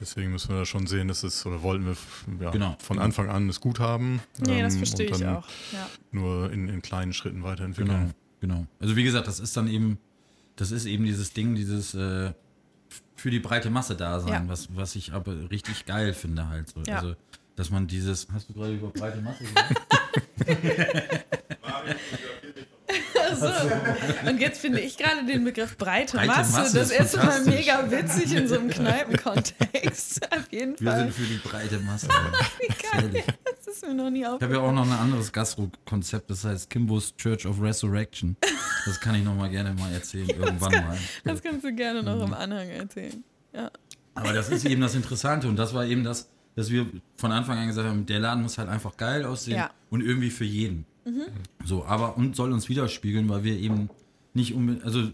Deswegen 0.00 0.32
müssen 0.32 0.50
wir 0.50 0.56
da 0.58 0.66
schon 0.66 0.86
sehen, 0.86 1.08
dass 1.08 1.22
es, 1.22 1.44
oder 1.46 1.62
wollten 1.62 1.86
wir 1.86 1.96
ja, 2.40 2.50
Genau. 2.50 2.76
von 2.82 2.98
Anfang 2.98 3.28
an 3.30 3.48
es 3.48 3.60
gut 3.60 3.80
haben. 3.80 4.20
Nee, 4.38 4.60
das 4.62 4.74
ähm, 4.74 4.78
verstehe 4.80 5.08
und 5.10 5.20
ich 5.20 5.26
auch. 5.26 5.46
Ja. 5.72 5.88
Nur 6.12 6.52
in, 6.52 6.68
in 6.68 6.82
kleinen 6.82 7.12
Schritten 7.12 7.42
weiterentwickeln. 7.42 8.12
Genau, 8.40 8.54
genau. 8.60 8.66
Also 8.80 8.96
wie 8.96 9.04
gesagt, 9.04 9.26
das 9.28 9.40
ist 9.40 9.56
dann 9.56 9.68
eben, 9.68 9.98
das 10.56 10.70
ist 10.72 10.84
eben 10.86 11.04
dieses 11.04 11.32
Ding, 11.32 11.54
dieses 11.54 11.94
äh, 11.94 12.32
für 13.16 13.30
die 13.30 13.40
breite 13.40 13.70
Masse 13.70 13.96
da 13.96 14.20
sein, 14.20 14.44
Ja. 14.44 14.48
was, 14.48 14.68
was 14.74 14.94
ich 14.96 15.12
aber 15.12 15.50
richtig 15.50 15.84
geil 15.86 16.12
finde 16.14 16.48
halt 16.48 16.68
so. 16.70 16.82
Ja. 16.86 16.96
Also, 16.96 17.14
dass 17.56 17.70
man 17.70 17.86
dieses, 17.86 18.26
hast 18.32 18.48
du 18.48 18.54
gerade 18.54 18.74
über 18.74 18.88
breite 18.88 19.20
Masse 19.20 19.44
gesagt? 19.44 19.74
So. 23.38 23.46
Und 24.28 24.40
jetzt 24.40 24.60
finde 24.60 24.80
ich 24.80 24.98
gerade 24.98 25.24
den 25.24 25.44
Begriff 25.44 25.78
breite, 25.78 26.16
Breite 26.16 26.26
Masse, 26.28 26.52
Masse 26.52 26.78
das 26.78 26.90
erste 26.90 27.18
Mal 27.18 27.44
mega 27.44 27.90
witzig 27.90 28.34
in 28.34 28.48
so 28.48 28.56
einem 28.56 28.68
Kneipenkontext. 28.68 30.32
Auf 30.32 30.50
jeden 30.50 30.78
Wir 30.80 30.90
Fall. 30.90 31.00
sind 31.00 31.14
für 31.14 31.22
die 31.22 31.38
breite 31.38 31.78
Masse. 31.78 32.08
Geil. 32.92 33.22
Das 33.44 33.74
ist 33.76 33.86
mir 33.86 33.94
noch 33.94 34.10
nie 34.10 34.20
Ich 34.20 34.24
habe 34.24 34.34
aufgefallen. 34.34 34.60
ja 34.60 34.68
auch 34.68 34.72
noch 34.72 34.84
ein 34.86 34.98
anderes 34.98 35.32
Gastro-Konzept, 35.32 36.28
das 36.30 36.44
heißt 36.44 36.68
Kimbo's 36.68 37.14
Church 37.16 37.46
of 37.46 37.60
Resurrection. 37.62 38.36
Das 38.84 39.00
kann 39.00 39.14
ich 39.14 39.24
noch 39.24 39.34
mal 39.36 39.48
gerne 39.48 39.72
mal 39.74 39.92
erzählen, 39.92 40.28
irgendwann 40.28 40.72
mal. 40.72 40.98
Das 41.24 41.40
kannst 41.42 41.64
du 41.64 41.72
gerne 41.72 42.02
noch 42.02 42.22
im 42.24 42.34
Anhang 42.34 42.68
erzählen. 42.68 43.22
Ja. 43.54 43.70
Aber 44.14 44.32
das 44.32 44.48
ist 44.48 44.64
eben 44.66 44.80
das 44.80 44.94
Interessante 44.96 45.46
und 45.48 45.56
das 45.56 45.72
war 45.72 45.84
eben 45.86 46.02
das, 46.02 46.28
dass 46.56 46.70
wir 46.70 46.86
von 47.16 47.32
Anfang 47.32 47.58
an 47.58 47.66
gesagt 47.68 47.88
haben, 47.88 48.06
der 48.06 48.18
Laden 48.20 48.42
muss 48.42 48.58
halt 48.58 48.68
einfach 48.68 48.96
geil 48.96 49.24
aussehen 49.24 49.56
Ja. 49.56 49.70
und 49.90 50.02
irgendwie 50.02 50.30
für 50.30 50.44
jeden. 50.44 50.84
So, 51.64 51.84
aber 51.86 52.16
und 52.16 52.36
soll 52.36 52.52
uns 52.52 52.68
widerspiegeln, 52.68 53.28
weil 53.28 53.42
wir 53.42 53.56
eben 53.58 53.88
nicht 54.34 54.54
unbedingt, 54.54 54.84
also 54.84 55.10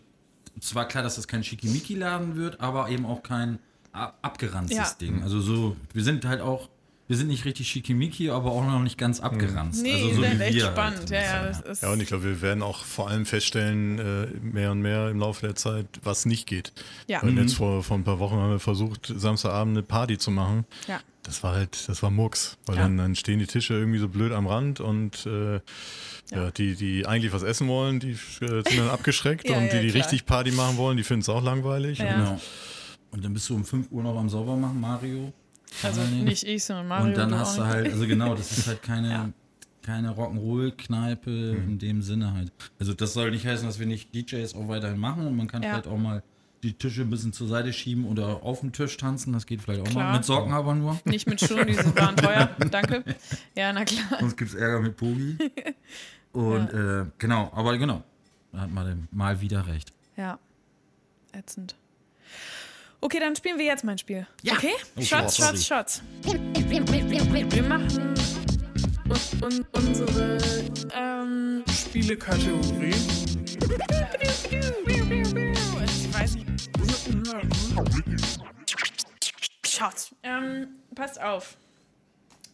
es 0.61 0.75
war 0.75 0.87
klar, 0.89 1.03
dass 1.03 1.17
das 1.17 1.27
kein 1.29 1.43
Schickimicki-Laden 1.45 2.37
wird, 2.37 2.61
aber 2.61 2.89
eben 2.91 3.07
auch 3.07 3.23
kein 3.23 3.59
abgeranztes 3.93 4.77
Ja. 4.77 4.87
Ding. 5.01 5.23
Also 5.23 5.41
so, 5.41 5.77
wir 5.95 6.03
sind 6.05 6.25
halt 6.27 6.41
auch, 6.41 6.69
wir 7.09 7.17
sind 7.17 7.29
nicht 7.29 7.45
richtig 7.45 7.69
Schickimicki, 7.69 8.31
aber 8.31 8.51
auch 8.53 8.65
noch 8.65 8.81
nicht 8.81 8.99
ganz 8.99 9.21
abgeranzt. 9.21 9.83
Nee, 9.83 9.93
also 9.95 10.09
so 10.17 10.23
wie 10.23 10.27
echt 10.27 10.55
wir 10.55 10.65
spannend. 10.67 10.99
Halt. 10.99 11.11
ja, 11.11 11.21
ja, 11.23 11.47
das 11.47 11.61
ist, 11.61 11.83
Ja, 11.83 11.93
und 11.93 12.01
ich 12.01 12.09
glaube, 12.09 12.25
wir 12.25 12.43
werden 12.43 12.63
auch 12.63 12.85
vor 12.85 13.09
allem 13.09 13.27
feststellen, 13.27 13.99
äh, 13.99 14.27
mehr 14.43 14.73
und 14.73 14.81
mehr 14.83 15.09
im 15.11 15.21
Laufe 15.21 15.47
der 15.47 15.55
Zeit, 15.55 15.87
was 16.03 16.27
nicht 16.27 16.47
geht. 16.47 16.73
ja. 17.07 17.23
Weil 17.23 17.37
jetzt 17.39 17.55
vor, 17.55 17.83
vor 17.83 17.97
ein 17.97 18.05
paar 18.05 18.19
Wochen 18.19 18.37
haben 18.37 18.51
wir 18.51 18.59
versucht, 18.59 19.13
Samstagabend 19.15 19.77
eine 19.77 19.83
Party 19.85 20.19
zu 20.19 20.31
machen. 20.31 20.65
ja. 20.89 21.01
Das 21.23 21.43
war 21.43 21.57
halt, 21.57 21.89
das 21.89 22.05
war 22.05 22.11
Murks. 22.13 22.57
Weil 22.67 22.77
Ja. 22.77 22.83
dann, 22.83 22.99
dann 22.99 23.17
stehen 23.17 23.41
die 23.41 23.49
Tische 23.49 23.75
irgendwie 23.75 23.99
so 23.99 24.07
blöd 24.09 24.31
am 24.31 24.47
Rand 24.47 24.79
und 24.79 25.27
äh, 25.27 25.55
ja. 25.55 25.61
Ja. 26.33 26.51
die, 26.53 26.77
die 26.77 27.05
eigentlich 27.05 27.33
was 27.33 27.43
essen 27.43 27.67
wollen, 27.67 27.99
die 27.99 28.13
äh, 28.13 28.17
sind 28.39 28.79
dann 28.79 28.91
abgeschreckt 28.91 29.45
Ja, 29.51 29.57
und 29.59 29.65
ja, 29.67 29.73
die, 29.73 29.87
die 29.87 29.91
klar. 29.91 30.05
richtig 30.05 30.25
Party 30.25 30.53
machen 30.53 30.77
wollen, 30.77 30.97
die 30.97 31.03
finden 31.03 31.23
es 31.23 31.29
auch 31.29 31.43
langweilig. 31.43 31.99
Ja. 31.99 32.17
Genau. 32.17 32.41
Und 33.11 33.25
dann 33.25 33.35
bist 33.35 33.49
du 33.51 33.57
um 33.57 33.65
5 33.65 33.91
Uhr 33.91 34.05
noch 34.05 34.17
am 34.17 34.29
Saubermachen, 34.29 34.81
Mario. 34.81 35.33
Also 35.83 36.03
Dingen. 36.03 36.25
nicht 36.25 36.45
ich, 36.45 36.65
sondern 36.65 36.89
Mario. 36.89 37.07
Und 37.09 37.17
dann 37.17 37.31
du 37.31 37.39
hast 37.39 37.59
du 37.59 37.65
halt, 37.65 37.93
also 37.93 38.07
genau, 38.07 38.35
das 38.35 38.57
ist 38.57 38.67
halt 38.67 38.83
keine, 38.83 39.11
Ja. 39.11 39.29
keine 39.83 40.11
Rock'n'Roll-Kneipe 40.13 41.31
Mhm. 41.31 41.69
in 41.69 41.79
dem 41.79 42.03
Sinne 42.03 42.33
halt. 42.35 42.53
Also 42.79 42.95
das 42.95 43.13
soll 43.13 43.31
nicht 43.31 43.47
heißen, 43.47 43.67
dass 43.67 43.79
wir 43.79 43.87
nicht 43.87 44.15
DJs 44.15 44.55
auch 44.55 44.69
weiterhin 44.69 44.99
machen 44.99 45.27
und 45.27 45.37
man 45.37 45.49
kann 45.49 45.63
Ja. 45.63 45.71
vielleicht 45.71 45.87
auch 45.89 45.99
mal 45.99 46.23
die 46.63 46.73
Tische 46.73 47.03
ein 47.03 47.11
bisschen 47.11 47.33
zur 47.33 47.47
Seite 47.49 47.73
schieben 47.73 48.07
oder 48.07 48.43
auf 48.43 48.61
dem 48.61 48.73
Tisch 48.73 48.97
tanzen, 48.97 49.33
das 49.33 49.47
geht 49.47 49.61
vielleicht 49.61 49.83
auch 49.83 49.85
Klar. 49.91 50.05
mal. 50.11 50.17
Mit 50.17 50.25
Socken 50.25 50.53
aber 50.53 50.75
nur. 50.75 50.99
Nicht 51.05 51.29
mit 51.29 51.41
Schuhen, 51.41 51.67
die 51.67 51.77
waren 51.77 52.17
teuer. 52.17 52.49
Danke. 52.71 53.05
Ja, 53.55 53.73
na 53.73 53.85
klar. 53.85 54.19
Sonst 54.21 54.37
gibt 54.37 54.51
es 54.51 54.57
Ärger 54.57 54.81
mit 54.81 54.97
Pogi. 54.97 55.37
Und 56.33 56.71
äh, 56.73 57.05
genau, 57.19 57.51
aber 57.55 57.77
genau, 57.79 58.03
da 58.53 58.61
hat 58.61 58.71
man 58.73 59.07
mal 59.13 59.41
wieder 59.41 59.67
recht. 59.67 59.93
Ja. 60.17 60.39
Ätzend. 61.33 61.77
Okay, 63.07 63.21
dann 63.21 63.37
spielen 63.37 63.57
wir 63.57 63.67
jetzt 63.67 63.85
mein 63.85 63.99
Spiel. 63.99 64.27
Ja. 64.43 64.55
Okay? 64.55 64.73
Oh, 64.97 65.01
Shots. 65.01 65.37
Shots, 65.37 65.65
Shots. 65.65 66.03
Wir 66.25 67.63
machen 67.63 68.17
un 69.09 69.43
un 69.45 69.67
unsere 69.71 70.39
ähm, 70.93 71.63
Spielekategorie. 71.71 72.97
Ich 75.85 76.15
weiß 76.15 76.35
nicht. 76.35 76.47
Shots. 79.65 80.13
Ähm, 80.25 80.67
passt 80.97 81.23
auf. 81.23 81.59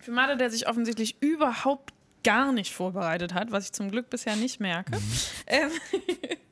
Für 0.01 0.11
Made, 0.11 0.37
der 0.37 0.51
sich 0.51 0.69
offensichtlich 0.69 1.17
überhaupt 1.23 1.95
gar 2.25 2.53
nicht 2.53 2.75
vorbereitet 2.75 3.33
hat, 3.33 3.53
was 3.53 3.65
ich 3.65 3.73
zum 3.73 3.91
Glück 3.91 4.11
bisher 4.11 4.37
nicht 4.37 4.61
merke. 4.61 5.01
Ähm, 5.47 5.71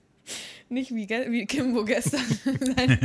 nicht 0.71 0.95
wie, 0.95 1.09
wie 1.09 1.47
Kimbo 1.47 1.85
gestern 1.85 2.25
sein, 2.45 2.99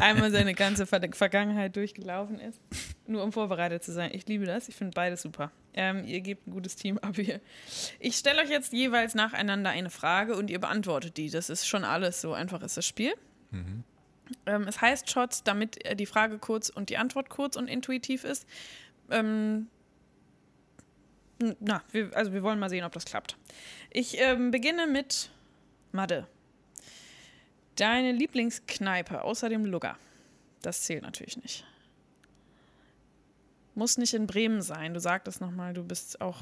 einmal 0.00 0.30
seine 0.30 0.54
ganze 0.54 0.86
Ver 0.86 1.00
Vergangenheit 1.12 1.76
durchgelaufen 1.76 2.38
ist, 2.38 2.60
nur 3.06 3.22
um 3.22 3.32
vorbereitet 3.32 3.82
zu 3.82 3.92
sein. 3.92 4.10
Ich 4.14 4.26
liebe 4.26 4.46
das, 4.46 4.68
ich 4.68 4.76
finde 4.76 4.94
beides 4.94 5.22
super. 5.22 5.50
Ähm, 5.74 6.04
ihr 6.04 6.20
gebt 6.20 6.46
ein 6.46 6.52
gutes 6.52 6.76
Team 6.76 6.98
ab 6.98 7.16
hier. 7.16 7.40
Ich 8.00 8.16
stelle 8.16 8.42
euch 8.42 8.50
jetzt 8.50 8.72
jeweils 8.72 9.14
nacheinander 9.14 9.70
eine 9.70 9.90
Frage 9.90 10.36
und 10.36 10.50
ihr 10.50 10.60
beantwortet 10.60 11.16
die. 11.16 11.30
Das 11.30 11.50
ist 11.50 11.66
schon 11.66 11.84
alles, 11.84 12.20
so 12.20 12.32
einfach 12.32 12.62
ist 12.62 12.76
das 12.76 12.86
Spiel. 12.86 13.12
Ähm, 14.46 14.66
es 14.68 14.80
heißt 14.80 15.10
Shots, 15.10 15.42
damit 15.42 15.84
äh, 15.84 15.96
die 15.96 16.06
Frage 16.06 16.38
kurz 16.38 16.68
und 16.68 16.90
die 16.90 16.98
Antwort 16.98 17.30
kurz 17.30 17.56
und 17.56 17.68
intuitiv 17.68 18.24
ist. 18.24 18.46
Ähm, 19.10 19.68
na, 21.60 21.82
wir, 21.92 22.10
also 22.16 22.32
wir 22.32 22.42
wollen 22.42 22.58
mal 22.58 22.68
sehen, 22.68 22.84
ob 22.84 22.92
das 22.92 23.04
klappt. 23.04 23.36
Ich 23.90 24.20
ähm, 24.20 24.50
beginne 24.50 24.86
mit 24.86 25.30
Madde. 25.92 26.26
Deine 27.78 28.12
Lieblingskneipe 28.12 29.22
außer 29.22 29.48
dem 29.48 29.64
Lugger. 29.64 29.96
Das 30.62 30.82
zählt 30.82 31.02
natürlich 31.02 31.36
nicht. 31.36 31.64
Muss 33.74 33.96
nicht 33.98 34.14
in 34.14 34.26
Bremen 34.26 34.60
sein. 34.62 34.94
Du 34.94 35.00
sagtest 35.00 35.40
nochmal, 35.40 35.72
du 35.74 35.84
bist 35.84 36.20
auch, 36.20 36.40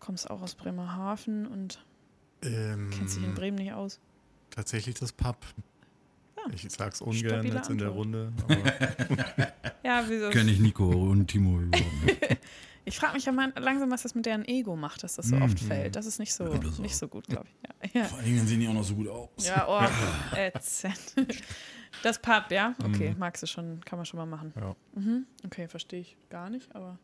kommst 0.00 0.28
auch 0.28 0.42
aus 0.42 0.54
Bremerhaven 0.56 1.46
und 1.46 1.84
Ähm, 2.42 2.90
kennst 2.92 3.16
dich 3.16 3.24
in 3.24 3.34
Bremen 3.34 3.56
nicht 3.58 3.72
aus. 3.72 4.00
tatsächlich 4.50 4.96
das 4.96 5.12
Pub. 5.12 5.36
Ich 6.54 6.66
sag's 6.70 7.00
ungern 7.00 7.16
Stabile 7.40 7.54
jetzt 7.56 7.70
in 7.70 7.78
der 7.78 7.88
Antwort. 7.88 8.06
Runde. 8.06 8.32
Aber 8.48 9.52
Ja, 9.84 10.04
wieso? 10.08 10.30
Kenn 10.30 10.48
ich 10.48 10.58
Nico 10.58 10.84
und 10.88 11.26
Timo 11.28 11.60
überhaupt 11.60 12.04
nicht. 12.04 12.38
Ich 12.84 12.98
frage 12.98 13.14
mich 13.14 13.24
ja 13.24 13.30
mal 13.30 13.52
langsam, 13.60 13.92
was 13.92 14.02
das 14.02 14.16
mit 14.16 14.26
deren 14.26 14.44
Ego 14.44 14.74
macht, 14.74 15.04
dass 15.04 15.14
das 15.14 15.28
so 15.28 15.36
oft 15.36 15.60
fällt. 15.60 15.94
Das 15.94 16.04
ist 16.04 16.18
nicht 16.18 16.34
so, 16.34 16.52
das 16.52 16.80
nicht 16.80 16.96
so 16.96 17.06
gut, 17.06 17.28
glaube 17.28 17.46
ich. 17.46 17.94
Ja, 17.94 18.00
ja. 18.00 18.06
Vor 18.08 18.18
allen 18.18 18.26
Dingen 18.26 18.44
sehen 18.44 18.58
die 18.58 18.66
auch 18.66 18.72
noch 18.72 18.82
so 18.82 18.96
gut 18.96 19.06
aus. 19.06 19.28
ja 19.46 19.68
oh, 19.68 20.36
ätzend. 20.36 21.14
Das 22.02 22.20
Pub, 22.20 22.50
ja? 22.50 22.74
Okay, 22.84 23.14
magst 23.16 23.40
du 23.40 23.46
schon, 23.46 23.80
kann 23.84 24.00
man 24.00 24.04
schon 24.06 24.18
mal 24.18 24.26
machen. 24.26 24.52
ja. 24.56 24.74
Okay, 25.44 25.68
verstehe 25.68 26.00
ich 26.00 26.16
gar 26.28 26.50
nicht, 26.50 26.74
aber. 26.74 26.98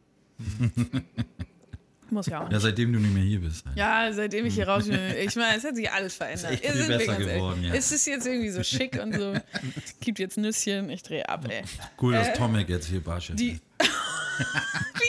Muss 2.11 2.27
ja 2.27 2.39
auch 2.39 2.43
Ja, 2.45 2.49
nicht. 2.51 2.63
seitdem 2.63 2.93
du 2.93 2.99
nicht 3.01 3.13
mehr 3.13 3.23
hier 3.23 3.41
bist. 3.41 3.67
Halt. 3.67 3.77
Ja, 3.77 4.11
seitdem 4.13 4.47
ich 4.47 4.55
hier 4.55 4.67
raus 4.69 4.87
bin, 4.89 4.99
ich 5.19 5.37
meine, 5.37 5.57
es 5.59 5.65
hat 5.65 5.77
sich 5.77 5.91
alles 5.91 6.15
verändert. 6.15 6.53
Ist 6.53 6.65
echt 6.65 6.73
viel 6.75 6.87
besser 6.99 7.17
geworden, 7.17 7.63
ja. 7.65 7.75
Es 7.75 7.93
ist 7.93 8.07
jetzt 8.07 8.27
irgendwie 8.27 8.49
so 8.51 8.63
schick 8.63 8.99
und 9.03 9.15
so. 9.15 9.35
Gibt 10.01 10.19
jetzt 10.19 10.39
Nüsschen, 10.39 10.89
ich 10.91 11.03
drehe 11.03 11.29
ab, 11.29 11.45
ey. 11.49 11.63
Cool, 12.01 12.15
dass 12.15 12.29
Äh, 12.29 12.33
Tomek 12.35 12.69
jetzt 12.69 12.87
hier 12.89 13.03
Barchef. 13.03 13.37
Wie 13.39 13.61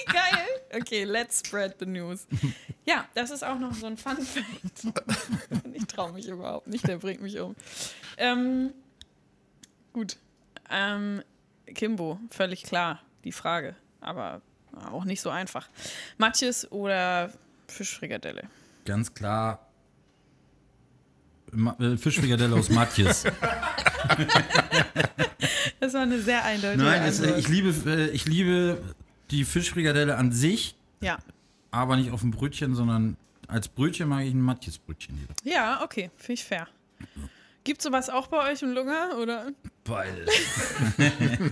geil! 0.06 0.46
Okay, 0.76 1.04
let's 1.04 1.40
spread 1.46 1.76
the 1.80 1.86
news. 1.86 2.28
Ja, 2.86 3.08
das 3.14 3.32
ist 3.32 3.44
auch 3.44 3.58
noch 3.60 3.74
so 3.74 3.86
ein 3.88 3.98
Fun 3.98 4.18
Fact. 4.18 4.96
Ich 5.74 5.86
traue 5.86 6.12
mich 6.14 6.28
überhaupt 6.28 6.68
nicht, 6.68 6.88
der 6.88 6.98
bringt 6.98 7.22
mich 7.22 7.40
um. 7.40 7.56
Ähm, 8.18 8.72
gut. 9.94 10.18
Ähm, 10.70 11.22
Kimbo, 11.74 12.20
völlig 12.32 12.64
klar, 12.64 13.02
die 13.24 13.32
Frage. 13.32 13.76
Aber 14.02 14.42
auch 14.88 15.06
nicht 15.06 15.22
so 15.22 15.30
einfach. 15.30 15.70
Matjes 16.18 16.72
oder 16.72 17.32
Fischfrikadelle? 17.68 18.44
Ganz 18.86 19.14
klar. 19.14 19.66
Ma 21.52 21.76
äh, 21.80 21.98
Fischfrikadelle 21.98 22.56
aus 22.56 22.70
Matjes. 22.70 23.26
Das 25.80 25.94
war 25.94 26.02
eine 26.02 26.22
sehr 26.22 26.44
eindeutige 26.44 26.84
Nein, 26.84 27.04
es, 27.04 27.22
ich, 27.22 27.48
liebe, 27.48 27.74
äh, 27.90 28.10
ich 28.10 28.26
liebe 28.26 28.82
die 29.32 29.46
Fischfrikadelle 29.46 30.16
an 30.18 30.32
sich, 30.32 30.76
ja. 31.02 31.18
aber 31.72 31.96
nicht 31.96 32.12
auf 32.12 32.22
dem 32.22 32.32
Brötchen, 32.32 32.76
sondern 32.76 33.18
als 33.48 33.70
Brötchen 33.70 34.08
mag 34.10 34.26
ich 34.26 34.34
ein 34.34 34.42
Matjes-Brötchen 34.42 35.18
lieber. 35.18 35.34
ja, 35.44 35.82
okay, 35.84 36.12
finde 36.18 36.34
ich 36.34 36.44
fair. 36.44 36.68
Gibt 37.64 37.82
sowas 37.82 38.10
auch 38.10 38.28
bei 38.28 38.52
euch 38.52 38.62
im 38.62 38.74
Lunga? 38.74 39.16
Oder? 39.22 39.52
Beides. 39.84 40.30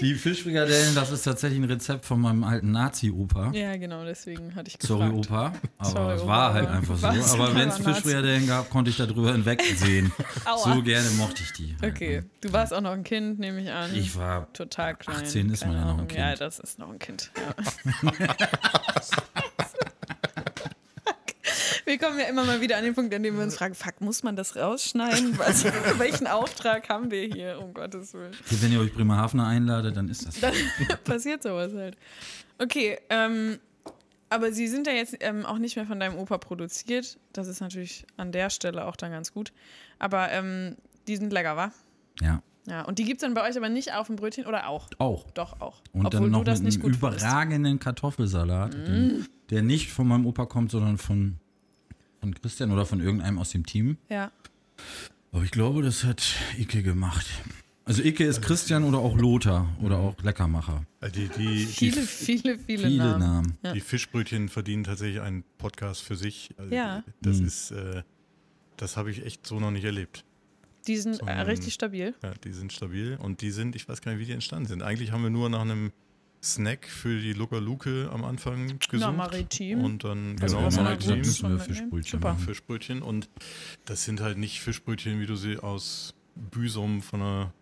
Die 0.00 0.14
Fischfrikadellen, 0.14 0.94
das 0.94 1.10
ist 1.10 1.22
tatsächlich 1.22 1.60
ein 1.60 1.64
Rezept 1.64 2.04
von 2.04 2.20
meinem 2.20 2.44
alten 2.44 2.70
Nazi-Opa. 2.72 3.52
Ja, 3.52 3.76
genau, 3.76 4.04
deswegen 4.04 4.54
hatte 4.54 4.68
ich 4.68 4.78
gefragt. 4.78 5.00
Sorry, 5.00 5.10
Opa, 5.12 5.52
aber 5.78 5.90
Sorry, 5.90 6.14
es 6.14 6.22
Opa, 6.22 6.28
war 6.30 6.54
halt 6.54 6.68
einfach 6.68 6.96
so. 6.96 7.06
Aber 7.06 7.54
wenn 7.54 7.68
es. 7.68 7.78
Fischfrikadellen 7.78 8.46
gab, 8.46 8.70
konnte 8.70 8.90
ich 8.90 8.96
da 8.96 9.06
drüber 9.06 9.32
hinwegsehen. 9.32 10.12
So 10.64 10.82
gerne 10.82 11.08
mochte 11.10 11.42
ich 11.42 11.52
die. 11.52 11.76
halt, 11.80 11.94
Okay, 11.94 12.20
ne? 12.20 12.26
du 12.40 12.52
warst 12.52 12.72
auch 12.72 12.80
noch 12.80 12.92
ein 12.92 13.04
Kind, 13.04 13.38
nehme 13.38 13.60
ich 13.60 13.70
an. 13.70 13.94
Ich 13.94 14.16
war 14.16 14.52
total 14.52 14.94
klein. 14.96 15.16
18 15.16 15.50
ist 15.50 15.66
man 15.66 15.74
ja 15.74 15.80
noch 15.80 15.88
ein 15.90 15.94
Ahnung. 16.00 16.08
Ja, 16.10 16.28
Kind. 16.28 16.40
das 16.40 16.58
ist 16.58 16.78
noch 16.78 16.90
ein 16.90 16.98
Kind. 16.98 17.30
Ja. 17.36 18.10
wir 21.90 21.98
kommen 21.98 22.18
ja 22.18 22.26
immer 22.26 22.44
mal 22.44 22.60
wieder 22.60 22.76
an 22.76 22.84
den 22.84 22.94
Punkt, 22.94 23.12
an 23.14 23.22
dem 23.22 23.36
wir 23.36 23.42
uns 23.42 23.56
fragen, 23.56 23.74
fuck, 23.74 24.00
muss 24.00 24.22
man 24.22 24.36
das 24.36 24.56
rausschneiden? 24.56 25.38
Was, 25.38 25.64
welchen 25.98 26.26
Auftrag 26.26 26.88
haben 26.88 27.10
wir 27.10 27.24
hier, 27.24 27.58
um 27.60 27.74
Gottes 27.74 28.14
Willen? 28.14 28.32
Wenn 28.48 28.72
ihr 28.72 28.80
euch 28.80 28.92
Bremerhavener 28.94 29.46
einladet, 29.46 29.96
dann 29.96 30.08
ist 30.08 30.26
das. 30.26 30.40
Dann 30.40 30.54
passiert 31.04 31.42
sowas 31.42 31.72
halt. 31.74 31.96
Okay, 32.58 32.98
ähm, 33.10 33.58
aber 34.28 34.52
sie 34.52 34.68
sind 34.68 34.86
ja 34.86 34.92
jetzt 34.92 35.16
ähm, 35.20 35.44
auch 35.44 35.58
nicht 35.58 35.76
mehr 35.76 35.86
von 35.86 35.98
deinem 35.98 36.16
Opa 36.16 36.38
produziert. 36.38 37.18
Das 37.32 37.48
ist 37.48 37.60
natürlich 37.60 38.06
an 38.16 38.30
der 38.32 38.50
Stelle 38.50 38.86
auch 38.86 38.96
dann 38.96 39.10
ganz 39.10 39.32
gut. 39.32 39.52
Aber 39.98 40.30
ähm, 40.30 40.76
die 41.08 41.16
sind 41.16 41.32
lecker, 41.32 41.56
wa? 41.56 41.72
Ja, 42.20 42.42
Ja, 42.66 42.82
und 42.82 42.98
die 42.98 43.04
gibt 43.04 43.20
es 43.20 43.26
dann 43.26 43.34
bei 43.34 43.48
euch 43.48 43.56
aber 43.56 43.68
nicht 43.68 43.92
auf 43.94 44.06
dem 44.06 44.16
Brötchen 44.16 44.46
oder 44.46 44.68
auch? 44.68 44.88
auch. 44.98 45.28
Doch, 45.32 45.60
auch. 45.60 45.80
Und 45.92 46.06
Obwohl 46.06 46.20
dann 46.20 46.30
noch 46.30 46.38
du 46.40 46.44
das 46.44 46.58
mit 46.60 46.66
nicht 46.66 46.80
gut 46.82 46.96
findest. 46.96 47.22
überragenden 47.24 47.78
Kartoffelsalat, 47.80 48.74
Mm. 48.76 48.84
den, 48.84 49.28
der 49.50 49.62
nicht 49.62 49.90
von 49.90 50.06
meinem 50.06 50.26
Opa 50.26 50.46
kommt, 50.46 50.70
sondern 50.70 50.96
von, 50.98 51.38
von 52.20 52.34
Christian 52.34 52.70
oder 52.70 52.86
von 52.86 53.00
irgendeinem 53.00 53.38
aus 53.38 53.50
dem 53.50 53.64
Team. 53.66 53.96
Ja. 54.08 54.30
Aber 55.32 55.42
ich 55.44 55.50
glaube, 55.50 55.82
das 55.82 56.04
hat 56.04 56.36
Icke 56.58 56.82
gemacht. 56.82 57.26
Also 57.84 58.02
Icke 58.02 58.24
ist 58.24 58.42
Christian 58.42 58.84
oder 58.84 58.98
auch 58.98 59.16
Lothar 59.16 59.68
oder 59.82 59.98
auch 59.98 60.14
Leckermacher. 60.22 60.84
Äh, 61.00 61.10
Die, 61.10 61.28
die, 61.28 61.64
Viele, 61.66 62.00
die, 62.02 62.06
viele, 62.06 62.58
viele, 62.58 62.86
Viele 62.88 62.98
Namen. 62.98 63.18
Namen. 63.20 63.58
Ja. 63.64 63.72
die 63.72 63.80
Fischbrötchen 63.80 64.48
verdienen 64.48 64.84
tatsächlich 64.84 65.20
einen 65.20 65.44
Podcast 65.58 66.02
für 66.02 66.14
sich. 66.16 66.50
Also 66.56 66.74
Ja. 66.74 67.02
Das 67.22 67.38
Mhm. 67.40 67.46
ist, 67.46 67.70
äh, 67.72 68.02
das 68.76 68.96
habe 68.96 69.10
ich 69.10 69.24
echt 69.24 69.46
so 69.46 69.58
noch 69.60 69.70
nicht 69.70 69.84
erlebt. 69.84 70.24
Die 70.86 70.96
sind 70.96 71.16
So 71.16 71.26
ein- 71.26 71.40
richtig 71.46 71.74
stabil. 71.74 72.14
Ja, 72.22 72.32
die 72.44 72.52
sind 72.52 72.72
stabil 72.72 73.16
und 73.20 73.40
die 73.42 73.50
sind, 73.50 73.74
ich 73.76 73.88
weiß 73.88 74.00
gar 74.02 74.12
nicht, 74.12 74.20
wie 74.20 74.26
die 74.26 74.32
entstanden 74.32 74.66
sind. 74.68 74.82
Eigentlich 74.82 75.10
haben 75.12 75.22
wir 75.22 75.30
nur 75.30 75.48
nach 75.50 75.60
einem 75.62 75.92
Snack 76.42 76.86
für 76.88 77.20
die 77.20 77.32
Luca 77.34 77.58
Luke 77.58 78.08
am 78.12 78.24
Anfang 78.24 78.78
gesucht. 78.78 79.16
maritim. 79.16 79.84
Und 79.84 80.04
dann, 80.04 80.36
Also 80.40 80.56
genau, 80.56 80.66
was 80.68 80.76
man 80.76 80.84
mal 80.84 80.90
halt 80.92 81.00
gesagt, 81.00 81.24
so- 81.26 81.42
maritim. 81.42 81.52
müssen 81.58 81.68
wir. 81.68 81.74
Fischbrötchen 81.74 82.20
Super. 82.20 82.32
machen. 82.32 82.44
Fischbrötchen 82.44 83.02
und 83.02 83.28
das 83.84 84.04
sind 84.04 84.20
halt 84.20 84.38
nicht 84.38 84.60
Fischbrötchen, 84.60 85.20
wie 85.20 85.26
du 85.26 85.36
sie 85.36 85.58
aus 85.58 86.14
Büsum 86.34 87.02
von 87.02 87.20
einer 87.20 87.52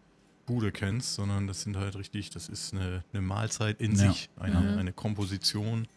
Bude 0.47 0.71
kennst, 0.73 1.15
sondern 1.15 1.47
das 1.47 1.63
sind 1.63 1.77
halt 1.77 1.97
richtig, 1.97 2.31
das 2.31 2.49
ist 2.49 2.73
eine, 2.73 3.05
eine 3.13 3.21
Mahlzeit 3.23 3.81
in 3.81 3.93
Ja. 3.97 4.11
sich, 4.13 4.31
eine, 4.37 4.61
Mhm. 4.61 4.79
eine 4.79 4.93
Komposition 4.93 5.89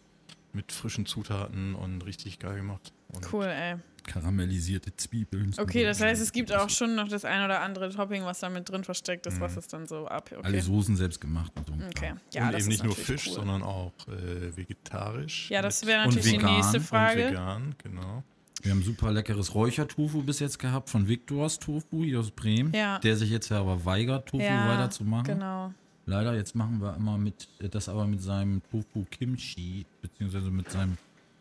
mit 0.52 0.72
frischen 0.72 1.06
Zutaten 1.06 1.74
und 1.74 2.02
richtig 2.04 2.38
geil 2.38 2.56
gemacht. 2.56 2.92
Und 3.08 3.32
Cool, 3.32 3.46
ey. 3.46 3.76
Karamellisierte 4.04 4.94
Zwiebeln. 4.96 5.54
Okay, 5.58 5.84
das 5.84 6.00
heißt, 6.00 6.20
es 6.20 6.32
gibt 6.32 6.52
auch 6.52 6.68
schon 6.70 6.94
noch 6.94 7.08
das 7.08 7.24
ein 7.24 7.44
oder 7.44 7.60
andere 7.60 7.90
Topping, 7.90 8.24
was 8.24 8.40
da 8.40 8.48
mit 8.50 8.68
drin 8.68 8.84
versteckt 8.84 9.26
ist, 9.26 9.40
was 9.40 9.56
es 9.56 9.68
dann 9.68 9.86
so 9.86 10.06
ab. 10.06 10.30
Okay. 10.32 10.40
Alle 10.42 10.60
Soßen 10.62 10.96
selbst 10.96 11.20
gemacht 11.20 11.52
und 11.56 11.66
so. 11.68 11.72
Okay. 11.86 12.14
Ja, 12.32 12.46
und 12.46 12.52
das 12.52 12.62
eben 12.62 12.70
ist 12.72 12.82
nicht 12.82 12.84
nur 12.84 12.94
Fisch, 12.94 13.26
cool. 13.28 13.34
sondern 13.34 13.62
auch 13.62 13.92
äh, 14.08 14.56
vegetarisch. 14.56 15.50
Ja, 15.50 15.62
das 15.62 15.86
wäre 15.86 16.00
Und 16.06 16.14
natürlich 16.14 16.32
die 16.32 16.38
vegan 16.38 16.56
nächste 16.56 16.78
und 16.78 16.84
Frage. 16.84 17.24
Und 17.26 17.30
vegan, 17.32 17.74
genau. 17.82 18.22
Wir 18.62 18.70
haben 18.70 18.82
super 18.82 19.10
leckeres 19.12 19.54
Räuchertofu 19.54 20.22
bis 20.22 20.38
jetzt 20.38 20.58
gehabt 20.58 20.88
von 20.88 21.08
Victors 21.08 21.58
Tofu 21.58 22.04
hier 22.04 22.20
aus 22.20 22.30
Bremen. 22.30 22.72
Ja. 22.72 22.98
Der 23.00 23.16
sich 23.16 23.30
jetzt 23.30 23.48
ja 23.48 23.58
aber 23.60 23.84
weigert, 23.84 24.28
Tofu 24.28 24.42
Ja, 24.42 24.68
weiterzumachen. 24.68 25.24
Genau. 25.24 25.72
Leider, 26.06 26.34
jetzt 26.34 26.54
machen 26.54 26.80
wir 26.80 26.96
immer 26.96 27.18
mit, 27.18 27.48
das 27.58 27.88
aber 27.88 28.06
mit 28.06 28.22
seinem 28.22 28.62
Tofu 28.70 29.04
Kimchi, 29.10 29.86
beziehungsweise 30.00 30.50
mit 30.50 30.70
seinem, 30.70 30.96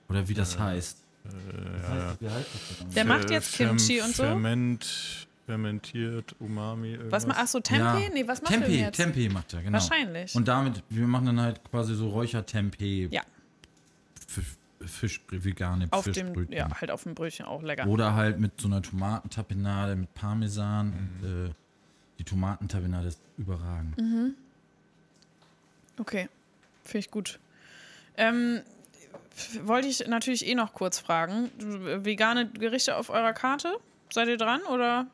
oder 0.09 0.27
wie 0.27 0.33
das. 0.33 0.55
Äh, 0.55 0.59
heißt- 0.59 0.95
Wie 1.23 2.29
heißt? 2.29 2.95
Der 2.95 3.05
macht 3.05 3.29
jetzt 3.29 3.53
Kimchi 3.53 4.01
und 4.01 4.15
so? 4.15 4.23
Ferment, 4.23 5.27
fermentiert, 5.45 6.35
Umami, 6.39 6.93
irgendwas. 6.93 7.11
Was 7.11 7.27
ma 7.27 7.33
Achso, 7.41 7.59
Tempeh? 7.59 8.03
Ja. 8.03 8.09
Nee, 8.13 8.27
was 8.27 8.41
macht 8.41 8.53
er 8.53 8.59
Tempeh, 8.59 8.79
jetzt? 8.79 8.95
Tempeh 8.97 9.29
macht 9.29 9.53
er, 9.53 9.61
genau. 9.61 9.73
Wahrscheinlich. 9.73 10.35
Und 10.35 10.47
damit, 10.47 10.83
wir 10.89 11.07
machen 11.07 11.27
dann 11.27 11.41
halt 11.41 11.63
quasi 11.69 11.95
so 11.95 12.09
Räuchertempeh. 12.09 13.07
Ja. 13.11 13.21
Fisch, 14.27 14.57
Fisch, 14.81 15.21
vegane 15.29 15.87
auf 15.91 16.05
dem, 16.05 16.13
Fischbrötchen. 16.13 16.53
ja, 16.55 16.69
halt 16.79 16.89
auf 16.91 17.03
dem 17.03 17.13
Brötchen 17.13 17.45
auch 17.45 17.61
lecker. 17.61 17.85
Oder 17.87 18.15
halt 18.15 18.39
mit 18.39 18.59
so 18.59 18.67
einer 18.67 18.81
Tomatentapenade 18.81 19.95
mit 19.95 20.13
Parmesan. 20.13 20.87
Mhm. 20.87 20.93
Und, 21.27 21.49
äh, 21.49 21.53
die 22.17 22.23
Tomatentapenade 22.23 23.07
ist 23.07 23.21
überragend. 23.37 23.97
Mhm. 23.97 24.35
Okay, 25.97 26.29
finde 26.83 26.99
ich 26.99 27.11
gut. 27.11 27.39
Ähm, 28.17 28.61
wollte 29.63 29.87
ich 29.87 30.05
natürlich 30.07 30.45
eh 30.45 30.55
noch 30.55 30.73
kurz 30.73 30.99
fragen. 30.99 31.49
Vegane 32.03 32.49
Gerichte 32.49 32.95
auf 32.97 33.09
eurer 33.09 33.33
Karte? 33.33 33.73
Seid 34.11 34.27
ihr 34.27 34.37
dran 34.37 34.61
oder? 34.63 35.07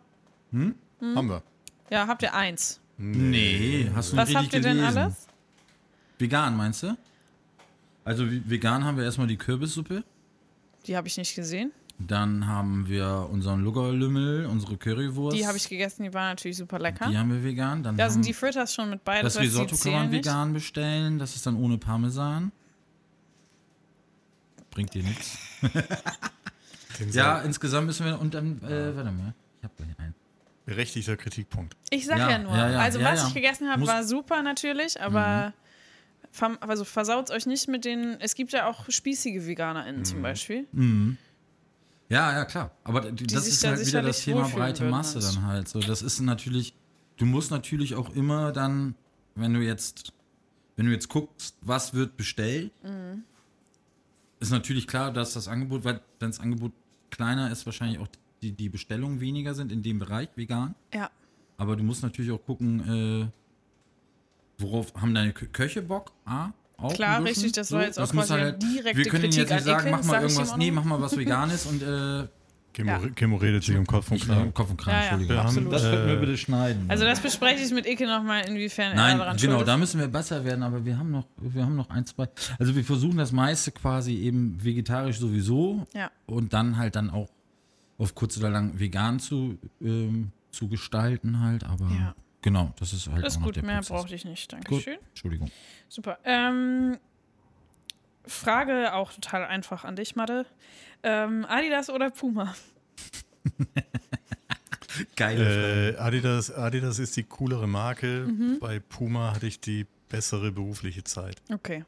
Haben 0.51 1.29
wir. 1.29 1.43
Ja, 1.89 2.07
habt 2.07 2.23
ihr 2.23 2.33
eins. 2.33 2.79
Nee, 2.97 3.91
hast 3.93 4.11
du 4.13 4.17
Was 4.17 4.29
nicht 4.29 4.35
habt 4.37 4.45
richtig 4.47 4.59
ihr 4.59 4.69
denn 4.69 4.77
gelesen? 4.77 4.97
alles? 4.97 5.27
Vegan, 6.17 6.57
meinst 6.57 6.81
du? 6.83 6.97
Also 8.03 8.25
vegan 8.27 8.83
haben 8.83 8.97
wir 8.97 9.03
erstmal 9.03 9.27
die 9.27 9.37
Kürbissuppe. 9.37 10.03
Die 10.87 10.95
habe 10.97 11.07
ich 11.07 11.17
nicht 11.17 11.35
gesehen. 11.35 11.71
Dann 11.99 12.45
haben 12.47 12.87
wir 12.87 13.27
unseren 13.31 13.63
Luggerlümmel, 13.63 14.45
unsere 14.45 14.77
Currywurst. 14.77 15.35
Die 15.37 15.45
habe 15.47 15.57
ich 15.57 15.67
gegessen, 15.67 16.03
die 16.03 16.13
waren 16.13 16.29
natürlich 16.29 16.57
super 16.57 16.79
lecker. 16.79 17.09
Die 17.09 17.17
haben 17.17 17.31
wir 17.31 17.43
vegan. 17.43 17.81
Dann 17.83 17.97
Da 17.97 18.05
haben 18.05 18.11
sind 18.11 18.25
die 18.25 18.33
Fritters 18.33 18.73
schon 18.73 18.89
mit 18.91 19.03
bei. 19.03 19.21
das 19.21 19.39
Risotto 19.39 19.75
kann 19.75 19.91
man 19.93 20.11
vegan 20.11 20.53
bestellen. 20.53 21.17
Das 21.19 21.35
ist 21.35 21.45
dann 21.45 21.55
ohne 21.55 21.77
Parmesan. 21.77 22.51
Bringt 24.77 24.93
dir 24.93 25.01
nichts. 25.01 25.37
Ja, 26.99 27.11
Sa- 27.11 27.41
insgesamt 27.41 27.85
müssen 27.87 28.05
wir. 28.07 28.19
Und 28.19 28.33
dann, 28.33 28.59
äh, 28.63 28.95
warte 28.95 29.11
mal. 29.11 29.33
Ich 29.59 29.63
hab 29.65 29.75
gleich 29.77 29.89
einen. 29.99 30.15
Berechtigter 30.65 31.15
Kritikpunkt. 31.15 31.75
Ich 31.91 32.05
sag 32.07 32.17
Ja, 32.17 32.29
ja, 32.31 32.37
nur. 32.39 32.55
ja, 32.55 32.69
ja, 32.71 32.79
also 32.79 32.99
ja, 32.99 33.11
was 33.11 33.21
ja. 33.21 33.27
ich 33.27 33.33
gegessen 33.35 33.69
habe, 33.69 33.79
Muss- 33.79 33.89
Mhm. 33.89 33.93
war 33.93 34.03
super 34.03 34.41
natürlich, 34.43 34.99
aber 35.01 35.53
verm- 36.35 36.57
also 36.59 36.83
versaut 36.85 37.29
euch 37.31 37.45
nicht 37.45 37.67
mit 37.67 37.85
den. 37.85 38.17
Es 38.19 38.33
gibt 38.35 38.51
ja 38.51 38.67
auch 38.67 38.85
spießige 38.89 39.45
VeganerInnen 39.47 40.01
Mhm. 40.01 40.05
zum 40.05 40.21
Beispiel. 40.23 40.65
Ja, 42.09 42.31
ja, 42.33 42.45
klar. 42.45 42.71
Aber 42.83 43.01
d- 43.01 43.25
das 43.25 43.45
sich 43.45 43.53
ist 43.53 43.63
halt 43.63 43.75
wieder 43.75 43.85
sicherlich 43.85 44.15
das 44.15 44.23
Thema 44.23 44.37
wohlfühlen 44.41 44.59
breite 44.59 44.79
würden 44.81 44.91
Masse 44.91 45.17
und- 45.19 45.25
dann 45.35 45.45
halt. 45.45 45.67
So, 45.67 45.79
das 45.79 46.01
ist 46.01 46.19
natürlich, 46.21 46.73
du 47.17 47.25
musst 47.25 47.51
natürlich 47.51 47.95
auch 47.95 48.09
immer 48.15 48.51
dann, 48.51 48.95
wenn 49.35 49.53
du 49.53 49.59
jetzt, 49.59 50.13
wenn 50.77 50.87
du 50.87 50.91
jetzt 50.93 51.09
guckst, 51.09 51.55
was 51.61 51.93
wird 51.93 52.17
bestellt, 52.17 52.71
Mhm. 52.83 53.23
Ist 54.39 54.51
natürlich 54.51 54.87
klar, 54.87 55.11
dass 55.11 55.33
das 55.33 55.47
Angebot, 55.47 55.83
weil 55.83 56.01
wenn 56.19 56.29
das 56.31 56.39
Angebot 56.39 56.71
kleiner 57.09 57.51
ist, 57.51 57.65
wahrscheinlich 57.65 57.99
auch 57.99 58.07
die, 58.41 58.51
die 58.51 58.69
Bestellungen 58.69 59.19
weniger 59.19 59.53
sind 59.55 59.71
in 59.71 59.81
dem 59.83 59.99
Bereich 59.99 60.29
vegan. 60.35 60.75
Ja. 60.93 61.09
aber 61.57 61.75
du 61.75 61.83
musst 61.83 62.03
natürlich 62.03 62.31
auch 62.31 62.43
gucken, 62.45 63.29
äh, 63.29 64.61
worauf 64.63 64.93
haben 64.95 65.13
deine 65.13 65.31
Kö- 65.31 65.47
Köche 65.47 65.81
Bock? 65.81 66.11
A, 66.25 66.51
auch 66.77 66.93
Klar, 66.93 67.23
richtig, 67.23 67.53
das 67.53 67.71
war 67.71 67.83
jetzt 67.83 67.97
auch 67.99 68.13
muss 68.13 68.27
quasi 68.27 68.41
halt, 68.41 68.61
direkte 68.61 68.97
Wir 68.97 69.05
können 69.05 69.23
Kritik 69.23 69.39
jetzt 69.39 69.51
nicht 69.51 69.63
sagen, 69.63 69.87
Icke, 69.87 69.91
mach 69.97 70.03
mal 70.03 70.11
sag 70.13 70.21
irgendwas, 70.23 70.51
auch 70.51 70.57
nee, 70.57 70.69
mach 70.71 70.83
mal 70.83 71.01
was 71.01 71.17
Veganes 71.17 71.65
und 71.65 71.81
äh, 71.81 72.27
Kimmo, 72.73 72.91
Ja. 72.91 72.99
Kimmo 73.15 73.37
redet 73.37 73.63
sich 73.63 73.75
um 73.75 73.87
Kopf 73.87 74.11
und 74.11 74.21
Kragen. 74.21 74.53
Kopf 74.53 74.69
und 74.69 74.77
Kragen, 74.77 74.97
Ja, 74.97 75.03
ja. 75.03 75.09
Entschuldigung. 75.41 75.43
Haben, 75.43 75.69
das 75.71 75.81
könnten 75.81 76.07
wir 76.07 76.13
äh, 76.13 76.19
bitte 76.19 76.37
schneiden. 76.37 76.85
Also 76.89 77.05
das 77.05 77.19
bespreche 77.21 77.63
ich 77.63 77.71
mit 77.71 77.87
Icke 77.87 78.05
nochmal, 78.05 78.47
inwiefern 78.47 78.91
er 78.91 78.95
Nein, 78.95 79.17
daran 79.17 79.37
genau, 79.37 79.63
da 79.63 79.77
müssen 79.77 79.99
wir 79.99 80.07
besser 80.07 80.45
werden, 80.45 80.61
aber 80.63 80.85
wir 80.85 80.97
haben 80.99 81.09
noch, 81.09 81.25
wir 81.37 81.63
haben 81.65 81.75
noch 81.75 81.89
ein, 81.89 82.05
zwei. 82.05 82.29
Also 82.59 82.75
wir 82.75 82.83
versuchen 82.83 83.17
das 83.17 83.31
meiste 83.31 83.71
quasi 83.71 84.13
eben 84.17 84.63
vegetarisch 84.63 85.17
sowieso 85.17 85.87
Ja. 85.95 86.11
und 86.27 86.53
dann 86.53 86.77
halt 86.77 86.95
dann 86.95 87.09
auch 87.09 87.29
auf 87.97 88.13
kurz 88.13 88.37
oder 88.37 88.51
lang 88.51 88.77
vegan 88.79 89.19
zu, 89.19 89.57
ähm, 89.81 90.31
zu 90.51 90.67
gestalten 90.67 91.39
halt, 91.39 91.63
aber 91.63 91.89
Ja. 91.89 92.15
genau, 92.43 92.73
das 92.79 92.93
ist 92.93 93.07
halt 93.09 93.23
Das 93.25 93.33
ist 93.33 93.37
auch 93.37 93.41
noch 93.41 93.47
gut, 93.47 93.55
der 93.55 93.63
mehr 93.65 93.75
Prozess. 93.77 93.89
brauchte 93.89 94.13
ich 94.15 94.23
nicht. 94.25 94.51
Gut, 94.51 94.65
Dankeschön. 94.65 94.97
Entschuldigung. 95.09 95.49
Super. 95.89 96.19
Ähm, 96.23 96.97
Frage 98.27 98.93
auch 98.93 99.11
total 99.13 99.45
einfach 99.45 99.83
an 99.83 99.95
dich, 99.95 100.15
Madde. 100.15 100.45
Ähm, 101.03 101.45
Adidas 101.47 101.89
oder 101.89 102.09
Puma? 102.09 102.55
Geile 105.15 105.93
Äh, 105.93 105.97
Adidas, 105.97 106.51
Adidas 106.51 106.99
ist 106.99 107.15
die 107.17 107.23
coolere 107.23 107.67
Marke. 107.67 108.25
Mhm. 108.27 108.57
Bei 108.59 108.79
Puma 108.79 109.33
hatte 109.35 109.47
ich 109.47 109.59
die 109.59 109.85
bessere 110.09 110.51
berufliche 110.51 111.03
Zeit. 111.03 111.41
Okay. 111.51 111.85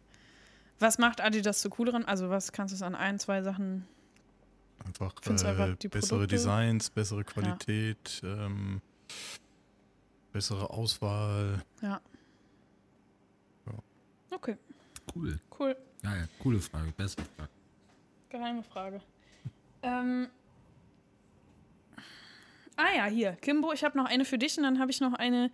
Was 0.80 0.98
macht 0.98 1.20
Adidas 1.22 1.62
zu 1.62 1.70
cooleren? 1.70 2.06
Also 2.06 2.30
was 2.30 2.52
kannst 2.52 2.72
du 2.74 2.76
es 2.76 2.82
an 2.82 2.96
ein, 2.96 3.20
zwei 3.20 3.42
Sachen? 3.42 3.86
Einfach, 4.86 5.14
einfach 5.28 5.68
äh, 5.70 5.76
die 5.76 5.88
bessere 5.90 6.10
Produkte? 6.20 6.36
Designs, 6.36 6.90
bessere 6.90 7.24
Qualität, 7.24 8.22
ähm, 8.24 8.82
bessere 10.32 10.70
Auswahl. 10.70 11.62
Ja. 11.82 12.00
Ja. 13.66 13.74
Okay, 14.32 14.56
Cool. 15.14 15.40
cool. 15.60 15.76
Geil, 16.02 16.28
coole 16.40 16.60
Frage, 16.60 16.92
beste 16.96 17.24
Frage. 17.36 17.50
Geheime 18.30 18.64
Frage. 18.64 19.02
Ähm. 19.82 20.28
Ah 22.76 22.96
ja, 22.96 23.06
hier. 23.06 23.34
Kimbo, 23.42 23.74
ich 23.74 23.84
habe 23.84 23.98
noch 23.98 24.06
eine 24.06 24.24
für 24.24 24.38
dich 24.38 24.58
und 24.58 24.64
dann 24.64 24.80
habe 24.80 24.92
ich 24.92 25.02
noch 25.02 25.14
eine, 25.14 25.52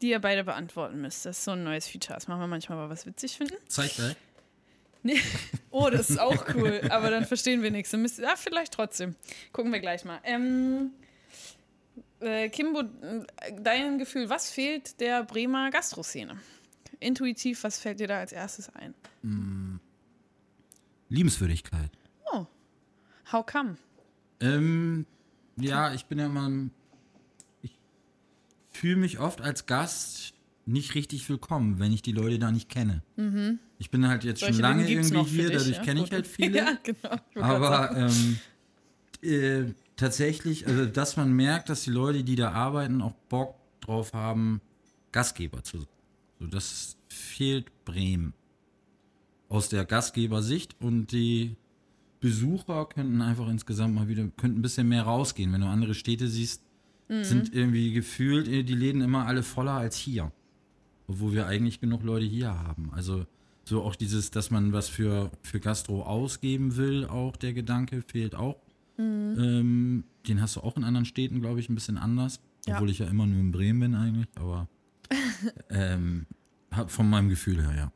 die 0.00 0.10
ihr 0.10 0.20
beide 0.20 0.44
beantworten 0.44 1.00
müsst. 1.00 1.26
Das 1.26 1.38
ist 1.38 1.44
so 1.44 1.52
ein 1.52 1.64
neues 1.64 1.88
Feature. 1.88 2.14
Das 2.14 2.28
machen 2.28 2.40
wir 2.40 2.46
manchmal 2.46 2.78
mal 2.78 2.88
was 2.88 3.06
witzig 3.06 3.36
finden. 3.36 3.56
Zeig 3.66 3.94
gleich. 3.94 4.16
Nee. 5.02 5.20
Oh, 5.74 5.88
das 5.88 6.10
ist 6.10 6.20
auch 6.20 6.54
cool. 6.54 6.82
Aber 6.90 7.08
dann 7.08 7.24
verstehen 7.24 7.62
wir 7.62 7.70
nichts. 7.70 7.94
Müsst, 7.94 8.18
ja, 8.18 8.36
vielleicht 8.36 8.74
trotzdem. 8.74 9.16
Gucken 9.52 9.72
wir 9.72 9.80
gleich 9.80 10.04
mal. 10.04 10.20
Ähm, 10.22 10.90
äh, 12.20 12.50
Kimbo, 12.50 12.82
dein 13.58 13.98
Gefühl, 13.98 14.28
was 14.28 14.50
fehlt 14.50 15.00
der 15.00 15.24
Bremer 15.24 15.70
Gastroszene? 15.70 16.38
Intuitiv, 17.02 17.64
was 17.64 17.78
fällt 17.78 18.00
dir 18.00 18.08
da 18.08 18.18
als 18.18 18.32
erstes 18.32 18.68
ein? 18.70 18.94
Liebenswürdigkeit. 21.08 21.90
Oh, 22.32 22.46
how 23.32 23.44
come? 23.44 23.76
Ähm, 24.40 25.06
ja, 25.56 25.92
ich 25.92 26.06
bin 26.06 26.18
ja 26.18 26.26
immer. 26.26 26.50
Ich 27.62 27.78
fühle 28.70 28.96
mich 28.96 29.18
oft 29.18 29.40
als 29.40 29.66
Gast 29.66 30.34
nicht 30.64 30.94
richtig 30.94 31.28
willkommen, 31.28 31.78
wenn 31.78 31.92
ich 31.92 32.02
die 32.02 32.12
Leute 32.12 32.38
da 32.38 32.50
nicht 32.50 32.68
kenne. 32.68 33.02
Ich 33.78 33.90
bin 33.90 34.06
halt 34.06 34.24
jetzt 34.24 34.40
Solche 34.40 34.54
schon 34.54 34.62
lange 34.62 34.88
irgendwie 34.88 35.22
hier, 35.24 35.48
dich, 35.48 35.58
dadurch 35.58 35.76
ja? 35.76 35.82
kenne 35.82 36.04
ich 36.04 36.12
halt 36.12 36.26
viele. 36.28 36.58
Ja, 36.58 36.78
genau. 36.82 37.16
Aber 37.40 37.96
ähm, 37.96 38.38
äh, 39.22 39.74
tatsächlich, 39.96 40.66
also 40.66 40.86
dass 40.86 41.16
man 41.16 41.32
merkt, 41.32 41.68
dass 41.68 41.82
die 41.82 41.90
Leute, 41.90 42.24
die 42.24 42.36
da 42.36 42.52
arbeiten, 42.52 43.02
auch 43.02 43.14
Bock 43.28 43.56
drauf 43.80 44.12
haben, 44.12 44.60
Gastgeber 45.10 45.62
zu 45.62 45.78
sein. 45.78 45.88
So, 46.42 46.48
das 46.48 46.96
fehlt 47.08 47.84
Bremen. 47.84 48.34
Aus 49.48 49.68
der 49.68 49.84
Gastgebersicht 49.84 50.74
und 50.80 51.12
die 51.12 51.56
Besucher 52.20 52.86
könnten 52.86 53.20
einfach 53.22 53.48
insgesamt 53.48 53.94
mal 53.94 54.08
wieder, 54.08 54.26
könnten 54.36 54.58
ein 54.58 54.62
bisschen 54.62 54.88
mehr 54.88 55.02
rausgehen. 55.04 55.52
Wenn 55.52 55.60
du 55.60 55.66
andere 55.68 55.94
Städte 55.94 56.26
siehst, 56.28 56.62
Mhm. 57.08 57.24
sind 57.24 57.54
irgendwie 57.54 57.92
gefühlt 57.92 58.48
äh, 58.48 58.62
die 58.62 58.74
Läden 58.74 59.02
immer 59.02 59.26
alle 59.26 59.42
voller 59.42 59.72
als 59.72 59.96
hier. 59.96 60.32
Obwohl 61.06 61.32
wir 61.32 61.46
eigentlich 61.46 61.80
genug 61.80 62.02
Leute 62.02 62.24
hier 62.24 62.58
haben. 62.58 62.90
Also 62.92 63.26
so 63.64 63.82
auch 63.82 63.94
dieses, 63.96 64.30
dass 64.30 64.50
man 64.50 64.72
was 64.72 64.88
für, 64.88 65.30
für 65.42 65.60
Gastro 65.60 66.02
ausgeben 66.02 66.76
will, 66.76 67.04
auch 67.04 67.36
der 67.36 67.52
Gedanke 67.52 68.02
fehlt 68.02 68.34
auch. 68.34 68.56
Mhm. 68.96 69.36
Ähm, 69.38 70.04
den 70.26 70.40
hast 70.40 70.56
du 70.56 70.60
auch 70.60 70.76
in 70.76 70.84
anderen 70.84 71.04
Städten, 71.04 71.40
glaube 71.40 71.60
ich, 71.60 71.68
ein 71.68 71.74
bisschen 71.74 71.98
anders. 71.98 72.40
Ja. 72.66 72.76
Obwohl 72.76 72.90
ich 72.90 73.00
ja 73.00 73.06
immer 73.06 73.26
nur 73.26 73.38
in 73.40 73.52
Bremen 73.52 73.80
bin 73.80 73.94
eigentlich, 73.94 74.28
aber 74.36 74.68
ähm, 75.70 76.26
von 76.86 77.08
meinem 77.10 77.28
Gefühl 77.28 77.60
her, 77.62 77.74
ja. 77.76 77.92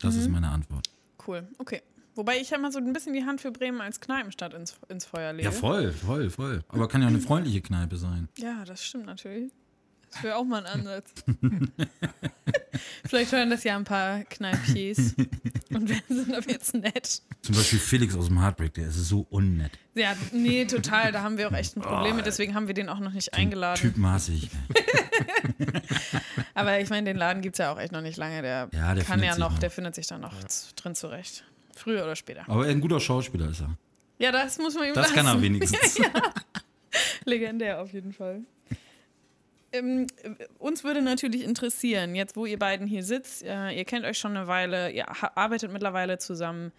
Das 0.00 0.14
Mhm. 0.14 0.20
ist 0.20 0.28
meine 0.28 0.48
Antwort. 0.48 0.88
Cool, 1.26 1.46
okay. 1.58 1.82
Wobei 2.14 2.38
ich 2.38 2.50
ja 2.50 2.58
mal 2.58 2.72
so 2.72 2.78
ein 2.78 2.92
bisschen 2.92 3.12
die 3.12 3.24
Hand 3.24 3.40
für 3.40 3.50
Bremen 3.52 3.80
als 3.80 4.00
Kneipenstadt 4.00 4.52
ins, 4.54 4.78
ins 4.88 5.04
Feuer 5.04 5.32
lege. 5.32 5.44
Ja, 5.44 5.52
voll, 5.52 5.92
voll, 5.92 6.28
voll. 6.30 6.62
Aber 6.68 6.88
kann 6.88 7.02
ja 7.02 7.08
eine 7.08 7.20
freundliche 7.20 7.60
Kneipe 7.60 7.96
sein. 7.96 8.28
Ja, 8.38 8.64
das 8.64 8.84
stimmt 8.84 9.06
natürlich. 9.06 9.52
Das 10.12 10.22
wäre 10.24 10.36
auch 10.36 10.44
mal 10.44 10.64
ein 10.66 10.80
Ansatz. 10.80 11.12
Vielleicht 13.06 13.32
hören 13.32 13.50
das 13.50 13.62
ja 13.64 13.76
ein 13.76 13.84
paar 13.84 14.24
Kneipiers 14.24 15.14
und 15.70 15.88
wir 15.88 16.00
sind 16.08 16.34
aber 16.34 16.50
jetzt 16.50 16.74
nett. 16.74 17.22
Zum 17.42 17.54
Beispiel 17.54 17.78
Felix 17.78 18.16
aus 18.16 18.26
dem 18.26 18.40
Heartbreak, 18.40 18.74
der 18.74 18.88
ist 18.88 18.96
so 18.96 19.26
unnett. 19.30 19.72
Ja, 19.94 20.14
nee, 20.32 20.64
total. 20.64 21.12
Da 21.12 21.22
haben 21.22 21.38
wir 21.38 21.48
auch 21.48 21.52
echt 21.52 21.76
ein 21.76 21.82
Problem 21.82 22.16
mit, 22.16 22.26
deswegen 22.26 22.54
haben 22.54 22.66
wir 22.66 22.74
den 22.74 22.88
auch 22.88 22.98
noch 22.98 23.12
nicht 23.12 23.34
eingeladen. 23.34 23.80
Typmaßig. 23.80 24.50
Aber 26.54 26.80
ich 26.80 26.90
meine, 26.90 27.04
den 27.10 27.16
Laden 27.16 27.42
gibt 27.42 27.54
es 27.54 27.58
ja 27.58 27.72
auch 27.72 27.78
echt 27.78 27.92
noch 27.92 28.02
nicht 28.02 28.16
lange. 28.16 28.42
Der, 28.42 28.68
Ja, 28.72 28.94
der 28.94 29.04
kann 29.04 29.22
ja 29.22 29.36
noch, 29.38 29.58
der 29.58 29.70
findet 29.70 29.94
sich 29.94 30.06
dann 30.06 30.20
noch 30.20 30.38
z- 30.44 30.72
drin 30.76 30.94
zurecht. 30.94 31.44
Früher 31.76 32.02
oder 32.02 32.16
später. 32.16 32.42
Aber 32.48 32.64
ein 32.64 32.80
guter 32.80 33.00
Schauspieler 33.00 33.50
ist 33.50 33.60
er. 33.60 33.76
Ja, 34.18 34.32
das 34.32 34.58
muss 34.58 34.74
man 34.74 34.88
ihm 34.88 34.94
Das 34.94 35.12
kann 35.12 35.26
er 35.26 35.32
lassen. 35.34 35.42
wenigstens. 35.42 35.98
Legendär 37.24 37.80
auf 37.80 37.92
jeden 37.92 38.12
Fall. 38.12 38.40
Ähm, 39.72 40.06
äh, 40.22 40.46
uns 40.58 40.84
würde 40.84 41.02
natürlich 41.02 41.44
interessieren, 41.44 42.14
jetzt 42.14 42.36
wo 42.36 42.46
ihr 42.46 42.58
beiden 42.58 42.86
hier 42.86 43.04
sitzt, 43.04 43.42
äh, 43.42 43.70
ihr 43.70 43.84
kennt 43.84 44.04
euch 44.04 44.18
schon 44.18 44.36
eine 44.36 44.46
Weile, 44.46 44.90
ihr 44.90 45.06
arbeitet 45.36 45.72
mittlerweile 45.72 46.18
zusammen. 46.18 46.72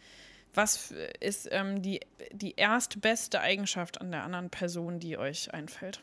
Was 0.54 0.94
ist 1.22 1.48
ähm, 1.52 1.82
die, 1.82 2.02
die 2.34 2.56
erstbeste 2.56 3.40
Eigenschaft 3.40 4.02
an 4.02 4.12
der 4.12 4.24
anderen 4.24 4.50
Person, 4.50 5.00
die 5.00 5.18
euch 5.18 5.54
einfällt? 5.54 6.02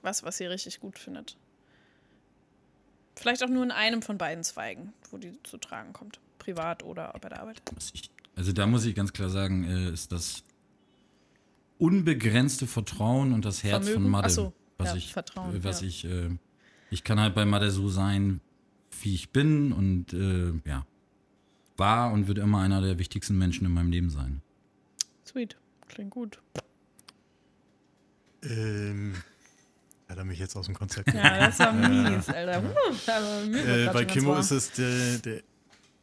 Was, 0.00 0.22
was 0.22 0.40
ihr 0.40 0.50
richtig 0.50 0.80
gut 0.80 0.98
findet? 0.98 1.36
Vielleicht 3.16 3.44
auch 3.44 3.48
nur 3.48 3.62
in 3.62 3.70
einem 3.70 4.02
von 4.02 4.18
beiden 4.18 4.44
Zweigen, 4.44 4.92
wo 5.10 5.18
die 5.18 5.38
zu 5.42 5.58
tragen 5.58 5.92
kommt. 5.92 6.20
Privat 6.38 6.82
oder 6.82 7.14
bei 7.20 7.28
der 7.28 7.40
Arbeit. 7.40 7.62
Also 8.36 8.52
da 8.52 8.66
muss 8.66 8.84
ich 8.84 8.94
ganz 8.94 9.12
klar 9.12 9.28
sagen, 9.28 9.64
äh, 9.64 9.90
ist 9.90 10.10
das 10.12 10.42
unbegrenzte 11.78 12.66
Vertrauen 12.66 13.32
und 13.32 13.44
das 13.44 13.62
Herz 13.62 13.84
Vermögen? 13.84 14.02
von 14.04 14.10
Madde, 14.10 14.26
Ach 14.26 14.30
so, 14.30 14.52
was 14.84 14.92
ja, 14.92 14.96
ich, 14.98 15.12
Vertrauen, 15.12 15.54
äh, 15.56 15.64
was 15.64 15.80
ja. 15.80 15.88
ich, 15.88 16.04
äh, 16.04 16.30
ich 16.90 17.04
kann 17.04 17.18
halt 17.20 17.34
bei 17.34 17.44
Madde 17.44 17.70
so 17.70 17.88
sein, 17.88 18.40
wie 19.02 19.14
ich 19.14 19.30
bin 19.30 19.72
und 19.72 20.12
äh, 20.12 20.52
ja, 20.68 20.86
war 21.76 22.12
und 22.12 22.28
wird 22.28 22.38
immer 22.38 22.60
einer 22.60 22.80
der 22.80 22.98
wichtigsten 22.98 23.36
Menschen 23.36 23.66
in 23.66 23.72
meinem 23.72 23.90
Leben 23.90 24.10
sein. 24.10 24.40
Sweet. 25.26 25.56
Klingt 25.88 26.10
gut. 26.10 26.40
Ähm, 28.42 29.14
hat 30.08 30.18
er 30.18 30.24
mich 30.24 30.38
jetzt 30.38 30.54
aus 30.56 30.66
dem 30.66 30.74
Konzept 30.74 31.12
Ja, 31.12 31.38
das 31.46 31.58
war 31.58 31.72
mies, 31.72 32.28
Alter. 32.28 32.60
Puh, 32.60 32.74
war 33.06 33.46
mir 33.46 33.88
Äh, 33.88 33.92
bei 33.92 34.04
Kimmo 34.04 34.36
ist 34.36 34.50
es 34.50 34.72
der, 34.72 35.18
der 35.18 35.42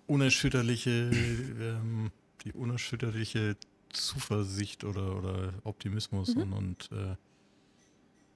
unerschütterliche, 0.07 1.11
ähm, 1.11 2.11
die 2.43 2.51
unerschütterliche 2.53 3.55
Zuversicht 3.89 4.83
oder, 4.83 5.17
oder 5.17 5.53
Optimismus 5.63 6.35
Mhm. 6.35 6.41
und, 6.41 6.53
und 6.53 6.89
äh, 6.91 7.15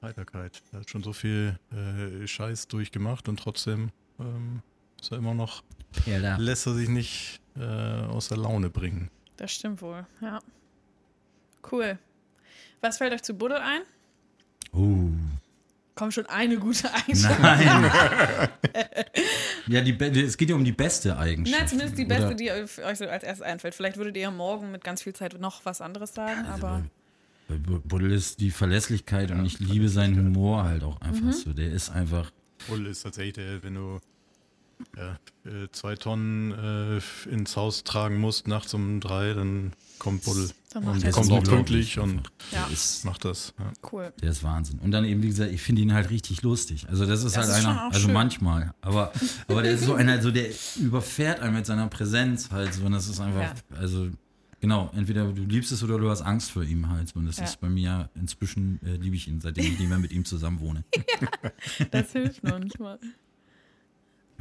Heiterkeit. 0.05 0.61
Er 0.71 0.79
hat 0.79 0.89
schon 0.89 1.03
so 1.03 1.13
viel 1.13 1.59
äh, 1.71 2.25
Scheiß 2.27 2.67
durchgemacht 2.67 3.27
und 3.29 3.37
trotzdem 3.39 3.89
ähm, 4.19 4.61
ist 4.99 5.11
er 5.11 5.17
immer 5.17 5.33
noch, 5.33 5.63
Ja, 6.05 6.37
lässt 6.37 6.65
er 6.67 6.73
sich 6.73 6.89
nicht 6.89 7.41
äh, 7.57 7.61
aus 7.63 8.27
der 8.29 8.37
Laune 8.37 8.69
bringen. 8.69 9.09
Das 9.37 9.51
stimmt 9.51 9.81
wohl, 9.81 10.05
ja. 10.21 10.39
Cool. 11.71 11.97
Was 12.81 12.97
fällt 12.99 13.13
euch 13.13 13.23
zu 13.23 13.33
Buddel 13.33 13.57
ein? 13.57 13.81
Oh. 14.71 15.09
Komm 15.95 16.11
schon, 16.11 16.25
eine 16.27 16.57
gute 16.57 16.93
Eigenschaft. 16.93 17.39
Nein. 17.39 17.91
ja, 19.67 19.81
die, 19.81 19.97
es 20.21 20.37
geht 20.37 20.49
ja 20.49 20.55
um 20.55 20.63
die 20.65 20.71
beste 20.73 21.17
Eigenschaft. 21.17 21.57
Na, 21.61 21.65
zumindest 21.67 21.97
die 21.97 22.05
beste, 22.05 22.25
Oder- 22.27 22.35
die 22.35 22.51
euch 22.51 22.83
euch 22.83 22.97
so 22.97 23.05
als 23.05 23.23
erstes 23.23 23.41
einfällt. 23.41 23.73
Vielleicht 23.75 23.97
würdet 23.97 24.15
ihr 24.17 24.23
ja 24.23 24.31
morgen 24.31 24.71
mit 24.71 24.83
ganz 24.83 25.01
viel 25.03 25.13
Zeit 25.13 25.39
noch 25.39 25.63
was 25.65 25.81
anderes 25.81 26.13
sagen, 26.13 26.45
Also 26.45 26.67
aber 26.67 26.83
bei, 27.47 27.57
bei 27.57 27.77
Buddel 27.79 28.11
ist 28.11 28.39
die 28.39 28.51
Verlässlichkeit 28.51 29.31
und 29.31 29.45
ich 29.45 29.59
liebe 29.59 29.89
seinen 29.89 30.17
Humor 30.17 30.63
halt 30.63 30.83
auch 30.83 30.99
einfach 31.01 31.31
so. 31.33 31.53
Der 31.53 31.71
ist 31.71 31.89
einfach, 31.89 32.31
Bull 32.67 32.85
ist 32.87 33.03
tatsächlich 33.03 33.33
der, 33.35 33.63
wenn 33.63 33.75
du 33.75 33.99
ja, 34.97 35.17
äh, 35.49 35.69
zwei 35.71 35.95
Tonnen 35.95 36.51
äh, 36.51 37.29
ins 37.29 37.55
Haus 37.55 37.83
tragen 37.85 38.17
musst, 38.19 38.47
nachts 38.47 38.73
um 38.73 38.99
drei, 38.99 39.33
dann 39.33 39.71
kommt 39.99 40.23
Buddel. 40.25 40.49
Dann 40.73 40.83
macht 40.83 40.95
und 40.95 41.03
er 41.03 41.03
der 41.03 41.11
kommt 41.13 41.31
auch 41.31 41.43
pünktlich 41.43 41.97
und 41.99 42.23
Ja, 42.51 42.65
Der 42.65 42.73
ist, 42.73 43.05
macht 43.05 43.23
das. 43.23 43.53
Ja. 43.57 43.71
cool. 43.93 44.11
der 44.21 44.31
ist 44.31 44.43
Wahnsinn. 44.43 44.79
Und 44.79 44.91
dann 44.91 45.05
eben, 45.05 45.23
wie 45.23 45.27
gesagt, 45.29 45.51
ich 45.53 45.61
finde 45.61 45.81
ihn 45.81 45.93
halt 45.93 46.09
richtig 46.09 46.41
lustig. 46.41 46.87
Also 46.89 47.05
das 47.05 47.23
ist 47.23 47.37
Das 47.37 47.47
halt 47.47 47.59
ist 47.59 47.65
einer, 47.65 47.83
also 47.83 47.99
schön. 48.01 48.13
manchmal. 48.13 48.73
Aber, 48.81 49.13
aber 49.47 49.61
der 49.61 49.71
ist 49.75 49.85
so 49.85 49.93
einer, 49.95 50.11
also 50.13 50.31
der 50.31 50.49
überfährt 50.77 51.39
einen 51.39 51.55
mit 51.55 51.65
seiner 51.65 51.87
Präsenz 51.87 52.51
halt 52.51 52.73
so. 52.73 52.83
Und 52.85 52.91
das 52.91 53.07
ist 53.07 53.21
einfach, 53.21 53.41
Ja. 53.43 53.53
also 53.77 54.09
genau, 54.61 54.91
entweder 54.95 55.31
du 55.31 55.43
liebst 55.43 55.71
es 55.71 55.83
oder 55.83 55.97
du 55.97 56.09
hast 56.09 56.21
Angst 56.21 56.51
vor 56.51 56.63
ihm 56.63 56.89
halt. 56.89 57.15
Und 57.15 57.25
das 57.25 57.37
Ja. 57.37 57.43
ist 57.45 57.59
bei 57.59 57.69
mir, 57.69 58.09
inzwischen 58.15 58.79
äh, 58.83 58.95
liebe 58.97 59.15
ich 59.15 59.27
ihn, 59.27 59.41
seitdem 59.41 59.65
ich 59.65 59.79
nicht 59.79 59.89
mehr 59.89 59.99
mit 59.99 60.11
ihm 60.11 60.25
zusammen 60.25 60.59
wohne. 60.59 60.83
Das 61.91 62.11
hilft 62.11 62.43
manchmal. 62.43 62.99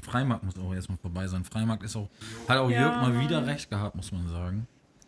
Freimarkt 0.03 0.45
muss 0.45 0.59
auch 0.59 0.75
erstmal 0.75 0.99
vorbei 0.99 1.27
sein. 1.29 1.45
Freimarkt 1.45 1.83
ist 1.83 1.97
auch, 1.97 2.11
hat 2.49 2.59
auch 2.59 2.71
Ja, 2.71 2.81
Jörg 2.83 2.97
mal 3.01 3.21
wieder 3.21 3.47
recht 3.47 3.71
gehabt, 3.71 3.97
muss 3.97 4.13
man 4.13 4.29
sagen. 4.29 4.67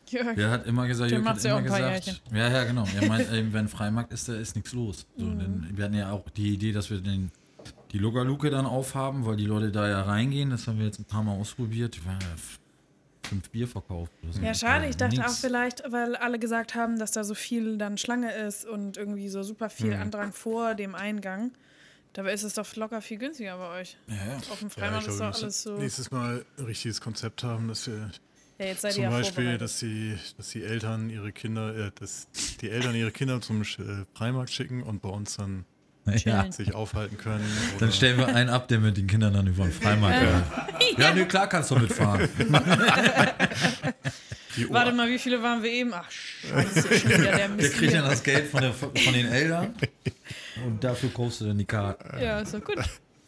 Jörg. 0.08 0.36
Der 0.36 0.50
hat 0.50 0.66
immer 0.66 0.86
gesagt, 0.86 1.10
Jörg 1.10 1.24
hat 1.26 1.42
ja 1.42 1.58
immer 1.58 1.62
gesagt, 1.62 2.22
ja, 2.32 2.48
ja, 2.48 2.64
genau. 2.64 2.86
Er 2.98 3.06
meint, 3.08 3.26
wenn 3.52 3.68
Freimarkt 3.68 4.12
ist, 4.12 4.28
da 4.28 4.34
ist 4.36 4.54
nichts 4.56 4.72
los. 4.72 5.06
So, 5.16 5.26
Mhm. 5.26 5.38
denn 5.38 5.68
wir 5.76 5.84
hatten 5.84 5.94
ja 5.94 6.12
auch 6.12 6.28
die 6.30 6.54
Idee, 6.54 6.72
dass 6.72 6.88
wir 6.90 7.00
den, 7.00 7.30
die 7.92 7.98
Luca-Luke 7.98 8.48
dann 8.50 8.64
aufhaben, 8.66 9.26
weil 9.26 9.36
die 9.36 9.44
Leute 9.46 9.70
da 9.72 9.88
ja 9.88 10.02
reingehen. 10.02 10.50
Das 10.50 10.66
haben 10.66 10.78
wir 10.78 10.86
jetzt 10.86 10.98
ein 11.00 11.04
paar 11.04 11.22
Mal 11.24 11.32
ausprobiert. 11.32 12.02
Wir 12.04 12.12
haben 12.12 12.20
ja 12.20 12.36
fünf 13.28 13.50
Bier 13.50 13.68
verkauft. 13.68 14.12
oder 14.22 14.32
so. 14.32 14.40
Ja, 14.40 14.54
schade. 14.54 14.86
Ich 14.88 14.96
dachte 14.96 15.16
Nix. 15.16 15.28
auch 15.30 15.36
vielleicht, 15.38 15.82
weil 15.90 16.16
alle 16.16 16.38
gesagt 16.38 16.74
haben, 16.74 16.98
dass 16.98 17.12
da 17.12 17.24
so 17.24 17.34
viel 17.34 17.76
dann 17.78 17.98
Schlange 17.98 18.32
ist 18.34 18.64
und 18.66 18.96
irgendwie 18.96 19.28
so 19.28 19.42
super 19.42 19.68
viel 19.70 19.94
Mhm. 19.94 20.02
Andrang 20.02 20.32
vor 20.32 20.74
dem 20.74 20.94
Eingang. 20.94 21.52
Dabei 22.12 22.32
ist 22.32 22.44
es 22.44 22.54
doch 22.54 22.74
locker 22.76 23.02
viel 23.02 23.18
günstiger 23.18 23.58
bei 23.58 23.80
euch. 23.80 23.98
Ja, 24.08 24.14
ja. 24.16 24.36
Auf 24.50 24.58
dem 24.60 24.68
Ja, 24.68 24.74
Freimarkt 24.74 25.06
ich 25.06 25.12
ist 25.12 25.20
doch 25.20 25.34
alles 25.42 25.62
so. 25.62 25.76
nächstes 25.78 26.10
Mal 26.10 26.44
ein 26.58 26.64
richtiges 26.64 27.00
Konzept 27.00 27.42
haben, 27.42 27.68
dass 27.68 27.86
wir 27.86 28.10
Ja, 28.58 28.66
jetzt 28.66 28.80
seid 28.80 28.92
ihr 28.92 28.94
zum 28.94 29.02
ja 29.04 29.10
Beispiel, 29.10 29.58
dass 29.58 29.78
die, 29.80 30.16
dass 30.38 30.48
die 30.48 30.62
Eltern 30.64 31.10
ihre 31.10 31.30
Kinder, 31.32 31.76
äh, 31.76 31.90
dass 31.94 32.28
die 32.62 32.70
Eltern 32.70 32.94
ihre 32.94 33.10
Kinder 33.10 33.42
zum 33.42 33.60
äh, 33.60 33.64
Freimarkt 34.14 34.50
schicken 34.50 34.82
und 34.82 35.02
bei 35.02 35.10
uns 35.10 35.36
dann 35.36 35.66
ja. 36.24 36.50
sich 36.52 36.74
aufhalten 36.74 37.18
können. 37.18 37.44
Oder 37.76 37.86
Dann 37.86 37.92
stellen 37.92 38.18
wir 38.18 38.28
einen 38.34 38.50
ab, 38.50 38.68
der 38.68 38.78
mit 38.78 38.96
den 38.96 39.06
Kindern 39.06 39.34
dann 39.34 39.46
über 39.46 39.64
den 39.64 39.72
Freimarkt 39.72 40.18
fährt. 40.18 40.44
Ja, 40.98 41.14
nee, 41.14 41.24
klar 41.24 41.48
kannst 41.48 41.70
du 41.70 41.76
mitfahren. 41.76 42.28
Warte 44.70 44.92
mal, 44.92 45.08
wie 45.08 45.18
viele 45.18 45.42
waren 45.42 45.62
wir 45.62 45.70
eben? 45.70 45.92
Ach, 45.92 46.10
scheiße, 46.10 46.98
schon 46.98 47.10
wieder 47.10 47.18
der 47.18 47.36
Der 47.36 47.48
Mist. 47.50 47.74
kriegt 47.74 47.92
dann 47.92 48.04
das 48.04 48.22
Geld 48.22 48.48
von, 48.50 48.62
der, 48.62 48.72
von 48.72 48.92
den 49.12 49.26
Eltern 49.26 49.74
und 50.64 50.82
dafür 50.82 51.10
kaufst 51.12 51.42
du 51.42 51.46
dann 51.46 51.58
die 51.58 51.66
Karte. 51.66 52.22
Ja, 52.22 52.40
ist 52.40 52.54
doch 52.54 52.64
gut. 52.64 52.78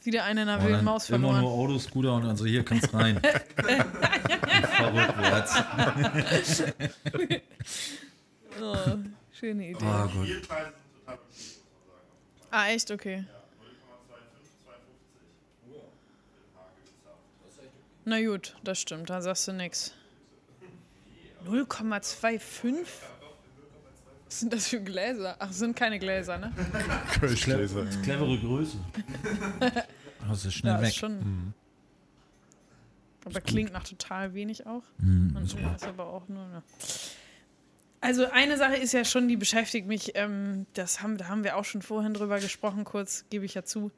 Wieder 0.05 0.25
eine 0.25 0.43
in 0.43 0.49
einer 0.49 0.63
Und 0.63 0.69
wilden 0.69 0.85
Maus 0.85 1.11
immer 1.11 1.19
verloren. 1.19 1.41
nur 1.43 1.51
Autoscooter 1.51 2.15
und 2.15 2.25
dann 2.25 2.37
so, 2.37 2.47
hier 2.47 2.65
kannst 2.65 2.95
rein. 2.95 3.21
Verrückt 4.77 5.15
Oh, 8.61 8.75
schöne 9.39 9.69
Idee. 9.69 9.79
Oh 9.83 10.09
Gott. 10.09 10.29
Ah, 12.51 12.69
echt? 12.69 12.91
Okay. 12.91 13.25
Na 18.05 18.23
gut, 18.25 18.57
das 18.65 18.81
stimmt, 18.81 19.11
da 19.11 19.21
sagst 19.21 19.47
du 19.49 19.53
nix. 19.53 19.93
0,25? 21.47 22.77
Was 24.27 24.41
sind 24.41 24.53
das 24.53 24.69
für 24.69 24.81
Gläser? 24.81 25.37
Ach, 25.39 25.53
sind 25.53 25.77
keine 25.77 25.99
Gläser, 25.99 26.39
ne? 26.39 26.53
Kölschgläser. 27.19 27.85
Clevere 28.03 28.39
Größe. 28.39 28.79
Das 30.29 30.45
ist 30.45 30.55
schnell 30.55 30.75
Ja, 30.75 30.81
weg. 30.81 30.89
ist 30.89 30.97
schon. 30.97 31.55
Aber 33.25 33.41
klingt 33.43 33.73
nach 33.73 33.85
total 33.85 34.33
wenig 34.35 34.67
auch. 34.67 34.83
Mhm, 34.99 35.37
Und 35.37 35.43
ist 35.45 35.55
ist 35.77 35.87
aber 35.87 36.07
auch 36.07 36.27
nur. 36.29 36.47
Ne. 36.49 36.63
Also 38.01 38.31
eine 38.31 38.57
Sache 38.57 38.77
ist 38.77 38.93
ja 38.93 39.05
schon, 39.05 39.29
die 39.29 39.37
beschäftigt 39.37 39.87
mich. 39.87 40.13
Ähm, 40.15 40.67
das 40.75 41.03
haben, 41.03 41.19
da 41.19 41.29
haben 41.29 41.45
wir 41.45 41.57
auch 41.57 41.65
schon 41.65 41.83
vorhin 41.83 42.15
drüber 42.15 42.39
gesprochen, 42.39 42.85
kurz 42.85 43.25
gebe 43.31 43.45
ich 43.45 43.55
ja 43.55 43.65
zu. 43.65 43.91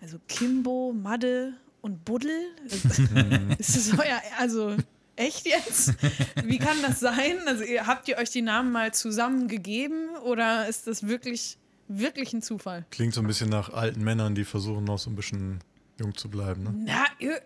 Also 0.00 0.18
Kimbo, 0.28 0.92
Madde 0.92 1.54
und 1.80 2.04
Buddel. 2.04 2.32
ist 3.58 3.76
das 3.76 3.98
euer, 3.98 4.20
also 4.38 4.76
echt 5.16 5.46
jetzt? 5.46 5.94
Wie 6.44 6.58
kann 6.58 6.76
das 6.82 7.00
sein? 7.00 7.38
Also 7.46 7.64
ihr, 7.64 7.86
habt 7.86 8.08
ihr 8.08 8.18
euch 8.18 8.30
die 8.30 8.42
Namen 8.42 8.72
mal 8.72 8.92
zusammen 8.92 9.48
gegeben 9.48 10.10
oder 10.24 10.68
ist 10.68 10.86
das 10.86 11.06
wirklich, 11.06 11.58
wirklich 11.88 12.32
ein 12.32 12.42
Zufall? 12.42 12.84
Klingt 12.90 13.14
so 13.14 13.20
ein 13.20 13.26
bisschen 13.26 13.48
nach 13.48 13.72
alten 13.72 14.02
Männern, 14.02 14.34
die 14.34 14.44
versuchen 14.44 14.84
noch 14.84 14.98
so 14.98 15.10
ein 15.10 15.16
bisschen 15.16 15.60
jung 15.98 16.14
zu 16.16 16.28
bleiben. 16.28 16.62
Ne? 16.62 16.74
Na, 16.86 17.04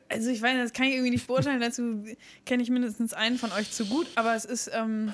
also 0.08 0.30
ich 0.30 0.40
weiß, 0.40 0.56
das 0.56 0.72
kann 0.72 0.86
ich 0.86 0.94
irgendwie 0.94 1.10
nicht 1.10 1.26
beurteilen. 1.26 1.60
Dazu 1.60 2.04
kenne 2.44 2.62
ich 2.62 2.70
mindestens 2.70 3.12
einen 3.12 3.38
von 3.38 3.52
euch 3.52 3.70
zu 3.70 3.86
gut, 3.86 4.06
aber 4.14 4.34
es 4.34 4.44
ist, 4.44 4.70
ähm, 4.72 5.12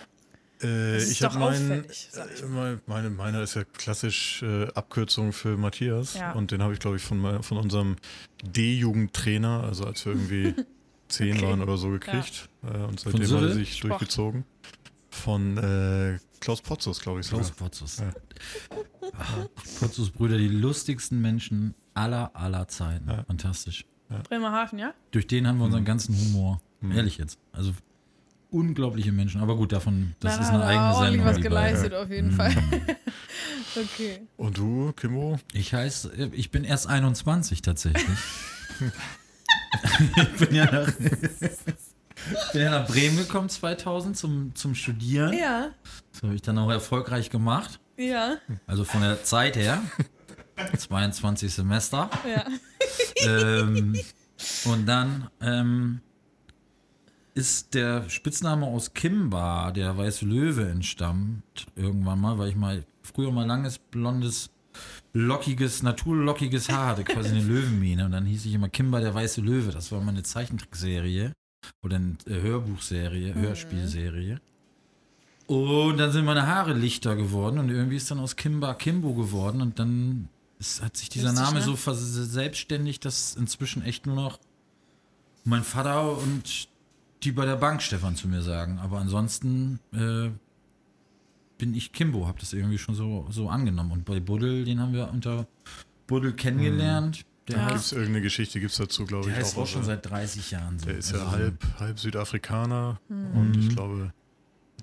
Äh, 0.63 1.03
ich 1.03 1.23
habe 1.23 1.39
meinen, 1.39 1.71
äh, 1.85 2.47
mein- 2.49 2.81
meine, 2.87 3.11
meiner 3.11 3.43
ist 3.43 3.55
ja 3.55 3.65
klassisch 3.65 4.43
äh, 4.43 4.69
Abkürzung 4.75 5.33
für 5.33 5.57
Matthias 5.57 6.15
Ja. 6.15 6.33
und 6.33 6.51
den 6.51 6.63
habe 6.63 6.73
ich 6.75 6.79
glaube 6.79 6.97
ich 6.97 7.03
von, 7.03 7.43
von 7.43 7.57
unserem 7.59 7.97
D-Jugendtrainer, 8.45 9.65
also 9.65 9.85
als 9.85 10.05
wir 10.07 10.13
irgendwie 10.13 10.55
zehn 11.09 11.37
Okay. 11.37 11.47
waren 11.47 11.61
oder 11.63 11.77
so 11.77 11.91
gekriegt 11.91 12.49
äh, 12.63 12.77
und 12.79 13.01
seitdem 13.01 13.23
hat 13.23 13.43
er 13.43 13.53
sich 13.53 13.77
Sport. 13.77 13.91
durchgezogen. 13.93 14.45
Von 15.11 15.59
äh, 15.59 16.19
Klaus 16.41 16.63
Potzus, 16.63 17.01
glaube 17.01 17.21
ich 17.21 17.27
sogar. 17.27 17.45
Klaus 17.45 17.57
Potzus. 17.57 17.99
Ja. 17.99 18.13
Ah, 19.19 19.47
Potzus 19.79 20.11
Brüder, 20.11 20.39
die 20.39 20.49
lustigsten 20.49 21.21
Menschen 21.21 21.75
aller, 21.95 22.31
aller 22.35 22.67
Zeiten. 22.69 23.09
Ja. 23.09 23.25
Fantastisch. 23.25 23.85
Bremerhaven, 24.29 24.79
ja? 24.79 24.95
Durch 25.11 25.27
den 25.27 25.47
haben 25.47 25.57
wir 25.57 25.61
Mhm. 25.65 25.67
unseren 25.67 25.85
ganzen 25.85 26.17
Humor. 26.19 26.61
Ehrlich 26.95 27.19
jetzt. 27.19 27.39
Also 27.53 27.73
unglaubliche 28.53 29.13
Menschen. 29.13 29.41
Aber 29.41 29.57
gut, 29.57 29.73
davon, 29.73 30.15
das 30.21 30.37
Da 30.37 30.43
ist 30.43 30.49
eine 30.51 30.63
er 30.63 30.69
eigene 30.69 30.85
ordentlich 30.95 31.11
Sendung. 31.23 31.27
was 31.27 31.41
geleistet, 31.43 31.95
auf 31.95 32.11
jeden 32.11 32.29
Mhm. 32.33 32.37
Fall. 32.37 32.55
okay. 33.77 34.21
Und 34.37 34.59
du, 34.59 34.93
Kimbo? 34.93 35.39
Ich 35.53 35.73
heiße, 35.75 36.13
ich 36.33 36.51
bin 36.51 36.65
erst 36.65 36.87
21 36.89 37.63
tatsächlich. 37.63 38.19
ich 40.17 40.47
bin 40.47 40.55
ja 40.55 40.65
nach, 40.71 40.93
bin 42.53 42.61
ja 42.63 42.71
nach 42.71 42.87
Bremen 42.87 43.17
gekommen 43.17 43.49
2000 43.49 44.17
zum, 44.17 44.55
zum 44.55 44.75
Studieren. 44.75 45.33
Ja, 45.33 45.71
Das 46.13 46.23
habe 46.23 46.35
ich 46.35 46.43
dann 46.43 46.59
auch 46.59 46.71
erfolgreich 46.71 47.31
gemacht. 47.31 47.81
ja, 47.97 48.37
Also 48.67 48.85
von 48.85 49.01
der 49.01 49.23
Zeit 49.25 49.57
her. 49.57 49.83
22 50.77 51.53
Semester. 51.53 52.11
ja. 52.29 52.45
ähm, 53.27 53.99
und 54.67 54.87
dann 54.87 55.29
ähm, 55.41 56.01
ist 57.35 57.75
der 57.75 58.09
Spitzname 58.11 58.67
aus 58.67 58.93
Kimba, 58.95 59.71
der 59.73 59.97
weiße 59.97 60.25
Löwe, 60.25 60.69
entstammt 60.69 61.67
irgendwann 61.77 62.21
mal, 62.21 62.39
weil 62.39 62.51
ich 62.51 62.57
mal 62.57 62.85
früher 63.03 63.31
mal 63.31 63.47
langes, 63.47 63.79
blondes, 63.79 64.51
lockiges, 65.13 65.83
naturlockiges 65.83 66.69
Haar 66.69 66.89
hatte, 66.89 67.05
quasi 67.05 67.31
eine 67.31 67.43
Löwenmähne. 67.47 68.07
Und 68.07 68.13
dann 68.13 68.27
hieß 68.27 68.47
ich 68.47 68.55
immer 68.55 68.69
Kimba, 68.69 69.01
der 69.01 69.15
weiße 69.15 69.41
Löwe. 69.41 69.73
Das 69.73 69.93
war 69.93 70.01
meine 70.01 70.23
Zeichentrickserie 70.23 71.33
oder 71.83 71.97
eine 71.97 72.17
äh, 72.27 72.41
Hörbuchserie, 72.41 73.35
Hörspielserie. 73.35 74.41
Und 75.47 75.99
dann 75.99 76.13
sind 76.13 76.25
meine 76.25 76.47
Haare 76.47 76.73
lichter 76.73 77.17
geworden 77.17 77.59
und 77.59 77.69
irgendwie 77.69 77.97
ist 77.97 78.11
dann 78.11 78.21
aus 78.21 78.37
Kimba 78.37 78.75
Kimbo 78.75 79.13
geworden 79.13 79.61
und 79.61 79.79
dann 79.79 80.29
ist, 80.59 80.83
hat 80.83 80.97
sich 80.97 81.09
dieser 81.09 81.33
Name 81.33 81.59
ne? 81.59 81.65
so 81.65 81.77
verselbstständigt, 81.77 83.05
dass 83.05 83.35
inzwischen 83.35 83.83
echt 83.83 84.07
nur 84.07 84.15
noch 84.15 84.39
mein 85.45 85.65
Vater 85.65 86.17
und 86.17 86.69
die 87.25 87.33
bei 87.33 87.45
der 87.47 87.57
Bank 87.57 87.83
Stefan 87.83 88.17
zu 88.17 88.29
mir 88.29 88.43
sagen. 88.43 88.79
Aber 88.79 88.99
ansonsten 88.99 89.79
äh, 89.93 90.31
bin 91.59 91.75
ich 91.75 91.93
Kimbo, 91.93 92.27
habe 92.27 92.41
das 92.41 92.53
irgendwie 92.53 92.79
schon 92.79 92.95
so, 92.95 93.27
so 93.31 93.49
angenommen. 93.49 93.93
Und 93.93 94.05
bei 94.05 94.21
Buddel, 94.21 94.65
den 94.65 94.81
haben 94.81 94.93
wir 94.93 95.09
unter 95.11 95.47
Buddel 96.07 96.33
kennengelernt. 96.33 97.25
Der, 97.49 97.57
Ja. 97.59 97.69
Gibt 97.69 97.81
es 97.81 97.93
irgendeine 97.93 98.23
Geschichte, 98.23 98.61
gibt 98.61 98.73
es 98.73 98.79
dazu, 98.79 99.05
glaube 99.05 99.27
der 99.29 99.35
ich, 99.39 99.45
heißt 99.45 99.57
auch 99.59 99.67
schon 99.67 99.85
seit 99.85 100.09
30 100.09 100.51
Jahren 100.53 100.79
so. 100.79 100.87
Der 100.87 100.99
ist 100.99 101.13
Also 101.13 101.25
ja 101.25 101.31
halb, 101.33 101.65
halb 101.81 101.99
Südafrikaner 101.99 103.01
Hm. 103.09 103.37
und 103.37 103.57
ich 103.57 103.67
Mhm. 103.71 103.75
glaube 103.75 104.13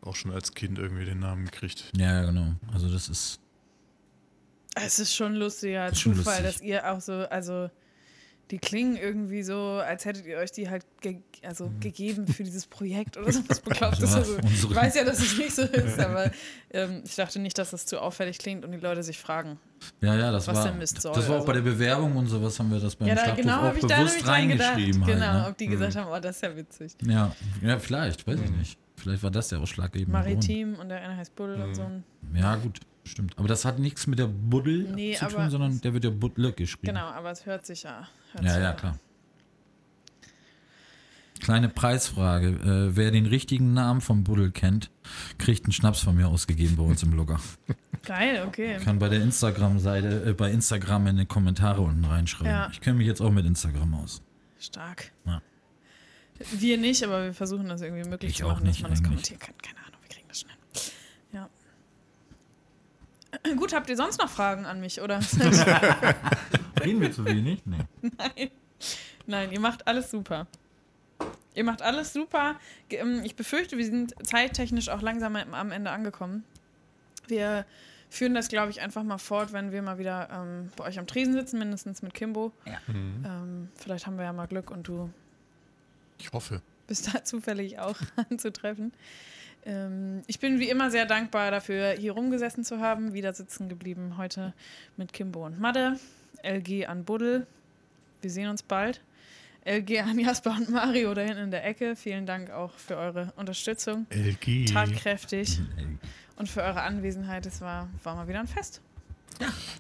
auch 0.02 0.16
schon 0.16 0.32
als 0.32 0.54
Kind 0.54 0.78
irgendwie 0.80 1.06
den 1.06 1.20
Namen 1.20 1.46
gekriegt. 1.46 1.92
Ja, 1.98 2.24
genau. 2.26 2.56
Also 2.74 2.90
das 2.92 3.10
ist. 3.10 3.40
Es 4.76 5.00
ist 5.00 5.14
schon 5.14 5.36
lustiger 5.36 5.88
Ist 5.90 6.00
schon 6.00 6.16
Zufall, 6.16 6.42
lustig. 6.44 6.60
dass 6.60 6.62
ihr 6.62 6.92
auch 6.94 7.02
so, 7.02 7.14
also 7.30 7.70
die 8.52 8.58
klingen 8.58 8.96
irgendwie 8.98 9.44
so, 9.44 9.56
als 9.86 10.06
hättet 10.06 10.26
ihr 10.26 10.38
euch 10.38 10.52
die 10.52 10.70
halt 10.70 10.86
ge 11.02 11.18
also 11.44 11.72
gegeben 11.80 12.28
für 12.28 12.44
dieses 12.44 12.66
Projekt 12.68 13.16
oder 13.18 13.32
so 13.32 13.42
was 13.48 13.60
Beklopptes. 13.62 14.12
Ja, 14.12 14.18
Also, 14.18 14.38
ich 14.40 14.76
weiß 14.76 14.96
ja, 14.96 15.04
dass 15.04 15.20
es 15.20 15.38
nicht 15.38 15.52
so 15.56 15.62
ist, 15.64 16.00
aber 16.00 16.32
ähm, 16.72 17.02
ich 17.06 17.16
dachte 17.16 17.40
nicht, 17.40 17.58
dass 17.58 17.72
das 17.72 17.86
zu 17.86 18.00
auffällig 18.02 18.38
klingt 18.40 18.66
und 18.66 18.72
die 18.72 18.78
Leute 18.80 19.04
sich 19.04 19.18
fragen. 19.20 19.58
Ja, 20.02 20.16
ja, 20.16 20.32
das 20.32 20.48
Was 20.48 20.58
war. 20.58 20.64
der 20.66 20.74
Mist 20.74 21.02
soll, 21.02 21.14
das 21.14 21.30
war 21.30 21.40
auch 21.40 21.46
bei 21.46 21.54
der 21.54 21.62
Bewerbung 21.62 22.16
und 22.18 22.28
sowas 22.28 22.60
haben 22.60 22.72
wir 22.72 22.80
das 22.80 22.96
beim 22.96 23.08
ja, 23.08 23.16
da, 23.16 23.22
Schlachtruf 23.24 23.44
genau 23.46 23.58
auch 23.58 23.62
habe 23.62 23.78
ich 23.80 23.86
da 23.86 23.98
bewusst 23.98 24.16
nämlich 24.18 24.26
dran 24.26 24.48
gedacht. 24.50 24.70
reingeschrieben. 24.74 25.06
Genau, 25.06 25.26
Halt, 25.28 25.44
ne? 25.44 25.48
ob 25.50 25.58
die 25.58 25.68
gesagt 25.68 25.96
haben, 25.96 26.12
oh, 26.12 26.20
das 26.20 26.36
ist 26.36 26.42
ja 26.44 26.56
witzig. 26.56 26.92
ja. 27.06 27.36
ja, 27.62 27.80
vielleicht, 27.80 28.28
weiß 28.28 28.40
ich 28.42 28.52
nicht. 28.52 28.78
Vielleicht 28.98 29.24
war 29.24 29.32
das 29.32 29.48
der 29.48 29.60
ausschlaggebende 29.60 30.12
Maritim 30.12 30.76
und 30.76 30.90
der 30.90 31.02
eine 31.02 31.16
heißt 31.16 31.34
Buddel 31.36 31.62
und 31.62 31.74
so. 31.76 31.84
ein- 31.84 32.04
Grund. 32.34 32.38
Ja, 32.38 32.56
gut, 32.58 32.80
stimmt. 33.10 33.38
Aber 33.38 33.48
das 33.48 33.66
hat 33.66 33.80
nichts 33.80 34.08
mit 34.08 34.20
der 34.20 34.28
Buddel 34.28 34.84
Nee, 34.94 35.16
zu 35.16 35.28
tun, 35.28 35.50
sondern 35.50 35.82
der 35.82 35.94
wird 35.94 36.04
ja 36.04 36.10
Buddle 36.10 36.54
geschrieben. 36.54 36.88
Genau, 36.88 37.08
aber 37.08 37.32
es 37.32 37.46
hört 37.46 37.66
sich 37.66 37.84
ja. 37.84 38.08
Hört 38.34 38.46
Ja, 38.46 38.54
sich 38.54 38.64
ja, 38.64 38.74
klar. 38.74 39.00
Kleine 41.42 41.70
Preisfrage. 41.70 42.48
Äh, 42.50 42.96
wer 42.98 43.12
den 43.12 43.26
richtigen 43.26 43.74
Namen 43.74 44.02
vom 44.02 44.26
Buddel 44.26 44.52
kennt, 44.52 44.92
kriegt 45.38 45.64
einen 45.66 45.72
Schnaps 45.72 46.02
von 46.02 46.16
mir 46.16 46.28
ausgegeben 46.28 46.76
bei 46.76 46.84
uns 46.84 47.02
im 47.02 47.12
Blogger. 47.12 47.40
Geil, 48.06 48.44
okay. 48.46 48.78
Kann 48.84 49.00
bei 49.00 49.08
der 49.08 49.22
Instagram-Seite, 49.22 50.26
äh, 50.30 50.34
bei 50.34 50.52
Instagram 50.52 51.08
in 51.08 51.18
die 51.18 51.26
Kommentare 51.26 51.80
unten 51.82 52.04
reinschreiben. 52.04 52.52
Ja. 52.52 52.70
Ich 52.74 52.82
kenne 52.82 52.98
mich 52.98 53.08
jetzt 53.08 53.22
auch 53.22 53.32
mit 53.32 53.46
Instagram 53.46 53.94
aus. 53.96 54.22
Stark. 54.60 55.12
Ja. 55.26 55.42
Wir 56.58 56.78
nicht, 56.78 57.04
aber 57.04 57.24
wir 57.26 57.34
versuchen 57.34 57.70
das 57.70 57.82
irgendwie 57.82 58.08
möglich 58.10 58.32
Ich 58.32 58.38
zu 58.38 58.46
auch 58.46 58.52
machen, 58.54 58.66
dass 58.66 58.74
nicht 58.74 58.82
man 58.84 58.92
das 58.92 59.00
eigentlich. 59.00 59.10
kommentieren 59.10 59.40
kann. 59.40 59.56
Keine 59.62 59.78
Ahnung, 59.86 60.00
wir 60.02 60.10
kriegen 60.10 60.28
das 60.28 60.40
schnell. 60.42 60.56
Ja. 61.32 61.50
Gut, 63.58 63.74
habt 63.74 63.90
ihr 63.90 63.96
sonst 63.98 64.20
noch 64.20 64.30
Fragen 64.30 64.66
an 64.66 64.80
mich, 64.80 65.02
oder? 65.02 65.20
Reden 66.84 67.02
wir 67.02 67.12
zu 67.12 67.26
wenig? 67.26 67.62
Nee. 67.66 67.78
Nein. 68.18 68.50
Nein, 69.28 69.52
ihr 69.52 69.60
macht 69.60 69.88
alles 69.88 70.10
super. 70.12 70.48
Ihr 71.54 71.64
macht 71.64 71.82
alles 71.82 72.14
super. 72.14 72.56
Ähm, 72.90 73.22
Ich 73.24 73.36
befürchte, 73.36 73.78
wir 73.78 73.86
sind 73.86 74.14
zeittechnisch 74.26 74.90
auch 74.90 75.02
langsam 75.02 75.36
am 75.36 75.72
Ende 75.72 75.92
angekommen. 75.92 76.44
Wir 77.28 77.66
führen 78.10 78.34
das, 78.34 78.48
glaube 78.48 78.72
ich, 78.72 78.82
einfach 78.82 79.04
mal 79.04 79.18
fort, 79.20 79.54
wenn 79.54 79.72
wir 79.72 79.82
mal 79.84 80.00
wieder 80.00 80.30
ähm, 80.32 80.72
bei 80.76 80.86
euch 80.86 80.98
am 80.98 81.06
Tresen 81.06 81.34
sitzen, 81.34 81.60
mindestens 81.60 82.02
mit 82.02 82.14
Kimbo. 82.14 82.52
Mhm. 82.88 83.24
Ähm, 83.26 83.70
vielleicht 83.76 84.08
haben 84.08 84.18
wir 84.18 84.24
ja 84.26 84.34
mal 84.34 84.48
Glück 84.48 84.72
und 84.72 84.88
du 84.88 85.12
Ich 86.18 86.32
hoffe. 86.32 86.62
bist 86.88 87.14
da 87.14 87.24
zufällig 87.24 87.78
auch 87.80 87.98
anzutreffen. 88.32 88.94
Ähm, 89.66 90.22
ich 90.28 90.40
bin 90.40 90.60
wie 90.60 90.70
immer 90.70 90.92
sehr 90.92 91.06
dankbar 91.06 91.52
dafür, 91.52 91.92
hier 91.92 92.14
rumgesessen 92.14 92.64
zu 92.64 92.80
haben, 92.80 93.14
wieder 93.14 93.34
sitzen 93.34 93.70
geblieben 93.70 94.16
heute 94.18 94.54
mit 94.98 95.14
Kimbo 95.14 95.46
und 95.46 95.60
Madde, 95.60 96.00
LG 96.44 96.86
an 96.88 97.04
Buddel. 97.04 97.46
Wir 98.22 98.30
sehen 98.30 98.50
uns 98.50 98.64
bald. 98.64 99.02
LG 99.66 100.00
an 100.00 100.20
Jasper 100.20 100.52
und 100.52 100.70
Mario 100.70 101.14
da 101.14 101.22
hinten 101.22 101.44
in 101.44 101.52
der 101.52 101.66
Ecke. 101.66 101.96
Vielen 101.96 102.26
Dank 102.26 102.50
auch 102.50 102.74
für 102.74 102.98
eure 102.98 103.34
Unterstützung. 103.36 104.08
LG. 104.10 104.66
Tatkräftig 104.66 105.60
und 106.38 106.50
für 106.50 106.62
eure 106.62 106.82
Anwesenheit. 106.82 107.46
Es 107.46 107.62
war, 107.62 107.90
war 108.04 108.16
mal 108.16 108.28
wieder 108.28 108.40
ein 108.40 108.48
Fest. 108.48 108.82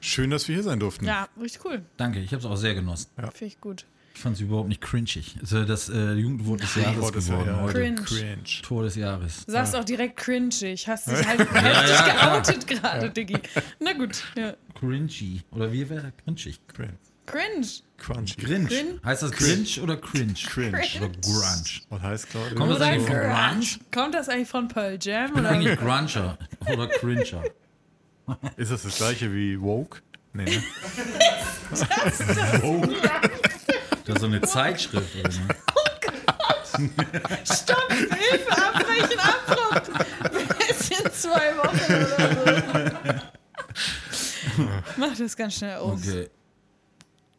Schön, 0.01 0.29
dass 0.29 0.47
wir 0.47 0.55
hier 0.55 0.63
sein 0.63 0.79
durften. 0.79 1.05
Ja, 1.05 1.27
richtig 1.39 1.65
cool. 1.65 1.83
Danke, 1.97 2.19
ich 2.19 2.31
habe 2.31 2.39
es 2.39 2.45
auch 2.45 2.55
sehr 2.55 2.75
genossen. 2.75 3.09
Finde 3.15 3.45
ich 3.45 3.59
gut. 3.59 3.85
Ich 4.19 4.23
fand 4.23 4.35
es 4.35 4.41
überhaupt 4.41 4.67
nicht 4.67 4.81
cringig. 4.81 5.37
Also 5.39 5.63
das 5.63 5.87
äh, 5.87 6.11
Jugendwort 6.15 6.61
des 6.61 6.75
Jahres 6.75 6.99
Tor 6.99 7.11
des 7.13 7.25
geworden 7.27 7.47
Jahres. 7.47 7.63
heute. 7.63 7.79
Cringe. 7.79 8.01
Cringe. 8.03 8.61
Tor 8.63 8.83
des 8.83 8.95
Jahres. 8.97 9.45
Du 9.45 9.51
sagst 9.53 9.73
auch 9.77 9.85
direkt 9.85 10.17
cringig. 10.17 10.85
Hast 10.89 11.07
dich 11.07 11.25
halt 11.25 11.39
heftig 11.39 11.53
ja, 11.63 12.01
klar. 12.03 12.41
geoutet 12.41 12.67
gerade, 12.67 13.09
Diggi. 13.11 13.37
Na 13.79 13.93
gut. 13.93 14.21
Ja. 14.35 14.55
Cringy. 14.77 15.41
Oder 15.51 15.71
wie 15.71 15.89
wäre 15.89 16.11
cringig? 16.25 16.59
Cringe. 16.67 16.97
Cringe. 17.27 17.67
Crunchy. 17.97 18.35
Cringe. 18.41 18.67
Crin- 18.67 18.99
Heißt 19.05 19.23
das 19.23 19.31
cringe 19.31 19.81
oder 19.83 19.95
cringe? 19.95 20.33
Cringe. 20.33 20.77
Oder 20.97 21.09
grunge? 21.09 21.63
Was 21.89 22.01
heißt 22.01 22.29
gerade? 22.29 22.55
Kommt 22.55 22.71
das 22.73 22.81
eigentlich 22.81 23.07
von 23.07 23.15
Grunge. 23.15 23.65
Kommt 23.93 24.15
das 24.15 24.27
eigentlich 24.27 24.49
von 24.49 24.67
Pearl 24.67 24.97
Jam? 25.01 25.27
Ich 25.27 25.31
bin 25.31 25.39
Oder? 25.45 25.49
eigentlich 25.51 25.79
grunger 25.79 26.37
oder 26.73 26.87
cringer. 26.89 27.43
Ist 28.57 28.69
das 28.71 28.83
das 28.83 28.97
gleiche 28.97 29.33
wie 29.33 29.61
Woke? 29.61 30.01
Nee, 30.33 30.43
ne? 30.43 30.63
Das 31.71 31.81
ist 34.15 34.21
so 34.21 34.27
eine 34.27 34.41
Zeitschrift. 34.41 35.15
Oder 35.15 35.29
ne? 35.29 35.47
Stopp! 37.45 37.91
Hilfe! 37.91 38.51
Abbrechen! 38.51 39.19
Abbruch! 39.19 39.81
Bis 40.57 40.89
in 40.89 41.11
zwei 41.11 41.57
Wochen 41.57 41.93
oder 41.93 43.21
so. 44.57 44.69
Mach 44.97 45.17
das 45.17 45.35
ganz 45.35 45.55
schnell 45.55 45.77
aus. 45.77 45.99
Okay. 45.99 46.29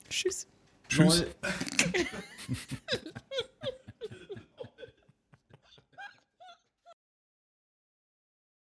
Tschüss. 0.09 0.47
Tschüss. 0.89 1.25